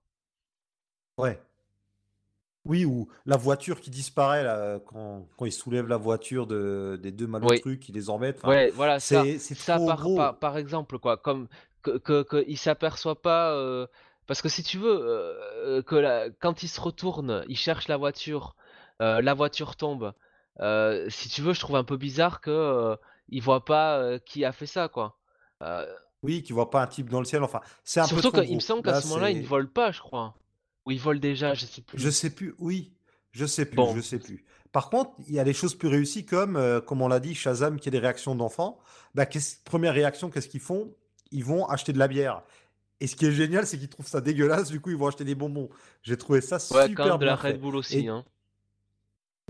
[1.18, 1.38] ouais.
[2.64, 7.12] Oui, ou la voiture qui disparaît là, quand, quand ils soulèvent la voiture de, des
[7.12, 8.38] deux malotrus qui les embêtent.
[8.38, 10.16] Enfin, Ouais, voilà, ça, c'est ça trop par, gros.
[10.16, 11.48] par, par exemple, quoi, comme
[11.82, 13.86] que, que, que il s'aperçoit pas, euh,
[14.26, 17.96] parce que si tu veux, euh, que la- quand il se retourne, il cherche la
[17.96, 18.54] voiture,
[19.00, 20.12] euh, la voiture tombe.
[21.08, 22.96] si tu veux, je trouve un peu bizarre que
[23.30, 25.16] il voit pas qui a fait ça, quoi.
[26.22, 27.42] Oui, qui voit pas un type dans le ciel.
[27.42, 29.70] Enfin, c'est un peu Surtout trop qu'il me semble qu'à ce moment-là, il ne vole
[29.70, 30.34] pas, je crois.
[30.88, 31.98] Ou il vole déjà, je sais plus.
[31.98, 32.54] Je sais plus.
[32.58, 32.92] Oui,
[33.32, 33.76] je sais plus.
[33.76, 33.94] Bon.
[33.94, 34.42] Je sais plus.
[34.72, 37.34] Par contre, il y a des choses plus réussies comme, euh, comme on l'a dit,
[37.34, 38.78] Shazam qui a des réactions d'enfants.
[39.14, 39.26] Bah,
[39.66, 40.94] première réaction, qu'est-ce qu'ils font?
[41.30, 42.42] Ils vont acheter de la bière.
[43.00, 44.70] Et ce qui est génial, c'est qu'ils trouvent ça dégueulasse.
[44.70, 45.68] Du coup, ils vont acheter des bonbons.
[46.02, 47.36] J'ai trouvé ça Ouais, super quand même de la.
[47.36, 48.24] Red Bull aussi, Et- hein.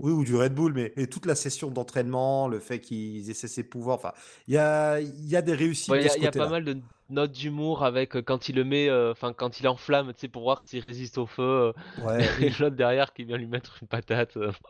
[0.01, 3.47] Oui, ou du Red Bull, mais et toute la session d'entraînement, le fait qu'ils essaient
[3.49, 4.13] ses pouvoirs, enfin,
[4.47, 6.77] il y a, y a des réussites il y, a- y pas mal de
[7.09, 10.27] notes d'humour avec euh, quand il le met, euh, enfin quand il enflamme, tu sais,
[10.27, 11.43] pour voir s'il résiste au feu.
[11.43, 14.37] euh, Ouais, et l'autre derrière qui vient lui mettre une patate.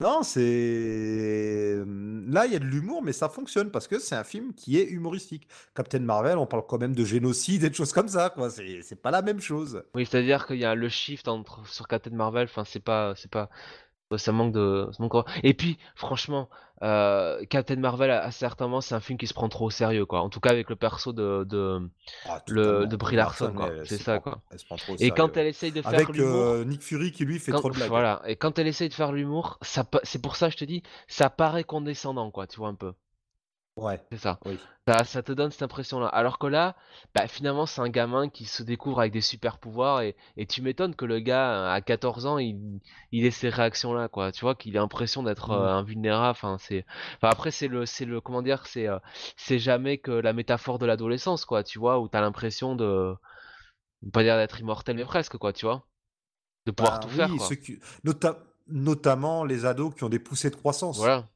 [0.00, 1.76] Non, c'est...
[2.26, 4.78] Là, il y a de l'humour, mais ça fonctionne parce que c'est un film qui
[4.78, 5.46] est humoristique.
[5.74, 8.50] Captain Marvel, on parle quand même de génocide et de choses comme ça, quoi.
[8.50, 9.84] C'est c'est pas la même chose.
[9.94, 13.30] Oui, c'est-à-dire qu'il y a le shift entre sur Captain Marvel, enfin c'est pas, c'est
[13.30, 13.50] pas,
[14.18, 16.48] ça manque de, ça manque- Et puis, franchement,
[16.82, 19.70] euh, Captain Marvel à, à certains moments, c'est un film qui se prend trop au
[19.70, 20.20] sérieux, quoi.
[20.20, 21.80] En tout cas avec le perso de, de,
[22.28, 23.70] Ah, le, de Brie Larson, quoi.
[23.84, 24.42] C'est ça, prend- quoi.
[24.50, 25.40] Elle se prend trop au Et sérieux, quand ouais.
[25.42, 26.34] elle essaye de faire Avec l'humour.
[26.36, 27.88] euh, Nick Fury qui lui fait Quand- trop de blagues.
[27.88, 31.30] Voilà, et quand elle essaye de faire l'humour, c'est pour ça je te dis, ça
[31.30, 32.92] paraît condescendant, quoi, tu vois un peu.
[33.76, 34.38] Ouais, C'est ça.
[34.44, 34.58] oui.
[34.86, 36.08] Ça, ça te donne cette impression-là.
[36.08, 36.76] Alors que là,
[37.14, 40.60] bah, finalement, c'est un gamin qui se découvre avec des super pouvoirs et, et tu
[40.60, 42.80] m'étonnes que le gars, à 14 ans, il,
[43.12, 44.30] il ait ces réactions-là, quoi.
[44.32, 45.52] Tu vois, qu'il ait l'impression d'être Mm.
[45.52, 46.30] euh, invulnérable.
[46.32, 46.84] Enfin, c'est,
[47.16, 48.98] enfin, après, c'est le, c'est le, comment dire, c'est, euh,
[49.36, 51.62] c'est jamais que la métaphore de l'adolescence, quoi.
[51.64, 53.14] Tu vois, où t'as l'impression de,
[54.12, 55.86] pas dire d'être immortel, mais presque, quoi, tu vois.
[56.66, 57.46] De pouvoir Ben tout faire, quoi.
[57.48, 58.38] ceux qui- nota-
[58.68, 60.96] notamment les ados qui ont des poussées de croissance.
[60.98, 61.28] Voilà.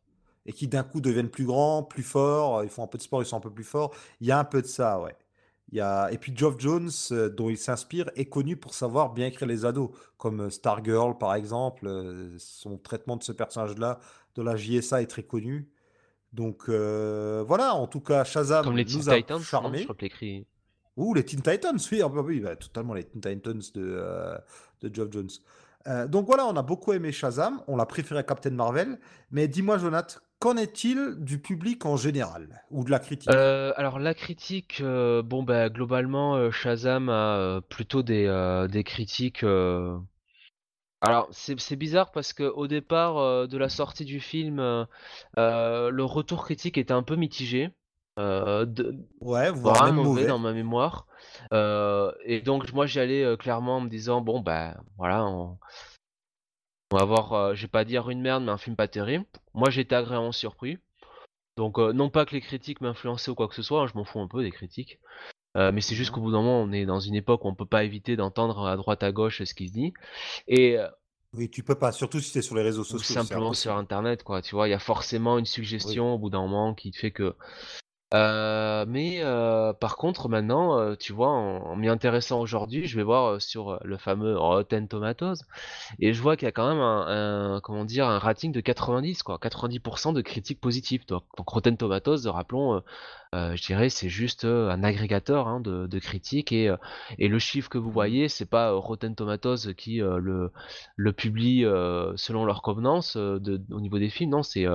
[0.46, 3.22] Et qui d'un coup deviennent plus grands, plus forts, ils font un peu de sport,
[3.22, 3.94] ils sont un peu plus forts.
[4.20, 5.16] Il y a un peu de ça, ouais.
[5.72, 6.08] Il y a...
[6.12, 9.64] Et puis Geoff Jones, euh, dont il s'inspire, est connu pour savoir bien écrire les
[9.64, 11.86] ados, comme euh, Stargirl par exemple.
[11.88, 13.98] euh, Son traitement de ce personnage-là
[14.36, 15.68] de la JSA est très connu.
[16.32, 19.48] Donc euh, voilà, en tout cas, Shazam Comme les Teen nous a Titans, non Je
[19.48, 19.82] charmé.
[19.84, 20.46] crois que l'écrit.
[20.96, 24.36] Ouh, les Teen Titans, oui, ah bah oui, bah, totalement les Teen Titans de, euh,
[24.82, 25.28] de Geoff Jones.
[25.88, 28.98] Euh, donc voilà, on a beaucoup aimé Shazam, on l'a préféré à Captain Marvel,
[29.30, 33.30] mais dis-moi, Jonath, qu'en est-il du public en général ou de la critique?
[33.30, 38.68] Euh, alors la critique, euh, bon bah globalement euh, Shazam a euh, plutôt des, euh,
[38.68, 39.42] des critiques.
[39.42, 39.98] euh,
[41.00, 44.84] Alors c'est c'est bizarre parce que au départ euh, de la sortie du film, euh,
[45.38, 47.70] euh, le retour critique était un peu mitigé,
[48.18, 50.26] euh, de- Ouais, voire même mauvais mauvais.
[50.26, 51.06] dans ma mémoire.
[51.52, 55.58] Euh, et donc moi j'y allais euh, clairement en me disant bon bah voilà on,
[56.92, 59.24] on va voir, euh, je vais pas dire une merde mais un film pas terrible.
[59.54, 60.78] Moi j'ai été agréablement surpris.
[61.56, 63.94] Donc euh, non pas que les critiques m'influençaient ou quoi que ce soit, hein, je
[63.94, 65.00] m'en fous un peu des critiques.
[65.56, 67.54] Euh, mais c'est juste qu'au bout d'un moment, on est dans une époque où on
[67.54, 69.94] peut pas éviter d'entendre à droite à gauche ce qui se dit.
[70.48, 70.86] Et euh,
[71.32, 74.42] Oui, tu peux pas, surtout si c'est sur les réseaux sociaux, simplement sur internet, quoi.
[74.42, 75.50] Tu vois, il y a forcément une Oui.
[75.50, 77.34] suggestion au bout d'un moment qui te fait que.
[78.14, 82.96] Euh, mais euh, par contre, maintenant, euh, tu vois, en, en m'y intéressant aujourd'hui, je
[82.96, 85.34] vais voir euh, sur euh, le fameux Rotten Tomatoes
[86.00, 88.60] et je vois qu'il y a quand même un, un- comment dire, un rating de
[88.60, 91.06] 90, quoi, 90% de critiques positives.
[91.06, 92.80] Donc, Rotten Tomatoes, rappelons, euh,
[93.54, 96.74] je dirais, c'est juste un agrégateur hein, de, critiques et,
[97.18, 100.52] et le chiffre que vous voyez, c'est pas Rotten Tomatoes qui le,
[100.96, 101.62] le publie
[102.16, 104.66] selon leur convenance de, au niveau des films, non, c'est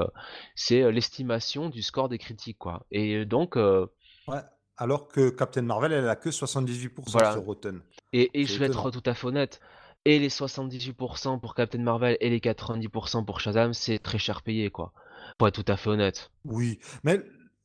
[0.55, 2.85] c'est l'estimation du score des critiques, quoi.
[2.91, 3.55] Et donc.
[3.55, 4.41] Ouais.
[4.77, 7.81] Alors que Captain Marvel, elle a que 78% sur Rotten.
[8.13, 9.61] Et, et je vais être tout à fait honnête,
[10.05, 14.71] et les 78% pour Captain Marvel et les 90% pour Shazam, c'est très cher payé,
[14.71, 14.93] quoi.
[15.37, 16.31] Pour être tout à fait honnête.
[16.45, 17.21] Oui, mais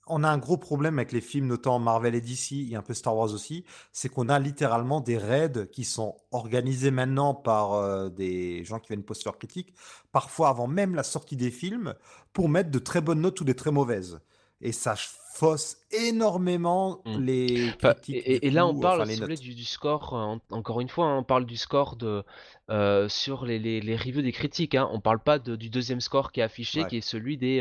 [0.06, 2.94] on a un gros problème avec les films, notamment Marvel et DC et un peu
[2.94, 8.08] Star Wars aussi, c'est qu'on a littéralement des raids qui sont organisés maintenant par euh,
[8.08, 9.74] des gens qui viennent poster leurs critiques,
[10.12, 11.94] parfois avant même la sortie des films,
[12.32, 14.20] pour mettre de très bonnes notes ou des très mauvaises.
[14.60, 14.94] Et ça
[15.36, 17.18] fausse énormément mmh.
[17.20, 18.22] les critiques.
[18.24, 21.96] et, là, on parle du, score, euh, encore une fois, hein, on parle du score
[21.96, 22.24] de,
[22.70, 24.74] euh, sur les, les, reviews des critiques.
[24.74, 24.88] Hein.
[24.92, 27.60] On parle pas du deuxième score qui est affiché, qui est celui des,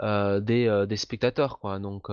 [0.00, 1.58] euh, des, des, spectateurs.
[1.58, 1.80] Quoi.
[1.80, 2.08] Donc,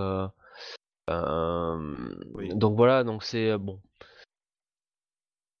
[1.08, 3.80] donc voilà, donc c'est bon.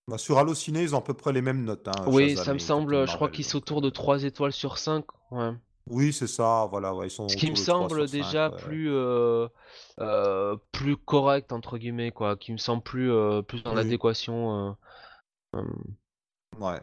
[0.08, 1.86] Bah, sur Allociné, ils ont à peu près les mêmes notes.
[1.86, 5.04] Hein, oui, ça me semble, je crois qu'ils sont autour de 3 étoiles sur 5.
[5.30, 5.52] Ouais.
[5.90, 9.48] Oui, c'est ça, voilà, ils sont Ce qui me semble déjà plus, euh,
[9.98, 14.76] euh, plus correct entre guillemets quoi, qui me semble plus, euh, plus en adéquation,
[16.58, 16.80] Ouais.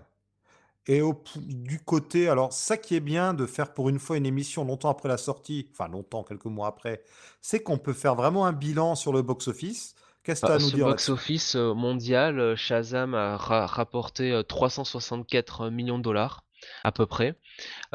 [0.87, 4.25] Et au du côté alors ça qui est bien de faire pour une fois une
[4.25, 7.03] émission longtemps après la sortie, enfin longtemps, quelques mois après,
[7.41, 9.95] c'est qu'on peut faire vraiment un bilan sur le box-office.
[10.23, 16.03] Qu'est-ce que tu as à nous dire box-office, mondial, Shazam a rapporté, 364 millions de
[16.03, 16.46] dollars
[16.83, 17.35] à peu près.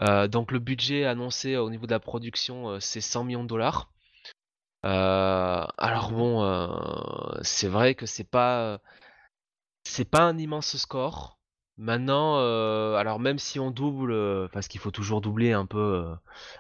[0.03, 3.49] Euh, donc le budget annoncé au niveau de la production, euh, c'est 100 millions de
[3.49, 3.91] dollars.
[4.85, 6.43] Euh, alors bon,
[7.43, 8.81] c'est vrai que c'est pas
[9.85, 11.39] c'est pas un immense score.
[11.79, 12.37] Maintenant,
[12.97, 16.05] alors même si on double, parce qu'il faut toujours doubler un peu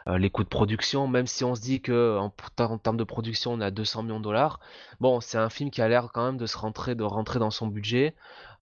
[0.06, 2.30] les coûts de production, même si on se dit que en,
[2.78, 4.60] termes de production on a 200 millions de dollars,
[5.00, 7.50] bon, c'est un film qui a l'air quand même de se rentrer, de rentrer dans
[7.50, 8.14] son budget.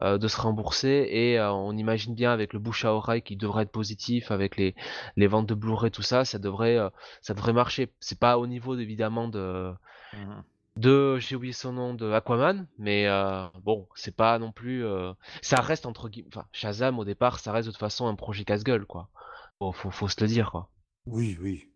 [0.02, 3.36] Euh, de se rembourser et euh, on imagine bien avec le bouche à oreille qui
[3.36, 4.74] devrait être positif avec les,
[5.16, 6.88] les ventes de Blu-ray tout ça ça devrait euh,
[7.20, 7.92] ça devrait marcher.
[8.00, 9.74] C'est pas au niveau évidemment de
[10.14, 10.42] mmh.
[10.76, 13.08] de j'ai oublié son nom de Aquaman mais
[13.62, 14.86] bon c'est pas non plus
[15.42, 18.44] ça reste entre guillemets enfin Shazam au départ ça reste de toute façon un projet
[18.44, 19.10] casse-gueule quoi.
[19.58, 20.70] Faut, faut se le dire quoi.
[21.04, 21.68] Oui oui.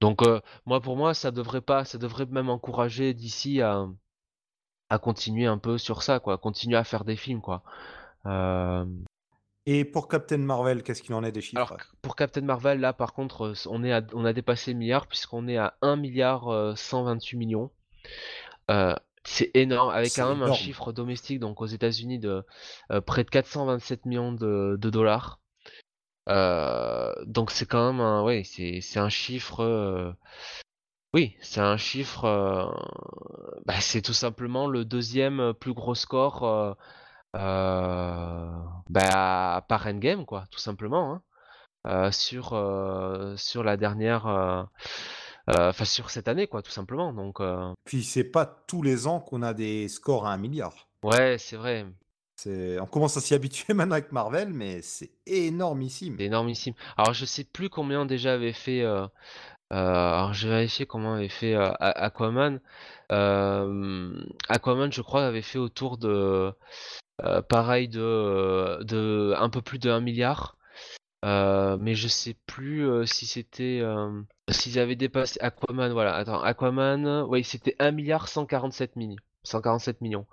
[0.00, 0.20] Donc
[0.64, 3.88] moi pour moi ça devrait pas ça devrait même encourager d'ici à
[4.90, 7.62] à continuer un peu sur ça, quoi, continuer à faire des films, quoi.
[9.66, 11.56] Et pour Captain Marvel, qu'est-ce qu'il en est des chiffres?
[11.56, 15.46] Alors, pour Captain Marvel, là, par contre, on, est on a dépassé le milliard, puisqu'on
[15.46, 17.70] est à 1 milliard 128 millions.
[19.24, 22.44] c'est énorme, avec quand même un chiffre domestique, donc aux États-Unis, de
[23.04, 25.38] près de 427 millions de, dollars.
[27.26, 30.16] donc c'est quand même un, ouais, c'est un chiffre
[31.14, 32.66] oui, c'est un chiffre, euh,
[33.64, 36.76] bah, c'est tout simplement le deuxième euh, plus gros score
[37.34, 38.50] euh,
[38.90, 41.22] bah, par endgame, quoi, tout simplement,
[41.84, 42.12] hein.
[42.12, 42.48] sur,
[43.36, 44.68] sur la dernière,
[45.46, 47.14] enfin sur cette année, quoi, tout simplement.
[47.14, 47.40] Donc,
[47.84, 50.88] Puis c'est pas tous les ans qu'on a des scores à un milliard.
[51.02, 51.86] ouais, c'est vrai,
[52.36, 52.78] C'est...
[52.80, 56.16] On commence à s'y habituer maintenant avec Marvel, mais c'est énormissime.
[56.18, 56.74] c'est énormissime.
[56.98, 58.84] Alors je sais plus combien déjà avait fait
[59.72, 62.60] euh, alors j'ai vérifié comment avait fait euh, Aquaman.
[63.10, 66.52] Aquaman, je crois, avait fait autour de
[67.24, 70.56] euh, pareil de, de un peu plus de 1 milliard.
[71.22, 73.82] mais je sais plus si c'était
[74.48, 75.92] s'ils avaient dépassé Aquaman.
[75.92, 79.16] Voilà, attends, Aquaman, oui, c'était 1 milliard 147 millions.
[79.44, 80.26] 147 millions.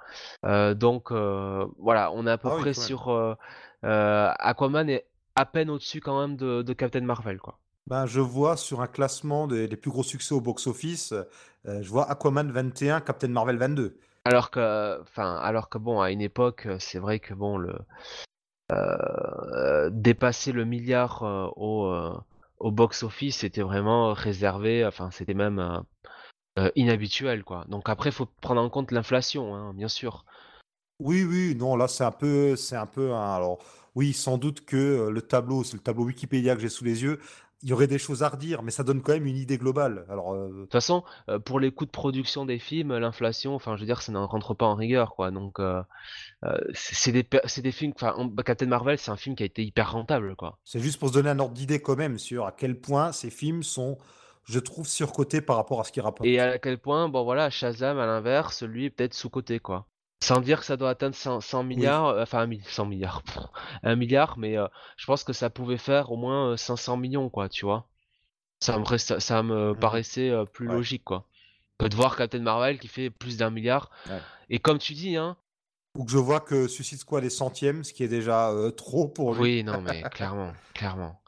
[0.76, 3.38] donc voilà, on est à peu ah près sur
[3.84, 5.08] Aquaman est
[5.38, 7.60] à peine au-dessus quand même de, de Captain Marvel, quoi.
[7.88, 11.14] Ben, je vois sur un classement des, plus gros succès au box-office,
[11.68, 14.00] euh, je vois Aquaman 21, Captain Marvel 22.
[14.26, 17.78] Alors que, enfin, alors que bon, à une époque, c'est vrai que bon, le
[18.72, 21.94] euh, dépasser le milliard euh, au,
[22.58, 25.84] au box-office, c'était vraiment réservé, enfin, c'était même
[26.76, 27.66] inhabituel, quoi.
[27.68, 30.26] Donc après, il faut prendre en compte l'inflation, hein, bien sûr.
[31.00, 33.60] Oui, oui, non, là c'est un peu, c'est un peu, alors
[33.96, 37.20] oui, sans doute que le tableau, c'est le tableau Wikipédia que j'ai sous les yeux,
[37.66, 40.06] il y aurait des choses à redire, mais ça donne quand même une idée globale.
[40.08, 43.76] Alors, euh, De toute façon, euh, pour les coûts de production des films, l'inflation, enfin,
[43.76, 45.32] je veux dire, ça n'en rentre pas en rigueur, quoi.
[45.32, 45.82] Donc, euh,
[46.76, 47.94] c'est des, des, films.
[47.96, 50.60] Enfin, bah, Captain Marvel, c'est un film qui a été hyper rentable, quoi.
[50.64, 53.32] C'est juste pour se donner un ordre d'idée quand même sur à quel point ces
[53.32, 53.98] films sont,
[54.44, 56.28] je trouve, surcotés par rapport à ce qu'ils rapportent.
[56.28, 59.88] Et à quel point, bon voilà, Shazam, à l'inverse, lui, est peut-être sous-coté, quoi.
[60.24, 63.22] Sans dire que ça doit atteindre 100, milliards, euh, enfin 100 milliards,
[63.84, 64.68] 1 milliard, mais euh,
[64.98, 67.88] je pense que ça pouvait faire au moins 500 euh, millions, quoi, tu vois.
[68.60, 71.28] Ça me, ça me mmh paraissait plus logique, quoi.
[71.78, 73.92] que de voir Captain Marvel qui fait plus d'un milliard.
[74.10, 74.22] Ouais.
[74.50, 75.38] Et comme tu dis, hein,
[75.96, 79.08] Ou que je vois que Suicide Squad est centième, ce qui est déjà euh, trop
[79.08, 79.42] pour lui.
[79.42, 81.20] oui, non, mais clairement, clairement.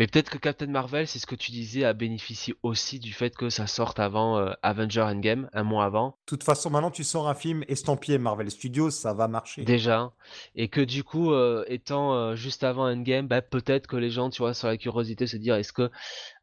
[0.00, 3.36] Mais peut-être que Captain Marvel, c'est ce que tu disais, a bénéficié aussi du fait
[3.36, 6.08] que ça sorte avant euh, Avenger Endgame, un mois avant.
[6.08, 9.62] De toute façon, maintenant, tu sors un film estampillé Marvel Studios, ça va marcher.
[9.62, 10.14] Déjà,
[10.54, 14.30] et que du coup, euh, étant euh, juste avant Endgame, bah, peut-être que les gens,
[14.30, 15.90] tu vois, sur la curiosité, se dire est-ce que,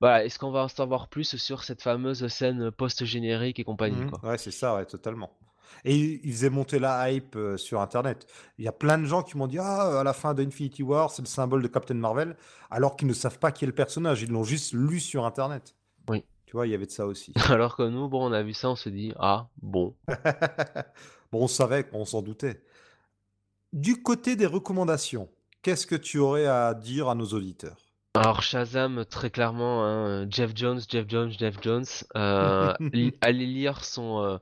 [0.01, 4.19] voilà, est-ce qu'on va en savoir plus sur cette fameuse scène post-générique et compagnie, quoi.
[4.23, 5.31] Ouais, c'est ça, ouais, totalement.
[5.85, 8.27] Et il faisait monter la hype euh, sur Internet.
[8.57, 11.11] Il y a plein de gens qui m'ont dit Ah, à la fin d'Infinity War,
[11.11, 12.35] c'est le symbole de Captain Marvel,
[12.69, 14.22] alors qu'ils ne savent pas qui est le personnage.
[14.22, 15.76] Ils l'ont juste lu sur Internet.
[16.10, 16.23] Oui.
[16.45, 17.34] Tu vois, il y avait de ça aussi.
[17.49, 19.94] Alors que nous, bon, on a vu ça, on se dit ah bon.
[21.31, 22.61] bon, on savait, on s'en doutait.
[23.73, 25.27] Du côté des recommandations,
[25.61, 27.88] qu'est-ce que tu aurais à dire à nos auditeurs?
[28.15, 31.85] Alors Shazam, très clairement, hein, Jeff Jones, Jeff Jones, Jeff Jones.
[32.15, 32.73] Euh,
[33.22, 34.38] allez lire son, euh,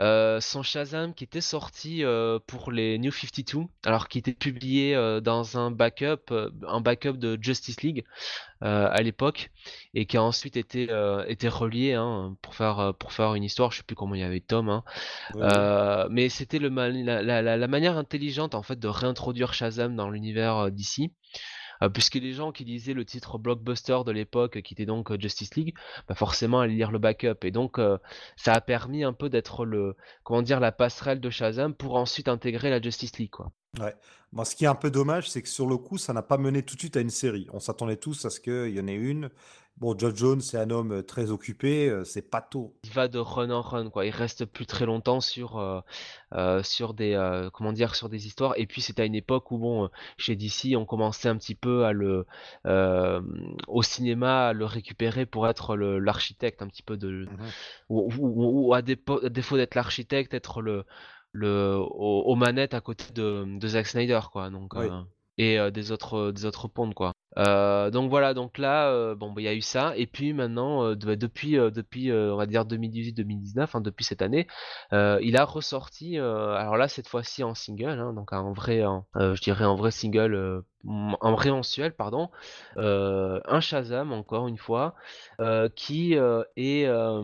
[0.00, 4.94] euh, son Shazam qui était sorti euh, pour les New 52, alors qui était publié
[4.94, 6.32] euh, dans un backup,
[6.66, 8.04] un backup de Justice League
[8.62, 9.50] à l'époque,
[9.94, 10.88] et qui a ensuite été,
[11.28, 13.72] été relié hein, pour faire pour faire une histoire.
[13.72, 14.84] Je sais plus comment il y avait Tom, hein.
[15.34, 21.12] Ouais, mais c'était la, la- manière intelligente en fait de réintroduire Shazam dans l'univers d'ici.
[21.82, 25.18] Euh, puisque les gens qui lisaient le titre blockbuster de l'époque, qui était donc euh,
[25.18, 25.74] Justice League,
[26.08, 27.44] bah forcément allaient lire le backup.
[27.44, 27.98] Et donc euh,
[28.36, 32.28] ça a permis un peu d'être le, comment dire, la passerelle de Shazam pour ensuite
[32.28, 33.52] intégrer la Justice League, quoi.
[33.78, 33.94] Ouais.
[34.32, 36.38] Bon, ce qui est un peu dommage, c'est que sur le coup, ça n'a pas
[36.38, 37.48] mené tout de suite à une série.
[37.52, 39.30] On s'attendait tous à ce qu'il y en ait une.
[39.76, 42.76] Bon, Geoff Jones, c'est un homme euh, très occupé, euh, c'est pas tôt.
[42.84, 44.04] Il va de run en run, quoi.
[44.04, 45.56] Il reste plus très longtemps sur,
[46.34, 48.52] euh, sur des, euh, comment dire, sur des histoires.
[48.58, 49.88] Et puis c'était à une époque où, bon,
[50.18, 52.26] chez DC, on commençait un petit peu à le,
[52.66, 53.22] euh,
[53.68, 57.46] au cinéma, à le récupérer pour être l'architecte un petit peu de, Mhm.
[57.88, 60.84] ou, ou- ou à, dépo- à défaut d'être l'architecte, être le,
[61.32, 64.50] le, au- aux manettes à côté de, de Zack Snyder, quoi.
[64.50, 64.88] Donc, Oui.
[65.40, 67.12] Euh, et euh, des autres, des autres pontes, quoi.
[67.38, 70.32] Euh, donc voilà, donc là, euh, bon, bah, il y a eu ça, et puis
[70.32, 74.48] maintenant, euh, de- depuis, euh, depuis, euh, on va dire 2018-2019, hein, depuis cette année,
[74.92, 78.84] euh, il a ressorti, euh, alors là, cette fois-ci en single, hein, donc en vrai,
[78.84, 82.30] en- euh, je dirais en vrai single, euh, en vrai mensuel, pardon,
[82.78, 84.94] euh, un Shazam encore une fois,
[85.40, 87.22] euh, qui euh, est euh,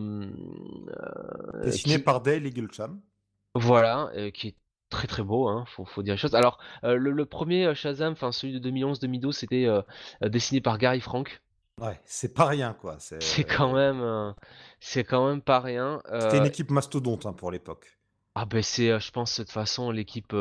[1.05, 3.01] euh, Dessiné qui- par Dale Eaglesham.
[3.55, 4.57] voilà, euh, qui est
[4.91, 6.35] très très beau, hein, faut, faut dire les choses.
[6.35, 9.83] Alors, euh, le, le premier euh, Shazam, enfin celui de 2011-2012, c'était euh,
[10.23, 11.41] dessiné par Gary Frank.
[11.81, 12.97] Ouais, c'est pas rien, quoi.
[12.99, 14.35] C'est quand même,
[14.81, 16.01] c'est quand même pas rien.
[16.21, 17.99] C'était une équipe mastodonte hein, pour l'époque.
[18.35, 20.35] ah ben c'est, je pense de toute façon l'équipe,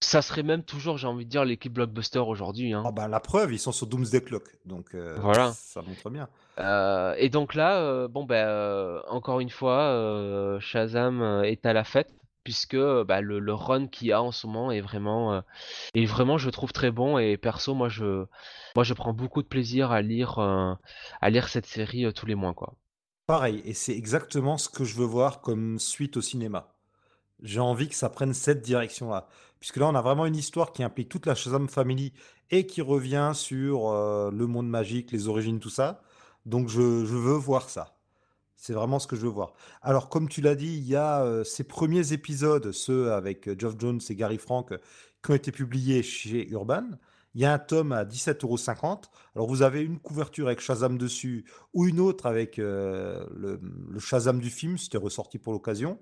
[0.00, 2.72] ça serait même toujours, j'ai envie de dire l'équipe blockbuster aujourd'hui.
[2.72, 2.84] Hein.
[2.86, 5.52] Ah bah, la preuve, ils sont sur Doomsday Clock, donc euh, Voilà.
[5.54, 6.28] ça montre bien.
[6.60, 12.12] Euh, et donc là, euh, bon ben encore une fois, Shazam est à la fête
[12.48, 15.42] puisque bah, le, run qu'il a en ce moment est vraiment,
[15.92, 18.24] est vraiment, je trouve très bon et perso, moi je,
[18.74, 22.54] moi je prends beaucoup de plaisir à lire, à lire cette série tous les mois
[22.54, 22.72] quoi.
[23.26, 26.72] Pareil, et c'est exactement ce que je veux voir comme suite au cinéma.
[27.42, 29.28] J'ai envie que ça prenne cette direction-là.
[29.60, 32.14] Puisque là, on a vraiment une histoire qui implique toute la Shazam Family
[32.50, 36.00] et qui revient sur le monde magique, les origines, tout ça.
[36.46, 37.97] Donc, je veux voir ça.
[38.60, 39.52] C'est vraiment ce que je veux voir.
[39.82, 43.54] Alors, comme tu l'as dit, il y a euh, ces premiers épisodes, ceux avec euh,
[43.56, 44.78] Geoff Jones et Gary Frank, euh,
[45.24, 46.82] qui ont été publiés chez Urban.
[47.34, 49.04] Il y a un tome à 17,50€.
[49.36, 53.60] Alors, vous avez une couverture avec Shazam dessus ou une autre avec euh, le,
[53.90, 56.00] le Shazam du film, c'était ressorti pour l'occasion.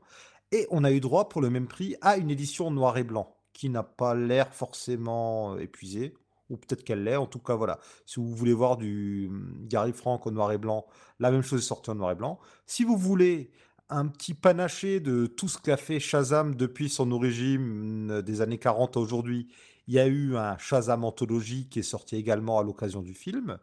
[0.50, 3.36] Et on a eu droit pour le même prix à une édition noir et blanc,
[3.52, 6.14] qui n'a pas l'air forcément épuisée,
[6.50, 7.16] ou peut-être qu'elle l'est.
[7.16, 7.78] En tout cas, voilà.
[8.04, 10.86] Si vous voulez voir du hum, Gary Frank au noir et blanc,
[11.18, 12.38] la même chose est sortie en noir et blanc.
[12.66, 13.50] Si vous voulez
[13.88, 18.58] un petit panaché de tout ce qu'a fait Shazam depuis son origine euh, des années
[18.58, 19.48] 40 à aujourd'hui,
[19.88, 23.58] il y a eu un Shazam anthologie qui est sorti également à l'occasion du film.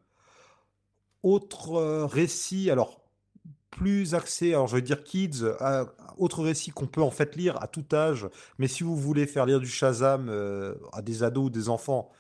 [1.22, 3.04] Autre euh, récit, alors
[3.76, 5.86] plus axé, alors je vais dire kids, euh,
[6.18, 8.28] autre récit qu'on peut en fait lire à tout âge,
[8.60, 12.12] mais si vous voulez faire lire du Shazam euh, à des ados ou des enfants,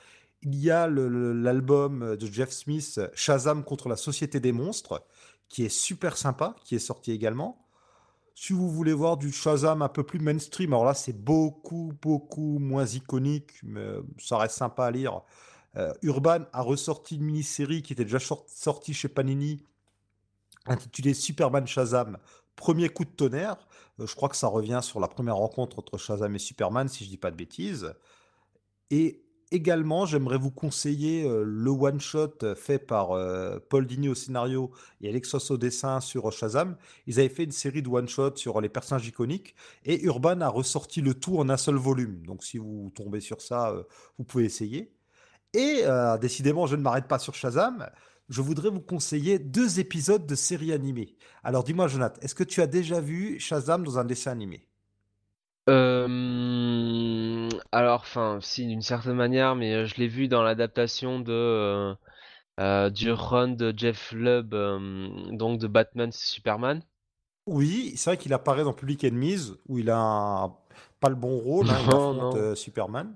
[0.44, 5.04] il y a l'album de Jeff Smith, Shazam contre la société des monstres,
[5.50, 7.64] qui est super sympa, qui est sorti également.
[8.36, 12.58] Si vous voulez voir du Shazam un peu plus mainstream, alors là c'est beaucoup, beaucoup
[12.60, 15.22] moins iconique, mais euh, ça reste sympa à lire.
[15.78, 19.64] Euh, Urban a ressorti une mini-série qui était déjà sortie chez Panini,
[20.66, 22.18] intitulée Superman Shazam,
[22.56, 23.68] premier coup de tonnerre.
[24.00, 27.06] Euh, je crois que ça revient sur la première rencontre entre Shazam et Superman, si
[27.06, 27.94] je dis pas de bêtises.
[28.90, 29.23] Et
[29.54, 34.72] également, j'aimerais vous conseiller euh, le one-shot fait par euh, Paul Dini au scénario
[35.02, 36.76] et Alexos au dessin sur Shazam.
[37.08, 39.56] Ils avaient fait une série de one-shots sur les personnages iconiques
[39.86, 42.26] et Urban a ressorti le tout en un seul volume.
[42.26, 43.84] Donc si vous tombez sur ça, euh,
[44.18, 44.92] vous pouvez essayer.
[45.54, 45.84] Et
[46.20, 47.88] décidément, je ne m'arrête pas sur Shazam.
[48.28, 51.16] Je voudrais vous conseiller deux épisodes de série animée.
[51.44, 54.68] Alors dis-moi, Jonathan, est-ce que tu as déjà vu Shazam dans un dessin animé?
[57.72, 61.96] Alors, enfin, si, d'une certaine manière, mais je l'ai vu dans l'adaptation de
[62.90, 64.54] du run de Jeff Lubb,
[65.32, 66.82] donc de Batman Superman.
[67.46, 70.50] Oui, c'est vrai qu'il apparaît dans Public Enemies, où il a
[71.00, 73.16] pas le bon rôle, hein, il Superman.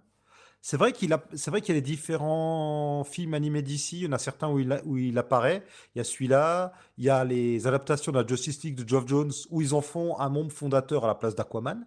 [0.61, 3.99] C'est vrai qu'il a, c'est vrai qu'il y a les différents films animés d'ici.
[3.99, 5.63] Il y en a certains où il, où il apparaît.
[5.95, 6.73] Il y a celui-là.
[6.97, 9.79] Il y a les adaptations de la Justice League de Geoff Jones où ils en
[9.79, 11.85] font un membre fondateur à la place d'Aquaman.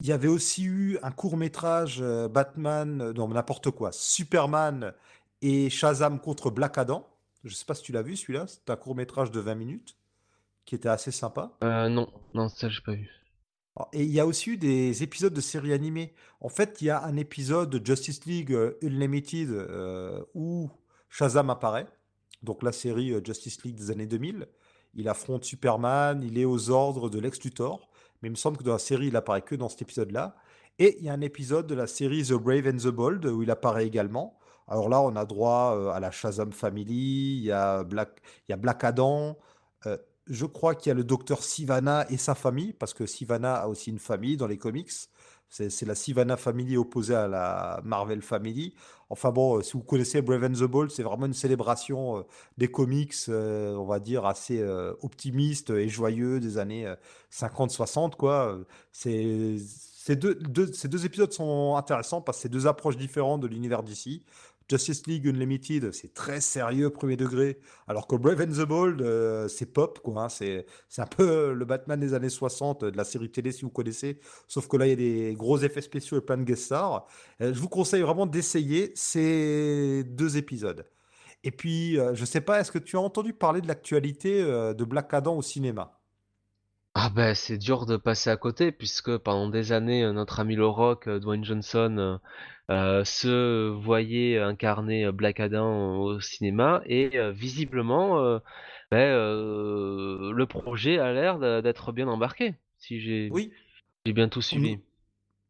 [0.00, 4.94] Il y avait aussi eu un court métrage euh, Batman, euh, non n'importe quoi, Superman
[5.42, 7.08] et Shazam contre Black Adam.
[7.42, 9.56] Je ne sais pas si tu l'as vu celui-là, c'est un court métrage de 20
[9.56, 9.96] minutes
[10.64, 11.56] qui était assez sympa.
[11.64, 13.10] Euh, non, non, ça j'ai pas vu.
[13.74, 16.14] Ah, et il y a aussi eu des épisodes de séries animées.
[16.40, 19.50] En fait, il y a un épisode de Justice League Unlimited
[20.34, 20.70] où
[21.08, 21.86] Shazam apparaît.
[22.42, 24.46] Donc la série Justice League des années 2000.
[24.94, 27.87] Il affronte Superman, il est aux ordres de Lex Luthor
[28.22, 30.36] mais il me semble que dans la série, il apparaît que dans cet épisode-là.
[30.78, 33.42] Et il y a un épisode de la série The Brave and the Bold où
[33.42, 34.38] il apparaît également.
[34.68, 38.52] Alors là, on a droit euh, à la Shazam Family, il y a Black, il
[38.52, 39.36] y a Black Adam.
[39.86, 39.96] Euh,
[40.26, 43.66] je crois qu'il y a le docteur Sivana et sa famille, parce que Sivana a
[43.66, 44.92] aussi une famille dans les comics.
[45.48, 48.74] C'est la Sivana Family opposée à la Marvel Family.
[49.10, 52.22] Enfin bon, euh, si vous connaissez Brave and the Bold, c'est vraiment une célébration euh,
[52.58, 54.62] des comics, euh, on va dire, assez
[55.02, 56.92] optimiste et joyeux des années
[57.32, 58.58] 50-60, quoi.
[58.92, 59.58] Ces,
[60.16, 64.24] deux, ces deux épisodes sont intéressants parce que c'est deux approches différentes de l'univers d'ici.
[64.68, 69.48] Justice League Unlimited, c'est très sérieux, premier degré, alors que Brave and the Bold, euh,
[69.48, 70.24] c'est pop, quoi.
[70.24, 70.28] Hein.
[70.28, 70.66] c'est,
[70.98, 74.68] un peu le Batman des années 60 de la série télé, si vous connaissez, sauf
[74.68, 77.06] que là, il y a des gros effets spéciaux et plein de guest stars.
[77.40, 80.84] Euh, je vous conseille vraiment d'essayer ces deux épisodes.
[81.44, 84.84] Et puis, euh, je sais pas, est-ce que tu as entendu parler de l'actualité de
[84.84, 85.97] Black Adam au cinéma?
[86.94, 90.66] Ah ben c'est dur de passer à côté puisque pendant des années notre ami le
[90.66, 92.18] Rock, Dwayne Johnson
[92.70, 98.40] euh, se voyait incarner Black Adam au cinéma et visiblement
[98.90, 103.52] ben, le projet a l'air d'être bien embarqué si j'ai Oui,
[104.04, 104.78] j'ai bien tout suivi.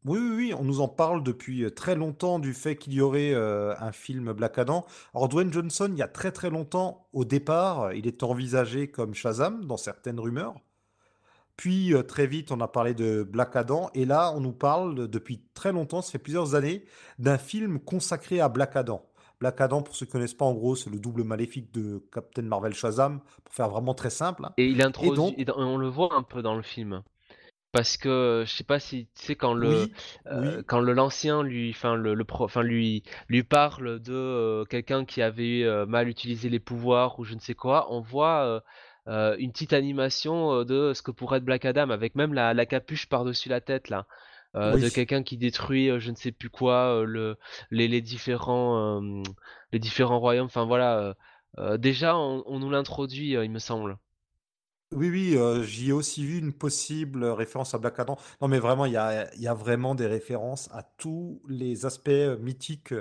[0.05, 3.33] oui, oui, oui, on nous en parle depuis très longtemps du fait qu'il y aurait
[3.33, 4.85] un film Black Adam.
[5.13, 9.13] Alors Dwayne Johnson, il y a très très longtemps, au départ, il était envisagé comme
[9.13, 10.55] Shazam dans certaines rumeurs.
[11.59, 13.89] Puis euh, très vite, on a parlé de Black Adam.
[13.93, 16.85] Et là, on nous parle depuis très longtemps, ça fait plusieurs années,
[17.17, 19.05] d'un film consacré à Black Adam.
[19.41, 22.01] Black Adam, pour ceux qui ne connaissent pas, en gros, c'est le double maléfique de
[22.13, 24.47] Captain Marvel Shazam, pour faire vraiment très simple.
[24.55, 27.03] Et il introduit, et on le voit un peu dans le film.
[27.73, 29.91] Parce que je sais pas si tu sais quand le
[30.25, 35.05] euh, quand le l'ancien lui enfin le, le enfin lui lui parle de euh, quelqu'un
[35.05, 38.63] qui avait mal utilisé les pouvoirs ou je ne sais quoi, on voit
[39.07, 42.65] euh, une petite animation euh, de ce que pourrait être Black Adam, avec même la,
[42.65, 44.05] capuche par-dessus la tête, là.
[44.55, 47.37] Euh, de quelqu'un qui détruit je ne sais plus quoi le,
[47.69, 48.99] les, différents
[49.71, 51.13] les différents royaumes enfin voilà
[51.77, 53.99] déjà on, nous l'introduit il me semble
[54.91, 58.17] oui, oui, j'y ai aussi vu une possible référence à Black Adam.
[58.41, 62.09] Non, mais vraiment, il y a, y a vraiment des références à tous les aspects
[62.39, 62.93] mythiques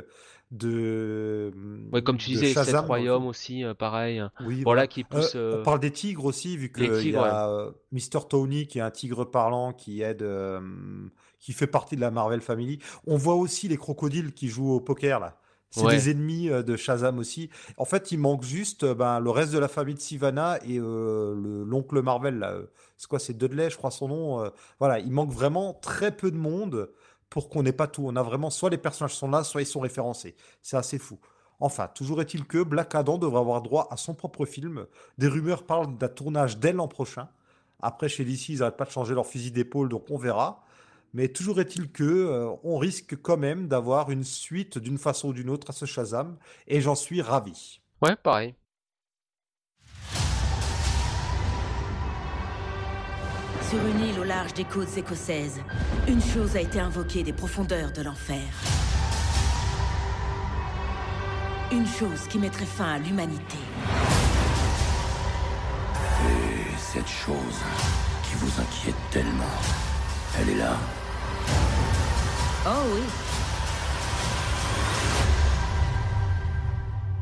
[0.51, 1.53] de,
[1.93, 4.23] Ouais, comme tu disais, Royaumes aussi, pareil.
[4.41, 5.35] Oui, voilà, qui pousse.
[5.35, 8.27] on parle des tigres aussi, vu qu'il y a Mr.
[8.29, 10.27] Tony qui est un tigre parlant qui aide,
[11.39, 12.79] qui fait partie de la Marvel Family.
[13.07, 15.39] On voit aussi les crocodiles qui jouent au poker là.
[15.71, 17.51] C'est des ennemis de Shazam aussi.
[17.77, 22.01] En fait, il manque juste ben, le reste de la famille de Sivana et l'oncle
[22.01, 22.67] Marvel.
[22.97, 24.53] C'est quoi C'est Dudley, je crois son nom.
[24.79, 26.91] voilà, il manque vraiment très peu de monde
[27.31, 28.05] pour qu'on n'ait pas tout.
[28.07, 30.37] On a vraiment soit les personnages sont là, soit ils sont référencés.
[30.63, 31.19] C'est assez fou.
[31.61, 34.87] Enfin, toujours est-il que Black Adam devrait avoir droit à son propre film.
[35.19, 37.29] Des rumeurs parlent d'un tournage dès l'an prochain.
[37.81, 40.63] Après, chez DC, ils n'arrêtent pas de changer leur fusil d'épaule, donc on verra.
[41.15, 45.33] Mais toujours est-il que euh, on risque quand même d'avoir une suite d'une façon ou
[45.33, 46.37] d'une autre à ce Shazam,
[46.67, 47.81] et j'en suis ravi.
[48.03, 48.55] Ouais, pareil.
[53.69, 55.61] Sur une île au large des côtes écossaises,
[56.07, 58.41] une chose a été invoquée des profondeurs de l'enfer.
[61.71, 63.59] Une chose qui mettrait fin à l'humanité.
[66.25, 67.61] Et cette chose
[68.25, 69.45] qui vous inquiète tellement,
[70.41, 70.77] elle est là
[72.67, 73.01] Oh oui.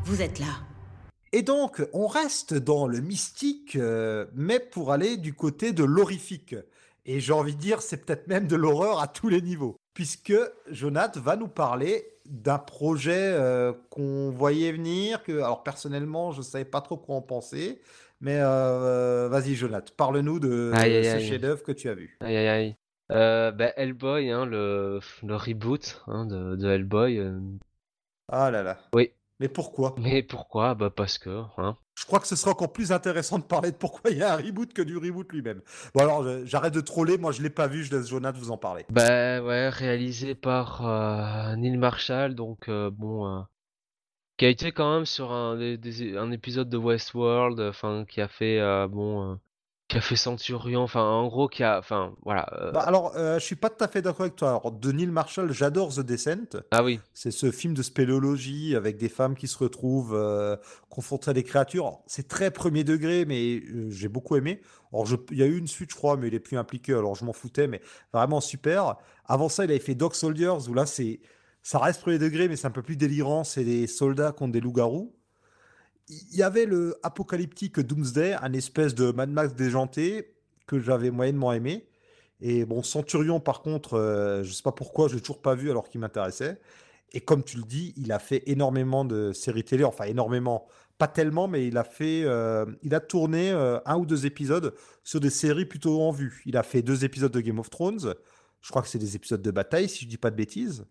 [0.05, 0.45] Vous êtes là.
[1.33, 6.55] Et donc, on reste dans le mystique, euh, mais pour aller du côté de l'horrifique.
[7.05, 9.75] Et j'ai envie de dire, c'est peut-être même de l'horreur à tous les niveaux.
[9.93, 10.33] Puisque
[10.69, 16.43] Jonath va nous parler d'un projet euh, qu'on voyait venir, que, alors personnellement, je ne
[16.43, 17.81] savais pas trop quoi en penser.
[18.19, 22.17] Mais euh, vas-y, Jonath, parle-nous de, aïe, de ce chef-d'œuvre que tu as vu.
[22.21, 22.75] Aïe, aïe, aïe.
[23.11, 27.19] Euh, bah, Hellboy, hein, le, le reboot hein, de, de Hellboy.
[27.19, 27.39] euh,
[28.29, 28.77] Ah là là.
[28.93, 29.11] Oui.
[29.39, 29.93] Mais pourquoi?
[29.99, 30.73] Mais pourquoi?
[30.73, 31.77] Bah parce que, hein.
[31.95, 34.33] Je crois que ce sera encore plus intéressant de parler de pourquoi il y a
[34.33, 35.61] un reboot que du reboot lui-même.
[35.93, 38.57] Bon alors, j'arrête de troller, moi je l'ai pas vu, je laisse Jonath vous en
[38.57, 38.85] parler.
[38.89, 43.41] Bah ouais, réalisé par euh, Neil Marshall, donc euh, bon, euh,
[44.37, 48.21] qui a été quand même sur un, des- des- un épisode de Westworld, enfin qui
[48.21, 49.35] a fait euh, bon, euh,
[49.87, 52.47] qui a fait Centurion, enfin en gros qui a, enfin voilà.
[52.59, 54.49] euh, Bah alors, euh, je suis pas tout à fait d'accord avec toi.
[54.49, 56.57] Alors, de Neil Marshall, j'adore The Descent.
[56.71, 60.57] Ah oui, C'est ce film de spéléologie avec des femmes qui se retrouvent euh,
[60.89, 61.99] confrontées à des créatures.
[62.05, 64.61] C'est très premier degré, mais euh, j'ai beaucoup aimé.
[64.91, 67.15] Alors, il y a eu une suite, je crois, mais il est plus impliqué, alors
[67.15, 67.81] je m'en foutais, mais
[68.13, 68.95] vraiment super.
[69.25, 71.21] Avant ça, il avait fait Dog Soldiers, où là, c'est,
[71.63, 73.45] ça reste premier degré, mais c'est un peu plus délirant.
[73.45, 75.13] C'est des soldats contre des loups-garous.
[76.09, 80.35] Il y avait le apocalyptique Doomsday, un espèce de Mad Max déjanté
[80.65, 81.87] que j'avais moyennement aimé.
[82.39, 85.69] Et bon, Centurion, par contre, euh, je sais pas pourquoi, je l'ai toujours pas vu
[85.69, 86.59] alors qu'il m'intéressait.
[87.11, 90.67] Et comme tu le dis, il a fait énormément de séries télé, enfin énormément,
[90.97, 94.75] pas tellement, mais il a fait, euh, il a tourné euh, un ou deux épisodes
[95.03, 96.43] sur des séries plutôt en vue.
[96.45, 98.13] Il a fait deux épisodes de Game of Thrones,
[98.61, 100.85] je crois que c'est des épisodes de bataille, si je dis pas de bêtises.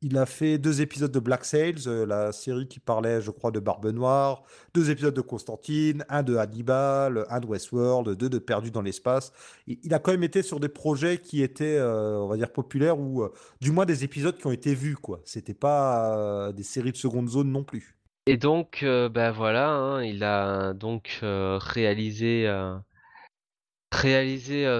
[0.00, 3.50] Il a fait deux épisodes de Black Sails, euh, la série qui parlait, je crois,
[3.50, 8.38] de Barbe Noire, deux épisodes de Constantine, un de Hannibal, un de Westworld, deux de
[8.38, 9.32] Perdu dans l'espace.
[9.66, 13.00] Il, a quand même été sur des projets qui étaient, euh, on va dire, populaires
[13.00, 15.20] ou euh, du moins des épisodes qui ont été vus, quoi.
[15.24, 17.96] C'était pas des séries de seconde zone non plus.
[18.26, 22.46] Et donc, bah voilà, hein, il a donc réalisé,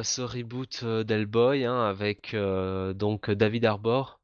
[0.05, 2.37] ce reboot euh, d'Hellboy hein, avec
[2.95, 4.18] donc David Harbour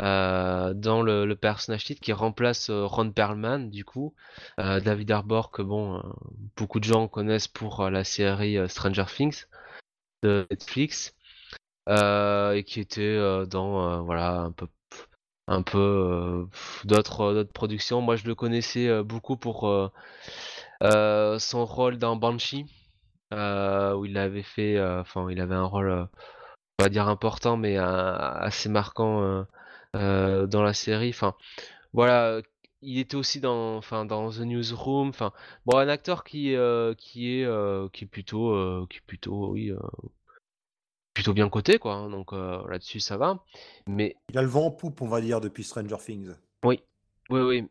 [0.00, 4.14] euh, dans le, personnage titre qui remplace euh, Ron Perlman du coup.
[4.58, 6.02] Euh, David Harbour que bon,
[6.56, 9.44] beaucoup de gens connaissent pour la série Stranger Things
[10.22, 11.14] de Netflix
[11.88, 14.66] et qui était dans voilà un peu
[15.46, 16.48] un peu
[16.84, 18.00] d'autres d'autres productions.
[18.00, 19.92] Moi, je le connaissais beaucoup pour
[20.80, 22.66] son rôle dans Banshee,
[23.32, 26.08] où il avait fait, enfin, il avait un rôle,
[26.80, 29.46] on va dire important, mais assez marquant
[29.94, 31.10] euh, dans la série.
[31.10, 31.34] Enfin,
[31.92, 32.26] voilà.
[32.32, 32.42] euh,
[32.82, 35.08] Il était aussi dans, enfin, dans The Newsroom.
[35.10, 35.32] Enfin,
[35.66, 39.72] bon, un acteur qui, euh, qui est, euh, qui est plutôt, qui est plutôt, oui,
[41.14, 41.94] plutôt bien coté, quoi.
[41.94, 43.42] hein, donc là-dessus, ça va.
[43.86, 46.32] Mais Il a le vent en poupe, on va dire, depuis Stranger Things.
[46.64, 46.80] oui,
[47.30, 47.64] oui, oui.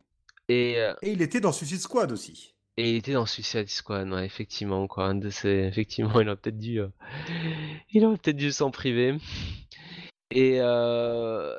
[0.48, 0.72] Et,
[1.02, 2.54] Et il était dans Suicide Squad aussi.
[2.76, 5.06] et il était dans Suicide Squad, ouais, effectivement, quoi.
[5.06, 6.88] Un de ces- Effectivement, il a peut-être dû, euh,
[7.92, 9.16] il aurait peut-être dû s'en priver.
[10.34, 11.56] Et, euh,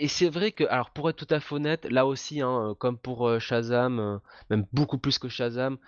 [0.00, 2.98] et c'est vrai que, alors pour être tout à fait honnête, là aussi, hein, comme
[2.98, 4.18] pour euh, Shazam, euh,
[4.50, 5.78] même beaucoup plus que Shazam,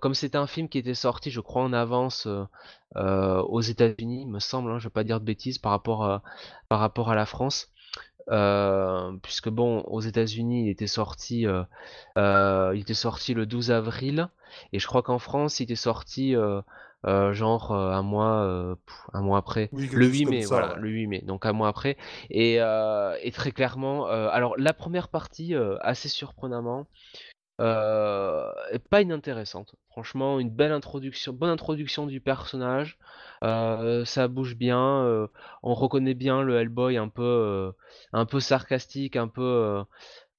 [0.00, 2.28] comme c'était un film qui était sorti, je crois, en avance
[2.94, 6.22] aux États-Unis, me semble, hein, je vais pas dire de bêtises par rapport à,
[6.68, 7.68] par rapport à la France.
[9.22, 11.46] Puisque bon, aux États-Unis, il était sorti,
[12.16, 14.28] il était sorti le 12 avril,
[14.72, 16.36] et je crois qu'en France, il était sorti
[17.06, 18.76] euh, genre euh, un mois, euh,
[19.12, 20.80] un mois après, Oui, le chose 8 comme mai, ça, voilà, ouais.
[20.80, 21.96] le 8 mai, donc un mois après,
[22.30, 26.86] et, et très clairement, alors la première partie, assez surprenamment,
[27.58, 29.74] est pas inintéressante.
[29.90, 32.98] Franchement, une belle introduction, bonne introduction du personnage.
[33.42, 35.28] ça bouge bien.
[35.62, 37.72] on reconnaît bien le Hellboy un peu,
[38.12, 39.82] un peu sarcastique, un peu,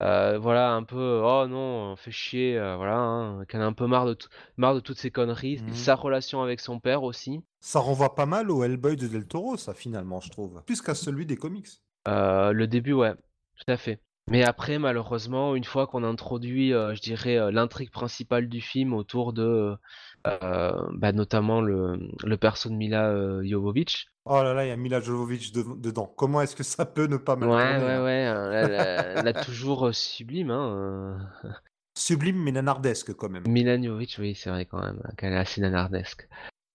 [0.02, 1.22] euh, euh, voilà, un peu.
[1.24, 4.18] Oh non, fait chier, euh, voilà, hein, en a un peu marre de,
[4.58, 5.62] marre de toutes ces conneries.
[5.62, 5.74] Mhm.
[5.74, 7.42] Sa relation avec son père aussi.
[7.60, 10.62] Ça renvoie pas mal au Hellboy de Del Toro, ça, finalement, je trouve.
[10.66, 11.68] Plus qu'à celui des comics.
[12.08, 14.02] Euh, le début, ouais, tout à fait.
[14.30, 18.94] Mais après, malheureusement, une fois qu'on introduit, euh, je dirais, euh, l'intrigue principale du film
[18.94, 19.76] autour de, euh,
[20.24, 24.08] bah, notamment le, le perso de Mila euh, Jovovich.
[24.26, 26.08] Oh là là, il y a Mila Jovovich de- dedans.
[26.18, 29.18] Comment est-ce que ça peut ne pas me Ouais, ouais, hein ouais, euh, elle, elle-
[29.20, 31.20] elle a toujours euh, sublime, hein.
[31.44, 31.50] euh.
[31.98, 33.48] Sublime mais nanardesque quand même.
[33.48, 36.28] Mila Jovovich, oui, c'est vrai quand même, hein, qu'elle est assez nanardesque.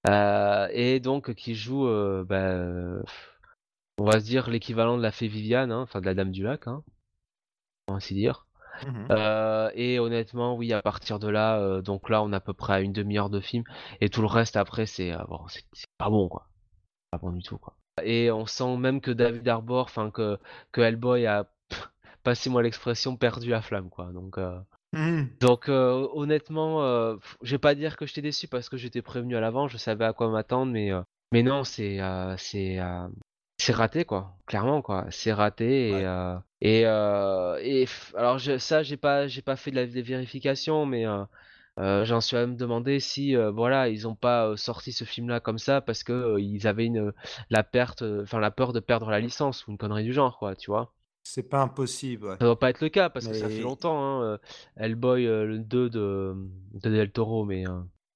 [0.08, 3.02] Euh, et donc, qui joue, euh, bah, euh,
[3.98, 6.42] on va se dire, l'équivalent de la fée Viviane, hein, enfin de la Dame du
[6.44, 6.84] Lac, hein,
[7.86, 8.46] pour ainsi dire.
[8.86, 9.08] Mhm.
[9.10, 12.52] Euh, et honnêtement, oui, à partir de là, euh, donc là, on est à peu
[12.52, 13.64] près à une demi-heure de film,
[14.00, 15.64] et tout le reste après, c'est euh, bon, c'est
[15.98, 16.48] pas bon, quoi.
[17.10, 17.74] Pas bon du tout, quoi.
[18.02, 20.38] Et on sent même que David Harbour, enfin que
[20.72, 21.46] que Hellboy a,
[22.22, 24.12] passez-moi l'expression, perdu la flamme, quoi.
[24.12, 24.38] Donc,
[24.94, 25.24] Mmh.
[25.40, 26.80] Donc honnêtement,
[27.42, 30.06] je vais pas dire que j'étais déçu parce que j'étais prévenu à l'avance, je savais
[30.06, 30.90] à quoi m'attendre, mais
[31.30, 31.98] mais non, c'est
[32.38, 32.78] c'est
[33.58, 36.38] c'est raté quoi, clairement quoi, c'est raté et Ouais.
[36.60, 40.86] Et euh, et alors je, ça j'ai pas j'ai pas fait de la des vérifications,
[40.86, 41.24] mais euh,
[41.78, 45.38] euh, j'en suis à me demander si euh, voilà ils ont pas sorti ce film-là
[45.38, 47.12] comme ça parce que ils avaient une
[47.50, 50.56] la perte, enfin la peur de perdre la licence ou une connerie du genre quoi,
[50.56, 50.92] tu vois.
[51.22, 52.36] C'est pas impossible, ouais.
[52.40, 54.38] Ça doit pas être le cas parce que ça fait longtemps, hein,
[54.76, 56.34] Hellboy le 2 de,
[56.72, 57.64] de Del Toro, mais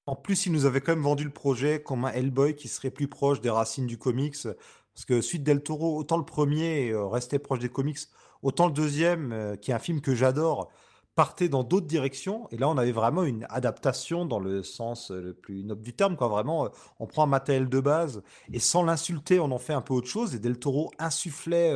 [0.05, 2.89] en plus, ils nous avaient quand même vendu le projet comme un Hellboy qui serait
[2.89, 4.35] plus proche des racines du comics.
[4.43, 7.99] Parce que suite Del Toro, autant le premier restait proche des comics,
[8.43, 10.69] autant le deuxième, euh, qui est un film que j'adore,
[11.15, 12.47] partait dans d'autres directions.
[12.51, 15.93] Et là, on avait vraiment une adaptation dans le sens euh, le plus noble du
[15.93, 16.27] terme, quoi.
[16.27, 18.21] Vraiment, euh, on prend un matériel de base
[18.51, 20.35] et sans l'insulter, on en fait un peu autre chose.
[20.35, 21.73] Et Del Toro insufflait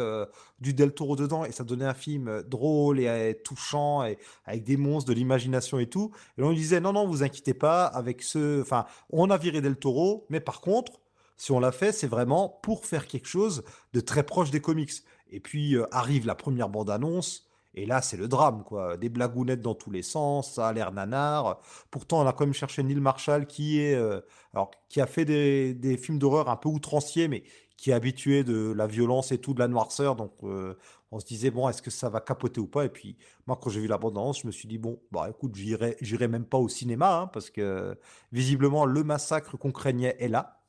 [0.60, 4.78] du Del Toro dedans et ça donnait un film drôle et touchant et avec des
[4.78, 6.12] monstres, de l'imagination et tout.
[6.38, 8.62] Et on lui disait non, non, vous inquiétez pas, avec ce.
[8.62, 10.94] Enfin, on a viré Del Toro, mais par contre,
[11.38, 13.64] si on l'a fait, c'est vraiment pour faire quelque chose
[13.94, 14.92] de très proche des comics.
[15.32, 17.48] Et puis euh, arrive la première bande-annonce.
[17.78, 18.98] Et là, c'est le drame, quoi.
[18.98, 21.60] Des blagounettes dans tous les sens, ça a l'air nanar.
[21.92, 24.20] Pourtant, on a quand même cherché Neil Marshall, qui est, euh,
[24.54, 27.44] alors, qui a fait des, films d'horreur un peu outranciers, mais
[27.78, 30.16] qui est habitué de la violence et tout, de la noirceur.
[30.16, 30.74] Donc, euh,
[31.12, 32.86] on se disait, bon, est-ce que ça va capoter ou pas?
[32.86, 35.54] Et puis, moi, quand j'ai vu la bande-annonce, je me suis dit, bon, bah écoute,
[35.56, 37.96] j'irai, j'irai même pas au cinéma, hein, parce que
[38.32, 40.62] visiblement, le massacre qu'on craignait est là.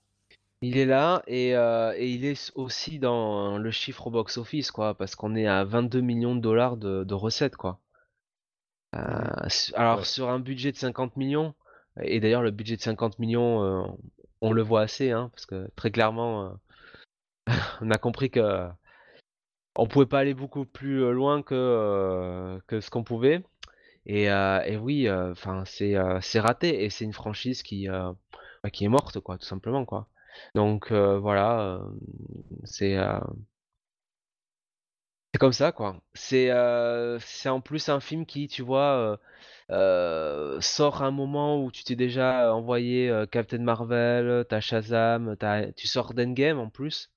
[0.60, 4.94] Il est là et, euh, et il est aussi dans le chiffre au box-office, quoi,
[4.94, 7.80] parce qu'on est à 22 millions de dollars de, de recettes, quoi.
[8.96, 10.04] Euh, alors Ouais.
[10.04, 11.54] sur un budget de 50 millions,
[12.00, 13.86] et d'ailleurs le budget de 50 millions, euh,
[14.40, 16.58] on le voit assez, hein, parce que très clairement,
[17.80, 18.68] on a compris que
[19.76, 23.44] on pouvait pas aller beaucoup plus loin que, que ce qu'on pouvait.
[24.06, 25.96] Et, et oui, enfin c'est
[26.40, 30.08] raté et c'est une franchise qui bah, qui est morte quoi, tout simplement quoi.
[30.54, 31.80] Donc euh, voilà, euh,
[32.64, 33.18] c'est euh,
[35.32, 35.96] c'est comme ça quoi.
[36.14, 39.18] C'est euh, c'est en plus un film qui, tu vois,
[39.70, 39.76] euh,
[40.56, 45.36] euh, sort à un moment où tu t'es déjà envoyé Captain Marvel, t'as Shazam,
[45.76, 47.10] tu sors d'Endgame en plus.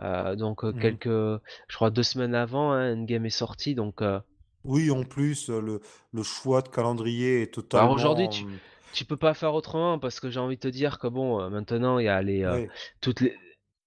[0.00, 0.78] Donc Mhm.
[0.78, 3.74] quelques, je crois deux semaines avant, hein, Endgame est sorti.
[3.74, 4.02] Donc
[4.64, 5.80] Oui, en plus, le,
[6.12, 8.30] le choix de calendrier est alors aujourd'hui totalement.
[8.30, 8.60] tu hum,
[8.94, 11.50] tu peux pas faire autrement parce que j'ai envie de te dire que bon, euh,
[11.50, 12.60] maintenant il y a les euh,
[13.00, 13.36] toutes les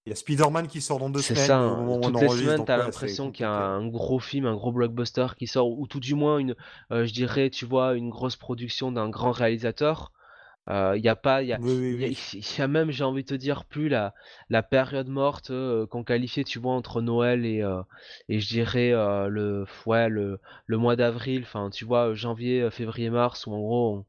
[0.07, 1.97] Il y a Spider-Man qui sort dans deux C'est semaines ça, au hein.
[2.01, 5.27] Toutes les semaines, t'as c'est l'impression qu'il y a un gros film, un gros blockbuster
[5.37, 6.55] qui sort, ou tout du moins une,
[6.91, 10.11] euh, je dirais, tu vois, une grosse production d'un grand réalisateur.
[10.69, 12.17] Euh, Il y a pas, il y a, Oui, oui, y oui.
[12.57, 14.13] y a même, j'ai envie de te dire, plus la,
[14.49, 17.63] la période morte euh, qu'on qualifiait, tu vois, entre Noël et,
[18.29, 18.91] et je dirais
[19.29, 23.95] le, ouais, le, le mois d'avril, enfin, tu vois, janvier, février, mars, où en gros,
[23.97, 24.05] on-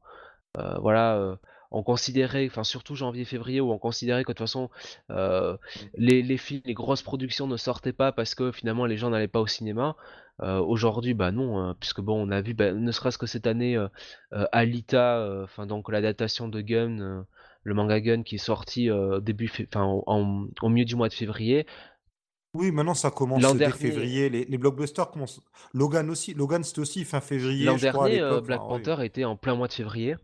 [0.57, 1.35] voilà, euh,
[1.71, 4.69] on considérait, enfin surtout janvier-février, où on considérait que de toute façon
[5.11, 5.55] euh,
[5.95, 9.27] les, les films, les grosses productions ne sortaient pas parce que finalement les gens n'allaient
[9.27, 9.95] pas au cinéma.
[10.41, 13.45] Euh, aujourd'hui, bah non, hein, puisque bon, on a vu, bah, ne serait-ce que cette
[13.45, 13.87] année, euh,
[14.33, 17.21] euh, Alita, euh, enfin donc l'adaptation de Gun, euh,
[17.63, 21.09] le manga Gun qui est sorti euh, début, enfin en- en- au milieu du mois
[21.09, 21.65] de février.
[22.55, 24.29] Oui, maintenant ça commence dès dernier, février.
[24.29, 25.41] Les, les blockbusters commencent.
[25.73, 26.33] Logan aussi.
[26.33, 28.41] Logan, c'était aussi fin février, l'an je crois, à dernier, euh.
[28.41, 28.59] Black.
[28.59, 30.15] Panther était en plein mois de février.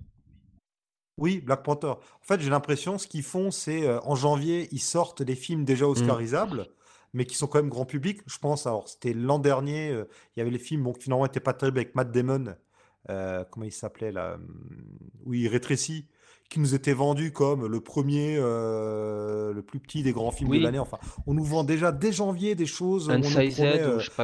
[1.17, 1.87] Oui, Black Panther.
[1.87, 5.63] En fait, j'ai l'impression, ce qu'ils font, c'est euh, en janvier, ils sortent des films
[5.63, 5.89] déjà Mm.
[5.89, 6.67] oscarisables,
[7.13, 8.19] mais qui sont quand même grand public.
[8.25, 10.05] Je pense, alors, c'était l'an dernier, euh,
[10.35, 12.55] il y avait les films bon, qui finalement n'étaient pas terribles avec Matt Damon.
[13.09, 14.33] euh, comment il s'appelait là?
[14.35, 14.47] hum,
[15.25, 16.07] Oui, il rétrécit,
[16.49, 20.79] qui nous était vendu comme le premier, le plus petit des grands films de l'année.
[20.79, 20.97] Enfin,
[21.27, 23.09] on nous vend déjà dès janvier des choses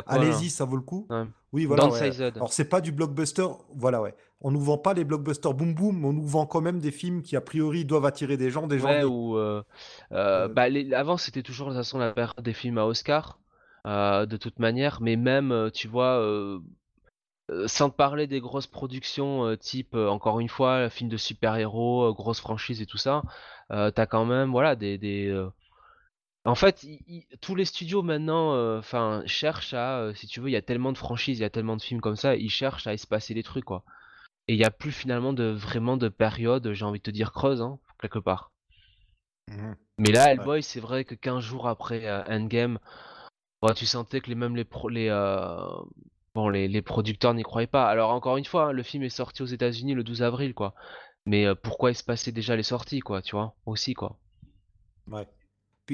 [0.08, 1.08] allez-y, ça vaut le coup.
[1.10, 1.24] Ouais.
[1.54, 2.12] Oui, voilà, ouais.
[2.36, 3.46] Alors, c'est pas du blockbuster,
[3.76, 4.16] voilà, ouais.
[4.40, 6.92] On nous vend pas les blockbusters boom boom, mais on nous vend quand même des
[6.92, 9.04] films qui, a priori, doivent attirer des gens dès Ouais, janvier.
[9.04, 9.62] ou euh,
[10.14, 13.40] euh, bah, les- avant c'était toujours de toute façon la période des films à Oscar,
[13.86, 16.20] euh, de toute manière, mais même tu vois,
[17.68, 22.86] sans parler des grosses productions type encore une fois film de super-héros, grosses franchises et
[22.86, 23.24] tout ça,
[23.70, 25.32] t'as quand même voilà des, des
[26.46, 26.86] en fait
[27.42, 28.82] tous les studios maintenant, euh,
[29.26, 31.50] cherchent à, euh, si tu veux, il y a tellement de franchises, il y a
[31.50, 33.84] tellement de films comme ça, ils cherchent à espacer les trucs quoi.
[34.48, 37.32] Et il y a plus finalement de vraiment de période, j'ai envie de te dire
[37.34, 38.52] creuse, hein, quelque part.
[39.48, 40.34] mhm, Mais là, ouais.
[40.34, 42.78] Hellboy, c'est vrai que 15 jours après euh, Endgame,
[43.64, 45.10] ouais, tu sentais que les, même les, pro- les,
[46.36, 47.88] bon, les, les producteurs n'y croyaient pas.
[47.90, 50.74] Alors, encore une fois, hein, le film est sorti aux États-Unis le 12 avril, quoi.
[51.26, 54.20] Mais pourquoi espacer déjà les sorties, quoi, tu vois, aussi, quoi.
[55.08, 55.28] Ouais.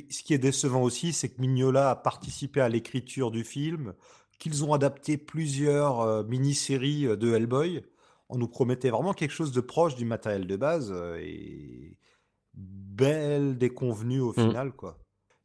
[0.09, 3.93] Ce qui est décevant aussi, c'est que Mignola a participé à l'écriture du film,
[4.39, 7.83] qu'ils ont adapté plusieurs euh, mini-séries euh, de Hellboy.
[8.29, 11.97] on nous promettait vraiment quelque chose de proche du matériel de base euh, et
[12.53, 14.33] belle déconvenue au Mmh.
[14.33, 14.97] final, quoi.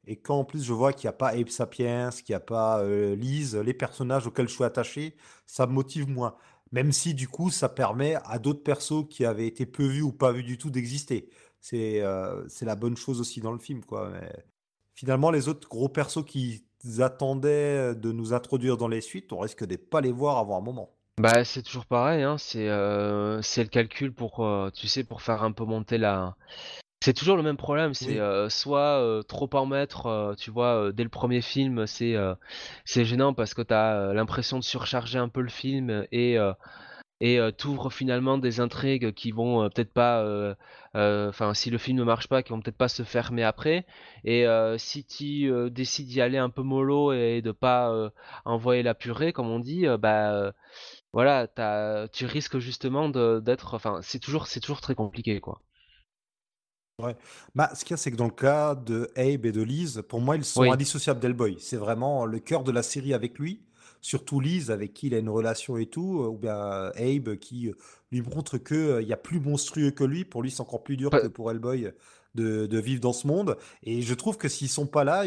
[0.07, 2.41] Et quand en plus je vois qu'il n'y a pas Abe Sapiens, qu'il n'y a
[2.41, 5.15] pas euh, Lise, les personnages auxquels je suis attaché,
[5.47, 6.37] ça me motive moins.
[6.73, 10.12] Même si du coup ça permet à d'autres persos qui avaient été peu vus ou
[10.12, 11.29] pas vus du tout d'exister.
[11.62, 14.10] C'est euh, c'est la bonne chose aussi dans le film, quoi.
[14.10, 14.44] Mais
[14.94, 16.66] finalement, les autres gros persos qui
[16.98, 20.60] attendaient de nous introduire dans les suites, on risque de pas les voir avant un
[20.60, 20.90] moment.
[21.18, 25.43] Bah, c'est toujours pareil, hein, c'est euh, le calcul pour, euh, tu sais, pour faire
[25.43, 26.36] un peu monter la.
[27.05, 28.18] C'est toujours le même problème, c'est Oui.
[28.18, 32.14] euh, soit euh, trop en mettre, euh, tu vois, euh, dès le premier film, c'est
[32.16, 32.34] euh,
[32.84, 36.52] c'est gênant parce que t'as euh, l'impression de surcharger un peu le film et euh,
[37.23, 40.24] et euh, t'ouvres finalement des intrigues qui vont euh, peut-être pas,
[40.94, 43.86] enfin si le film ne marche pas, qui vont peut-être pas se fermer après.
[44.24, 44.44] Et
[44.77, 48.11] si tu décides d'y aller un peu mollo et de pas
[48.44, 50.53] envoyer la purée, comme on dit, bah
[51.12, 51.47] voilà,
[52.12, 55.61] tu risques justement d'être, enfin c'est toujours c'est toujours très compliqué quoi.
[57.03, 57.16] Ouais.
[57.55, 60.03] Bah, ce qu'il y a, c'est que dans le cas de Abe et de Liz,
[60.09, 60.69] pour moi, ils sont Oui.
[60.70, 61.57] indissociables d'Hellboy.
[61.59, 63.62] C'est vraiment le cœur de la série avec lui.
[64.03, 67.69] Surtout Liz, avec qui il a une relation et tout, euh, ou bien Abe qui
[67.69, 67.73] euh,
[68.11, 70.24] lui montre que euh, il y a plus monstrueux que lui.
[70.24, 71.93] Pour lui, c'est encore plus dur que pour Hellboy
[72.35, 73.57] de, de vivre dans ce monde.
[73.85, 75.24] Et je trouve que s'ils sont pas là,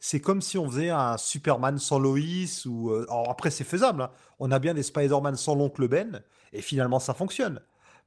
[0.00, 2.66] c'est comme si on faisait un Superman sans Loïs.
[2.66, 4.02] Ou euh, alors après, c'est faisable.
[4.02, 4.10] hein.
[4.38, 6.22] On a bien des Spider-Man sans l'oncle Ben,
[6.52, 7.60] et finalement, ça fonctionne.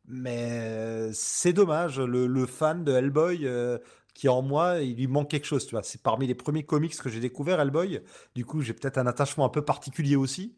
[0.08, 3.78] Mais euh, c'est dommage, le, le fan de Hellboy euh,
[4.14, 5.84] qui en moi, il lui manque quelque chose, tu vois.
[5.84, 8.02] C'est parmi les premiers comics que j'ai découvert, Hellboy.
[8.36, 10.56] Du coup, j'ai peut-être un attachement un peu particulier aussi,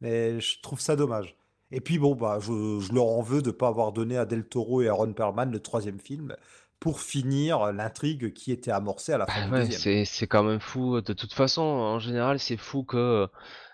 [0.00, 1.36] mais je trouve ça dommage.
[1.70, 4.26] Et puis bon, bah, je, je leur en veux de ne pas avoir donné à
[4.26, 6.36] Del Toro et à Ron Perlman le troisième film
[6.80, 9.82] pour finir l'intrigue qui était amorcée à la fin Bah du deuxième.
[10.04, 11.00] c'est quand même fou.
[11.00, 13.28] De toute façon, en général, c'est fou que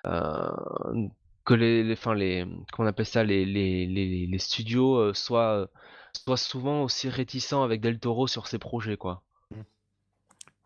[0.07, 0.51] euh,
[1.45, 5.69] que les, les, enfin les, qu'on appelle ça, les les les, les studios euh, soient
[6.13, 9.23] soient souvent aussi réticents avec Del Toro sur ses projets quoi.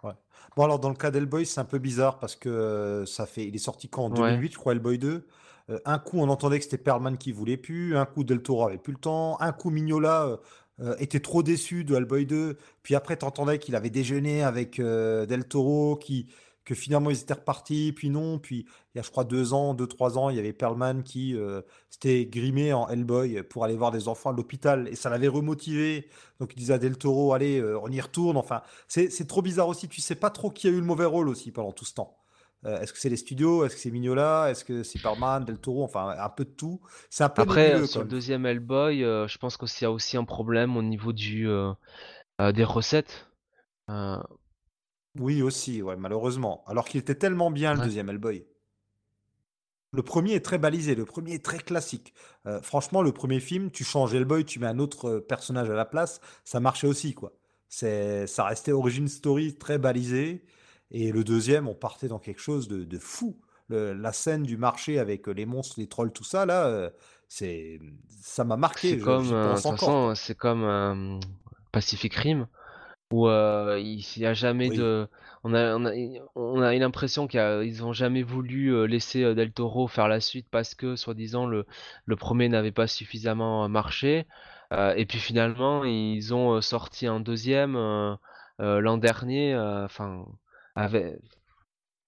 [0.03, 0.13] Ouais.
[0.57, 3.47] Bon, alors dans le cas d'Hellboy, c'est un peu bizarre parce que euh, ça fait,
[3.47, 4.05] il est sorti quand?
[4.07, 4.33] En Ouais.
[4.33, 5.27] 2008, je crois, Hellboy 2.
[5.71, 7.97] Euh, un coup, on entendait que c'était Perlman qui voulait plus.
[7.97, 9.41] Un coup, Del Toro avait plus le temps.
[9.41, 10.39] Un coup, Mignola
[10.81, 12.57] euh, était trop déçu de Hellboy 2.
[12.83, 16.27] Puis après, t'entendais qu'il avait déjeuné avec Del Toro, qui,
[16.65, 17.93] que finalement ils étaient repartis.
[17.93, 18.39] Puis non.
[18.39, 21.03] Puis il y a, je crois, deux ans, deux, trois ans, il y avait Perlman
[21.03, 24.89] qui euh, s'était grimé en Hellboy pour aller voir des enfants à l'hôpital.
[24.89, 26.09] Et ça l'avait remotivé.
[26.41, 28.37] Donc il disait à Del Toro, allez, euh, on y retourne.
[28.37, 29.89] Enfin, c'est trop bizarre aussi.
[29.89, 32.19] Tu sais pas trop qui a eu le mauvais rôle aussi pendant tout ce temps.
[32.65, 33.65] Euh, est-ce que c'est les studios?
[33.65, 34.49] Est-ce que c'est Mignola?
[34.51, 35.83] Est-ce que c'est Perlman, Del Toro?
[35.83, 36.81] Enfin, un peu de tout.
[37.11, 40.17] C'est un peu Après, sur le deuxième Hellboy, euh, je pense qu'il y a aussi
[40.17, 41.73] un problème au niveau du euh,
[42.53, 43.27] des recettes.
[45.19, 46.65] Oui, aussi, ouais, malheureusement.
[46.67, 47.85] Alors qu'il était tellement bien le ouais.
[47.87, 48.47] deuxième Hellboy.
[49.95, 52.15] Le premier est très balisé, le premier est très classique.
[52.63, 56.21] Franchement, le premier film, tu changes Hellboy, tu mets un autre personnage à la place,
[56.45, 57.35] ça marchait aussi, quoi.
[57.69, 60.45] C'est, ça restait origin story très balisé.
[60.93, 63.39] Et le deuxième, on partait dans quelque chose de, de fou.
[63.69, 66.91] Le- la scène du marché avec les monstres, les trolls, tout ça, là,
[67.29, 67.79] c'est,
[68.23, 70.15] ça m'a C'est marqué, je- comme, j'y de pense toute encore, façon, quoi.
[70.17, 71.21] c'est comme
[71.71, 72.47] Pacific Rim.
[73.13, 74.73] Où euh, il n'y a jamais Oui.
[74.73, 75.09] de
[75.45, 75.93] on a on a,
[76.37, 80.21] on a eu l'impression qu'ils ont jamais voulu euh, laisser euh, Del Toro faire la
[80.21, 81.67] suite parce que soi-disant le
[82.07, 84.27] le premier n'avait pas suffisamment marché
[84.73, 88.17] Euh, et puis finalement ils ont sorti un deuxième euh,
[88.59, 90.27] l'an dernier enfin
[90.75, 91.17] avec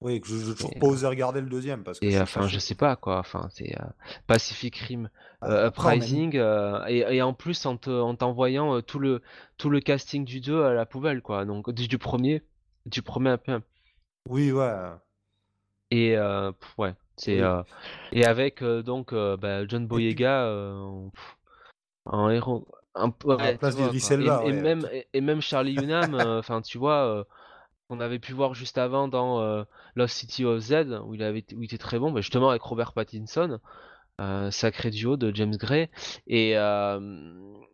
[0.04, 2.58] Oui, que je n'ai toujours pas osé regarder le deuxième parce que et, enfin je
[2.58, 3.84] sais pas quoi enfin c'est euh,
[4.26, 5.08] Pacific Rim
[5.42, 5.68] Euh, euh.
[5.68, 9.22] Uprising euh, et, et en plus en te- en t'envoyant euh, tout le
[9.56, 12.42] tout le casting du 2 à la poubelle quoi donc du, du premier
[12.84, 13.60] du premier un peu
[14.28, 14.72] Oui, ouais.
[15.90, 17.40] et euh, ouais c'est Oui.
[17.40, 17.62] euh,
[18.12, 21.36] et avec euh, donc euh, bah, John Boyega euh, en, pff,
[22.06, 24.52] en héros un peu à la ouais, place vois quoi et, Elba, et ouais.
[24.52, 27.24] même et, même Charlie Hunnam euh, enfin tu vois euh,
[27.88, 31.40] qu'on avait pu voir juste avant dans euh, Lost City of Z où il avait
[31.40, 33.58] été- où il était très bon bah, justement avec Robert Pattinson
[34.20, 35.90] euh, sacré duo de James Gray.
[36.26, 37.00] Et euh,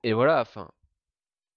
[0.02, 0.70] et voilà enfin.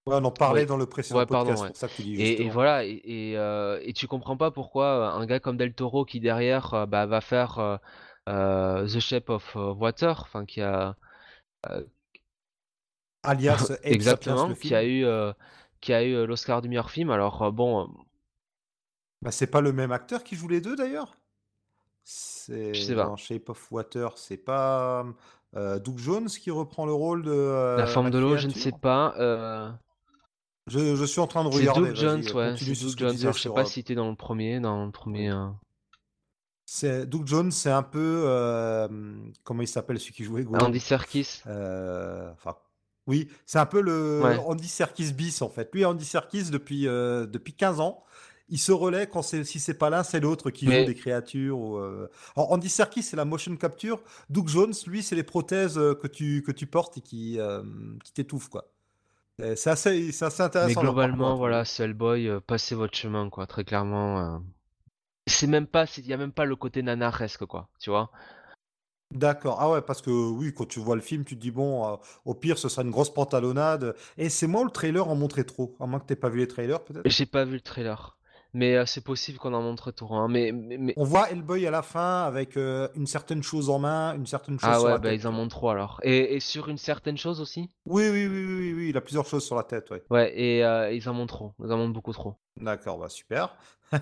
[0.05, 1.69] Ouais, on en parlait dans le précédent ouais pardon podcast, ouais.
[1.69, 5.13] pour ça que tu dis et, voilà et, et, euh, et tu comprends pas pourquoi
[5.13, 7.79] un gars comme Del Toro qui derrière bah, va faire
[8.27, 10.97] The Shape of Water enfin qui a
[13.23, 15.05] Alias exactement qui a eu
[15.79, 17.09] qui a eu l'Oscar du meilleur film.
[17.09, 17.87] Alors bon
[19.23, 21.17] Bah, c'est pas le même acteur qui joue les deux d'ailleurs?
[22.73, 25.05] je C'est sais pas dans Shape of Water, c'est pas
[25.55, 27.35] euh, Doug Jones qui reprend le rôle de la
[27.83, 29.71] euh, forme la de l'eau je ne sais pas euh,
[30.67, 32.89] Je, je suis en train de c'est regarder, Doug Jones vas-y, ouais continue c'est sur
[32.89, 33.53] ce Doug que Jones disais je sais sur.
[33.53, 35.47] pas euh, si c'était dans le premier dans le premier euh,
[36.65, 38.87] C'est Doug Jones, c'est un peu euh,
[39.43, 41.41] comment il s'appelle celui qui jouait Gollum Andy Serkis.
[41.47, 42.55] Euh, Enfin,
[43.05, 44.37] oui, c'est un peu le Ouais.
[44.37, 45.69] Andy Serkis bis en fait.
[45.73, 48.03] Lui, Andy Serkis depuis euh, depuis 15 ans,
[48.49, 50.95] il se relaie quand c'est si c'est pas l'un, c'est l'autre qui Mais- joue des
[50.95, 51.57] créatures.
[51.57, 54.01] Ou, euh, Alors, Andy Serkis, c'est la motion capture.
[54.29, 57.63] Doug Jones, lui, c'est les prothèses euh, que tu que tu portes et qui euh,
[58.03, 58.69] qui t'étouffent quoi.
[59.55, 60.81] C'est assez c'est assez intéressant.
[60.81, 64.41] Mais globalement, voilà, Cellboy, euh, passez votre chemin, quoi, très clairement.
[65.25, 68.11] C'est même pas, il y a même pas le côté nanaresque, quoi, tu vois.
[69.11, 69.57] D'accord.
[69.59, 71.95] Ah ouais, parce que oui, quand tu vois le film, tu te dis, bon, euh,
[72.25, 73.95] au pire, ce sera une grosse pantalonnade.
[74.17, 75.75] Et c'est moi, le trailer en montrait trop.
[75.79, 77.07] À moins que tu pas vu les trailers, peut-être?
[77.09, 78.17] J'ai pas vu le trailer,
[78.53, 80.15] mais euh, c'est possible qu'on en montre trop.
[80.15, 80.27] Hein.
[80.29, 83.79] Mais, mais, mais- On voit Hellboy à la fin avec euh, une certaine chose en
[83.79, 85.21] main, une certaine chose ah sur ouais, la bah tête.
[85.21, 85.99] ils en montrent trop alors.
[86.03, 87.69] Et, et sur une certaine chose aussi?
[87.85, 90.03] Oui, oui, oui, oui, oui, oui, il a plusieurs choses sur la tête, ouais.
[90.09, 91.53] Ouais, et euh, ils en montrent trop.
[91.63, 92.35] Ils en montrent beaucoup trop.
[92.57, 93.55] D'accord, bah super.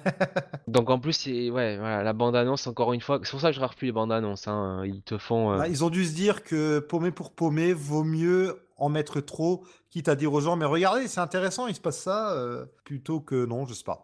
[0.68, 3.60] Donc en plus, ouais, voilà, la bande-annonce, encore une fois, c'est pour ça que je
[3.60, 4.48] regarde plus les bandes-annonces.
[4.48, 4.84] Hein.
[4.86, 5.52] Ils te font.
[5.54, 9.22] euh, Ah, ils ont dû se dire que paumé pour paumé, vaut mieux en mettre
[9.22, 12.66] trop, quitte à dire aux gens, mais regardez, c'est intéressant, il se passe ça, euh,
[12.84, 14.04] plutôt que non, je sais pas.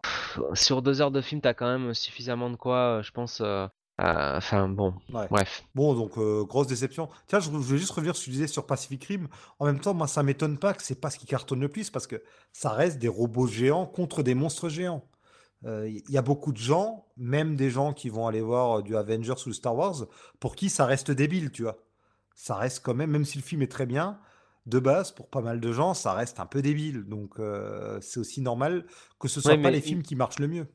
[0.54, 3.40] Sur deux heures de film, t'as quand même suffisamment de quoi, euh, je pense.
[3.40, 3.66] euh,
[4.00, 5.26] euh, Enfin bon, Ouais.
[5.30, 5.64] bref.
[5.74, 7.08] Bon, donc euh, grosse déception.
[7.26, 9.26] Tiens, je je voulais juste revenir sur ce que tu disais sur Pacific Rim.
[9.58, 11.90] En même temps, moi, ça m'étonne pas que c'est pas ce qui cartonne le plus
[11.90, 12.22] parce que
[12.52, 15.04] ça reste des robots géants contre des monstres géants.
[15.64, 19.34] Il y a beaucoup de gens, même des gens qui vont aller voir du Avengers
[19.46, 20.06] ou Star Wars,
[20.38, 21.78] pour qui ça reste débile, tu vois.
[22.36, 24.20] Ça reste quand même, même si le film est très bien,
[24.68, 27.04] de base, pour pas mal de gens, ça reste un peu débile.
[27.04, 28.84] Donc, euh, c'est aussi normal
[29.18, 30.66] que ce soit Ouais, pas les il- films qui marchent le mieux.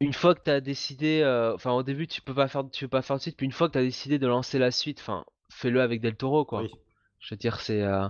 [0.00, 2.88] Une fois que t'as décidé, euh, enfin au début tu peux pas faire, tu peux
[2.90, 5.24] pas faire de suite, puis une fois que t'as décidé de lancer la suite, enfin
[5.48, 6.62] fais-le avec Del Toro quoi.
[6.62, 6.70] Oui.
[7.20, 8.08] Je veux dire c'est, euh,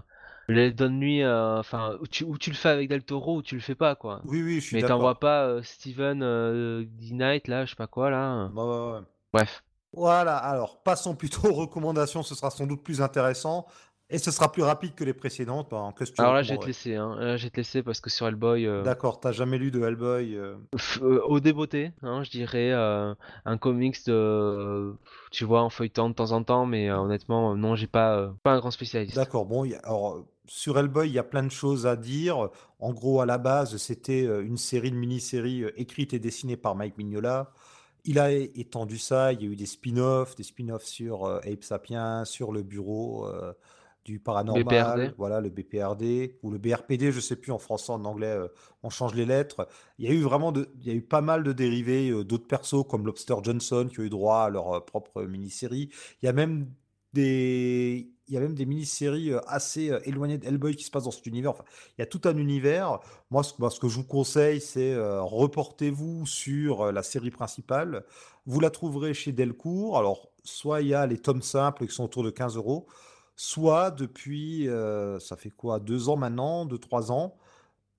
[0.48, 3.74] donne-lui, enfin ou tu, ou tu le fais avec Del Toro ou tu le fais
[3.74, 4.22] pas quoi.
[4.24, 7.10] Oui, oui, je suis Mais t'envoies pas Steven D.
[7.12, 8.46] Knight là, je sais pas quoi là.
[8.54, 9.06] Ouais, ouais, ouais.
[9.34, 9.62] Bref.
[9.94, 13.66] Voilà, alors passons plutôt aux recommandations, ce sera sans doute plus intéressant
[14.12, 15.68] et ce sera plus rapide que les précédentes.
[15.70, 17.16] Ben, Qu'est-ce que tu Alors là je vais te laisser, hein.
[17.18, 19.80] Là je vais te laisser parce que sur Hellboy, euh, D'accord, t'as jamais lu de
[19.82, 20.54] Hellboy euh,
[21.00, 23.14] euh, au débeauté, hein, je dirais euh,
[23.44, 24.94] un comics de,
[25.30, 28.58] tu vois en feuilletant de temps en temps, mais honnêtement non j'ai pas, pas un
[28.58, 29.16] grand spécialiste.
[29.16, 31.96] D'accord, bon, il y a- alors sur Hellboy, il y a plein de choses à
[31.96, 32.50] dire.
[32.78, 36.98] En gros, à la base, c'était une série de mini-séries écrite et dessinée par Mike
[36.98, 37.52] Mignola.
[38.04, 42.24] Il a étendu ça, il y a eu des spin-offs, des spin-offs sur Ape Sapiens,
[42.24, 43.28] sur le bureau
[44.04, 45.14] du paranormal, BPRD.
[45.16, 48.48] voilà, le BPRD, ou le BRPD, je sais plus en français, en anglais, euh,
[48.82, 49.68] on change les lettres.
[49.98, 52.24] Il y a eu vraiment de, il y a eu pas mal de dérivés euh,
[52.24, 55.90] d'autres persos comme Lobster Johnson qui ont eu droit à leur euh, propre mini-série.
[56.20, 56.68] Il y a même
[57.12, 61.10] des, il y a même des mini-séries assez éloignées de Hellboy qui se passent dans
[61.10, 61.52] cet univers.
[61.52, 61.64] Enfin,
[61.96, 62.98] il y a tout un univers.
[63.30, 68.04] Moi, ce, moi, ce que je vous conseille, c'est reportez-vous sur la série principale.
[68.46, 69.98] Vous la trouverez chez Delcourt.
[69.98, 72.86] Alors, soit il y a les tomes simples qui sont autour de 15 euros,
[73.42, 77.34] soit depuis, euh, ça fait quoi, deux ans maintenant, deux, trois ans,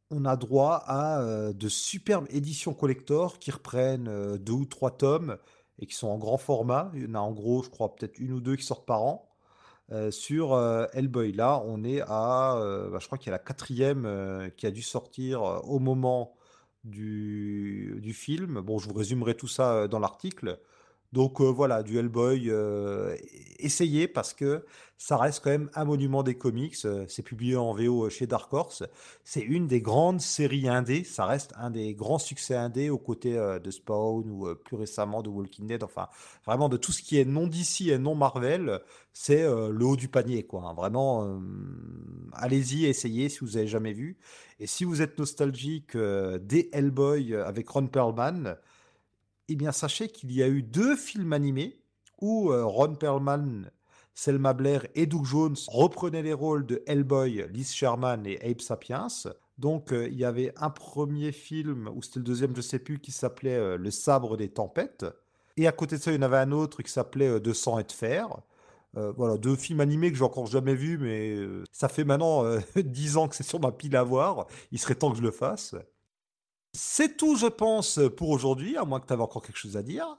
[0.09, 4.91] on a droit à euh, de superbes éditions collector qui reprennent euh, deux ou trois
[4.91, 5.37] tomes
[5.79, 6.91] et qui sont en grand format.
[6.95, 9.03] Il y en a en gros, je crois, peut-être une ou deux qui sortent par
[9.03, 9.29] an.
[10.11, 10.57] sur
[10.93, 12.55] Hellboy, là, on est à,
[12.91, 16.35] bah, je crois qu'il y a la quatrième qui a dû sortir au moment
[16.83, 18.61] du, film.
[18.61, 20.59] Bon, je vous résumerai tout ça dans l'article.
[21.13, 23.15] Donc euh, voilà, du Hellboy, euh,
[23.59, 24.65] essayez parce que
[24.97, 26.75] ça reste quand même un monument des comics.
[26.85, 28.83] euh, C'est publié en VO chez Dark Horse.
[29.23, 31.03] C'est une des grandes séries indées.
[31.03, 33.33] Ça reste un des grands succès indés aux côtés
[33.63, 35.83] de Spawn ou plus récemment de Walking Dead.
[35.83, 36.07] Enfin,
[36.47, 38.79] vraiment de tout ce qui est non DC et non Marvel,
[39.13, 40.63] c'est le haut du panier, quoi.
[40.63, 40.73] hein.
[40.73, 41.39] Vraiment,
[42.33, 44.17] allez-y, essayez si vous n'avez jamais vu.
[44.59, 48.55] Et si vous êtes nostalgique des Hellboy avec Ron Perlman,
[49.49, 51.79] eh bien, sachez qu'il y a eu deux films animés
[52.21, 53.69] où euh, Ron Perlman,
[54.15, 59.07] Selma Blair et Doug Jones reprenaient les rôles de Hellboy, Liz Sherman et Abe Sapiens.
[59.57, 62.99] Donc, euh, il y avait un premier film, ou c'était le deuxième, je sais plus,
[62.99, 65.05] qui s'appelait euh, Le sabre des tempêtes.
[65.57, 67.79] Et à côté de ça, il y en avait un autre qui s'appelait De sang
[67.79, 68.27] et de fer.
[68.95, 71.35] Voilà, deux films animés que j'ai encore jamais vus, mais
[71.71, 74.47] ça fait maintenant euh, 10 ans que c'est sur ma pile à voir.
[74.71, 75.75] Il serait temps que je le fasse.
[76.75, 79.83] C'est tout, je pense, pour aujourd'hui, à moins que tu avais encore quelque chose à
[79.83, 80.17] dire.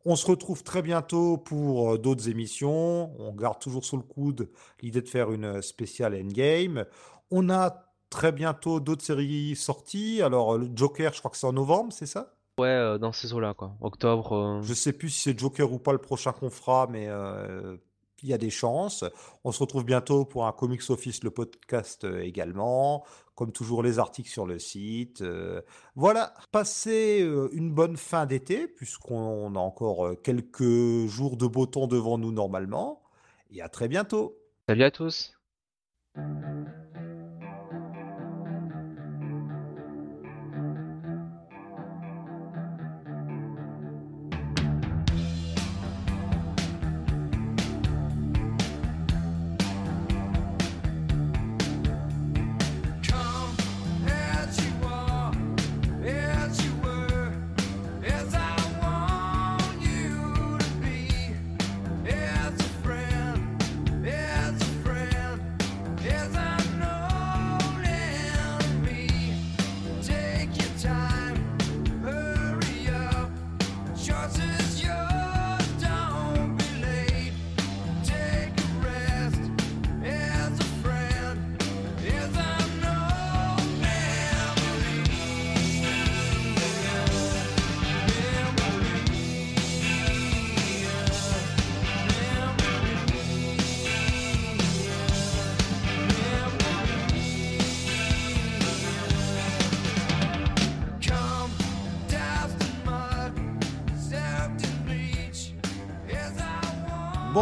[0.04, 3.12] On se retrouve très bientôt pour euh, d'autres émissions.
[3.20, 4.48] On garde toujours sous le coude
[4.80, 6.86] l'idée de faire une spéciale Endgame.
[7.30, 10.22] On a très bientôt d'autres séries sorties.
[10.22, 12.34] Alors, le Joker, je crois que c'est en novembre, c'est ça?
[12.58, 13.76] Ouais, euh, dans ces eaux-là, quoi.
[13.80, 14.32] Octobre.
[14.34, 17.76] euh, Je sais plus si c'est Joker ou pas le prochain qu'on fera, mais euh,
[18.22, 19.04] il y a des chances.
[19.44, 23.04] On se retrouve bientôt pour un Comics Office, le podcast euh, également.
[23.34, 25.22] Comme toujours, les articles sur le site.
[25.22, 25.62] euh.
[25.94, 31.86] voilà, passez euh, une bonne fin d'été, puisqu'on a encore quelques jours de beau temps
[31.86, 33.02] devant nous normalement.
[33.50, 34.36] Et à très bientôt.
[34.68, 35.34] Salut à tous!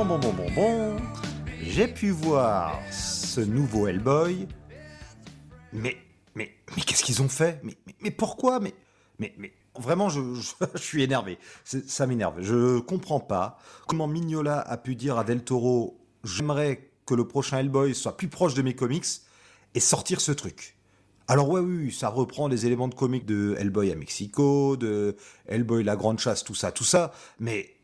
[0.08, 0.96] Bon, bon, bon, bon.
[1.60, 4.48] J'ai pu voir ce nouveau Hellboy.
[5.74, 5.98] Mais,
[6.34, 7.60] mais, mais qu'est-ce qu'ils ont fait?
[7.62, 8.58] Mais, mais, pourquoi?
[8.58, 8.72] Mais,
[9.18, 11.38] mais, mais vraiment, je, je, suis énervé.
[11.62, 12.40] Ça m'énerve.
[12.40, 17.58] Je comprends pas comment Mignola a pu dire à Del Toro j'aimerais que le prochain
[17.58, 19.04] Hellboy soit plus proche de mes comics
[19.74, 20.78] et sortir ce truc.
[21.26, 25.16] Alors ouais, oui, ça reprend des éléments de comics de Hellboy à Mexico, de
[25.48, 27.74] Hellboy la grande chasse, tout ça, tout ça, mais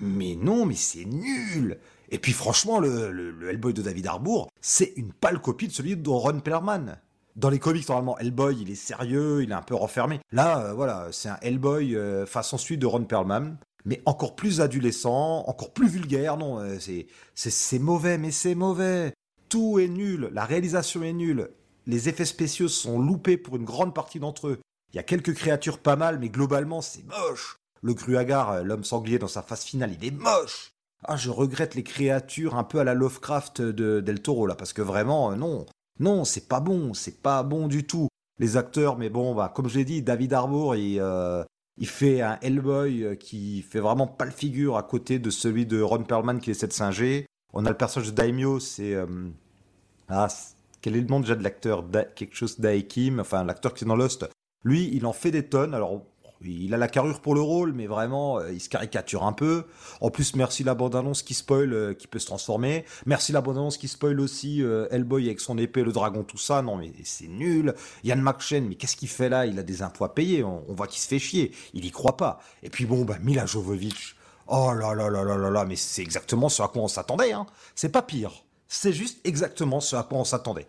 [0.00, 1.78] mais non, mais c'est nul
[2.10, 5.96] Et puis franchement, le, le- Hellboy de David Harbour, c'est une pâle copie de celui
[5.96, 6.98] de Ron Perlman.
[7.36, 10.20] Dans les comics, normalement, Hellboy, il est sérieux, il est un peu renfermé.
[10.30, 14.60] Là, euh, voilà, c'est un Hellboy euh, façon suite de Ron Perlman, mais encore plus
[14.60, 16.36] adolescent, encore plus vulgaire.
[16.36, 19.12] Non, euh, c'est c'est c'est mauvais, mais c'est mauvais.
[19.48, 21.50] Tout est nul, la réalisation est nulle,
[21.86, 24.60] les effets spéciaux sont loupés pour une grande partie d'entre eux.
[24.92, 27.56] Il y a quelques créatures pas mal, mais globalement, c'est moche.
[27.84, 30.72] Le Gruagar, euh, l'homme sanglier dans sa phase finale, il est moche.
[31.04, 34.72] Ah, je regrette les créatures un peu à la Lovecraft de Del Toro là, parce
[34.72, 35.66] que vraiment, euh, non,
[36.00, 38.08] non, c'est pas bon, c'est pas bon du tout.
[38.38, 41.44] Les acteurs, mais bon, bah, comme je l'ai dit, David Harbour, il, euh,
[41.76, 45.82] il fait un Hellboy qui fait vraiment pas le figure à côté de celui de
[45.82, 47.26] Ron Perlman qui essaie de singer.
[47.52, 48.96] On a le personnage de Daimyo, c'est
[50.08, 50.28] ah,
[50.80, 51.84] quel est le nom déjà de l'acteur
[52.14, 54.26] Quelque chose d'Aikim, enfin l'acteur qui est dans Lost.
[54.64, 55.74] Lui, il en fait des tonnes.
[55.74, 56.02] Alors,
[56.42, 59.64] il a la carrure pour le rôle, mais vraiment, euh, il se caricature un peu.
[60.00, 62.84] En plus, merci la bande-annonce qui spoil, euh, qui peut se transformer.
[63.06, 66.62] Merci la bande-annonce qui spoil aussi euh, Hellboy avec son épée, le dragon, tout ça.
[66.62, 67.74] Non, mais c'est nul.
[68.02, 69.46] Yann McShane, mais qu'est-ce qu'il fait là?
[69.46, 70.44] Il a des impôts à payer.
[70.44, 71.52] On, voit qu'il se fait chier.
[71.72, 72.40] Il y croit pas.
[72.62, 74.16] Et puis bon, bah, Mila Jovovich.
[74.46, 77.32] Oh là là là là là là, mais c'est exactement ce à quoi on s'attendait.
[77.32, 77.46] Hein.
[77.74, 78.44] C'est pas pire.
[78.68, 80.66] C'est juste exactement ce à quoi on s'attendait.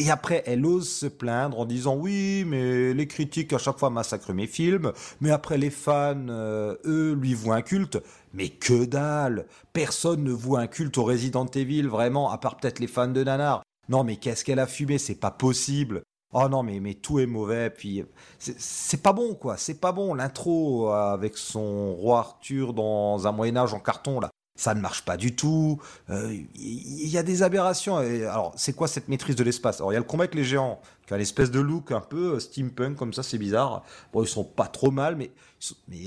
[0.00, 3.90] Et après, elle ose se plaindre en disant oui, mais les critiques à chaque fois
[3.90, 8.02] massacrent mes films, mais après les fans, euh, eux, lui voient un culte.
[8.32, 12.80] Mais que dalle Personne ne voit un culte au Resident Evil, vraiment, à part peut-être
[12.80, 13.62] les fans de Nanar.
[13.88, 14.98] Non, mais qu'est-ce qu'elle a fumé?
[14.98, 16.02] C'est pas possible.
[16.32, 18.04] Oh non, mais, mais tout est mauvais, puis
[18.38, 19.56] c'est- pas bon, quoi.
[19.56, 20.14] C'est pas bon.
[20.14, 24.30] L'intro euh, avec son roi Arthur dans un Moyen-Âge en carton, là.
[24.56, 25.80] Ça ne marche pas du tout.
[26.10, 27.96] Euh, Il y, a des aberrations.
[27.96, 29.80] Alors, c'est quoi cette maîtrise de l'espace?
[29.80, 32.00] Alors, il y a le combat avec les géants, qui a l'espèce de look un
[32.00, 33.82] peu euh, steampunk, comme ça, c'est bizarre.
[34.12, 35.30] Bon, ils sont pas trop mal, mais,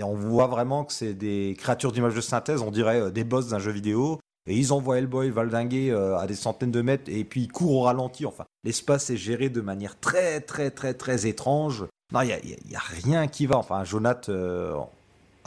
[0.02, 3.48] on voit vraiment que c'est des créatures d'image de synthèse, on dirait euh, des boss
[3.49, 4.19] d'un jeu vidéo.
[4.49, 7.76] Et ils envoient Hellboy valdinguer euh, à des centaines de mètres, et puis ils courent
[7.76, 8.26] au ralenti.
[8.26, 11.86] Enfin, l'espace est géré de manière très, très, très, très étrange.
[12.14, 13.57] Non, il y a, y a- rien qui va.
[13.57, 14.74] Enfin, Jonath euh,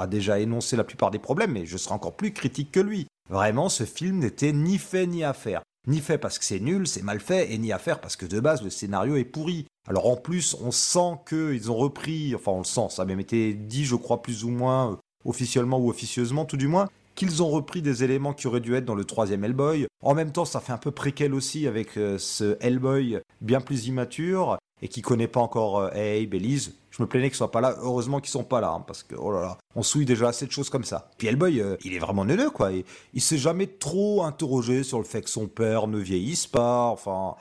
[0.00, 3.06] a déjà énoncé la plupart des problèmes, mais je serai encore plus critique que lui.
[3.28, 5.62] Vraiment, ce film n'était ni fait ni à faire.
[5.86, 8.26] Ni fait parce que c'est nul, c'est mal fait, et ni à faire parce que
[8.26, 9.66] de base le scénario est pourri.
[9.88, 13.20] Alors en plus, on sent qu'ils ont repris, enfin on le sent, ça a même
[13.20, 17.42] été dit, je crois, plus ou moins, euh, officiellement ou officieusement, tout du moins, qu'ils
[17.42, 19.86] ont repris des éléments qui auraient dû être dans le troisième Hellboy.
[20.02, 23.86] En même temps, ça fait un peu préquel aussi avec euh, ce Hellboy bien plus
[23.86, 24.58] immature.
[24.82, 26.58] Et qui connaît pas encore euh, Abe et
[26.90, 27.76] je me plaignais qu'ils soient pas là.
[27.82, 30.46] Heureusement qu'ils sont pas là, hein, parce que oh là là, on souille déjà assez
[30.46, 31.10] de choses comme ça.
[31.18, 32.72] Puis Hellboy, euh, il est vraiment neuleux, quoi.
[32.72, 32.84] Il,
[33.14, 36.86] il s'est jamais trop interrogé sur le fait que son père ne vieillisse pas.
[36.86, 37.36] Enfin,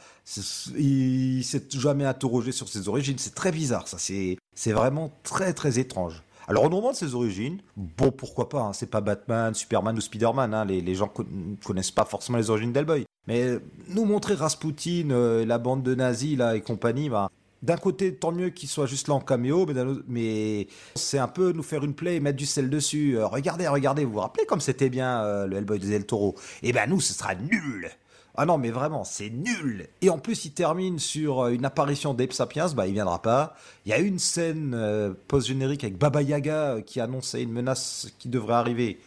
[0.77, 3.17] il s'est jamais interrogé sur ses origines.
[3.17, 3.97] C'est très bizarre, ça.
[3.97, 6.21] C'est vraiment très très étrange.
[6.49, 10.51] Alors moment de ses origines, bon pourquoi pas, hein, c'est pas Batman, Superman ou Spider-Man,
[10.55, 11.27] hein, les, gens con-
[11.63, 13.05] connaissent pas forcément les origines d'Hellboy.
[13.27, 17.29] Mais nous montrer Rasputin, euh, la bande de nazis là et compagnie, bah,
[17.61, 19.67] d'un côté tant mieux qu'il soit juste là en caméo,
[20.07, 23.19] mais c'est un peu nous faire une play et mettre du sel dessus.
[23.19, 26.33] Euh, regardez, regardez, vous vous rappelez comme c'était bien euh, le Hellboy de Del Toro?
[26.63, 27.91] Eh ben nous ce sera nul
[28.41, 29.89] ah non, mais vraiment, c'est nul.
[30.01, 33.53] Et en plus, il termine sur euh, une apparition d'Ape Sapiens, bah il viendra pas.
[33.85, 38.07] Il y a une scène euh, post-générique avec Baba Yaga euh, qui annonçait une menace
[38.17, 38.97] qui devrait arriver.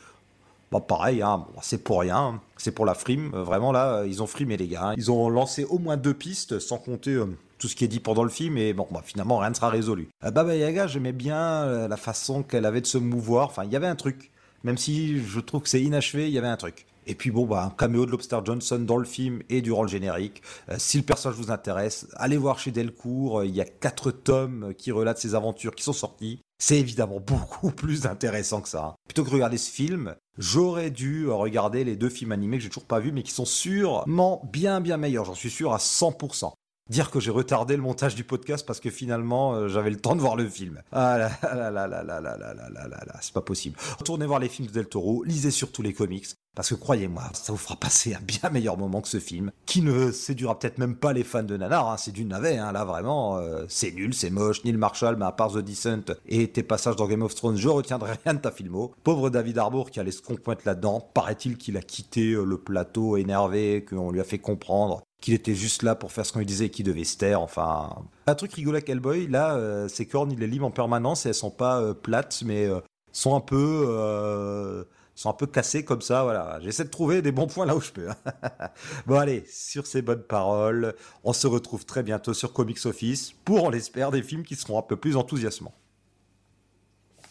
[0.70, 2.40] Bah pareil, hein, c'est pour rien, hein.
[2.58, 3.30] c'est pour la frime.
[3.32, 4.88] Vraiment là, ils ont frimé les gars.
[4.88, 4.94] hein.
[4.98, 7.18] Ils ont lancé au moins deux pistes, sans compter
[7.58, 9.70] tout ce qui est dit pendant le film, et bon, bah, finalement rien ne sera
[9.70, 10.08] résolu.
[10.20, 13.46] Baba Yaga, j'aimais bien la façon qu'elle avait de se mouvoir.
[13.46, 14.30] Enfin, il y avait un truc.
[14.62, 16.86] Même si je trouve que c'est inachevé, il y avait un truc.
[17.06, 19.88] Et puis bon, bah, un caméo de Lobster Johnson dans le film et durant le
[19.88, 20.42] générique.
[20.70, 23.40] Euh, si le personnage vous intéresse, allez voir chez Delcourt.
[23.40, 26.40] euh, Il y a quatre tomes qui relatent ses aventures qui sont sortis.
[26.62, 28.84] C'est évidemment beaucoup plus intéressant que ça.
[28.84, 28.94] hein.
[29.08, 32.62] Plutôt que de regarder ce film, j'aurais dû euh, regarder les deux films animés que
[32.62, 35.24] j'ai toujours pas vus, mais qui sont sûrement bien bien meilleurs.
[35.24, 36.52] J'en suis sûr à 100%.
[36.90, 40.16] Dire que j'ai retardé le montage du podcast parce que finalement euh, j'avais le temps
[40.16, 40.82] de voir le film.
[40.90, 43.78] Ah là là là là là là là là là là là, c'est pas possible.
[43.98, 46.26] Retournez voir les films de Del Toro, lisez surtout les comics,
[46.56, 49.80] parce que croyez-moi, ça vous fera passer un bien meilleur moment que ce film, qui
[49.80, 52.84] ne séduira peut-être même pas les fans de Nanar, hein, c'est du navet, hein, là
[52.84, 56.64] vraiment, euh, c'est nul, c'est moche, Neil Marshall, mais à part The Descent et tes
[56.64, 58.92] passages dans Game of Thrones, je retiendrai rien de ta filmo.
[59.04, 63.16] Pauvre David Harbour qui allait se compointe là-dedans, paraît-il qu'il a quitté euh, le plateau
[63.16, 66.46] énervé, qu'on lui a fait comprendre qu'il était juste là pour faire ce qu'on lui
[66.46, 67.96] disait et qu'il devait se taire, enfin...
[68.26, 71.30] Un truc rigolo avec Hellboy, là, euh, ses cornes, il les lime en permanence et
[71.30, 72.80] elles sont pas euh, plates, mais euh,
[73.12, 73.86] sont un peu...
[73.88, 74.84] euh,
[75.14, 76.58] sont un peu cassées comme ça, voilà.
[76.60, 78.08] J'essaie de trouver des bons points là où je peux.
[79.06, 83.64] bon allez, sur ces bonnes paroles, on se retrouve très bientôt sur Comics Office pour,
[83.64, 85.74] on l'espère, des films qui seront un peu plus enthousiasmants.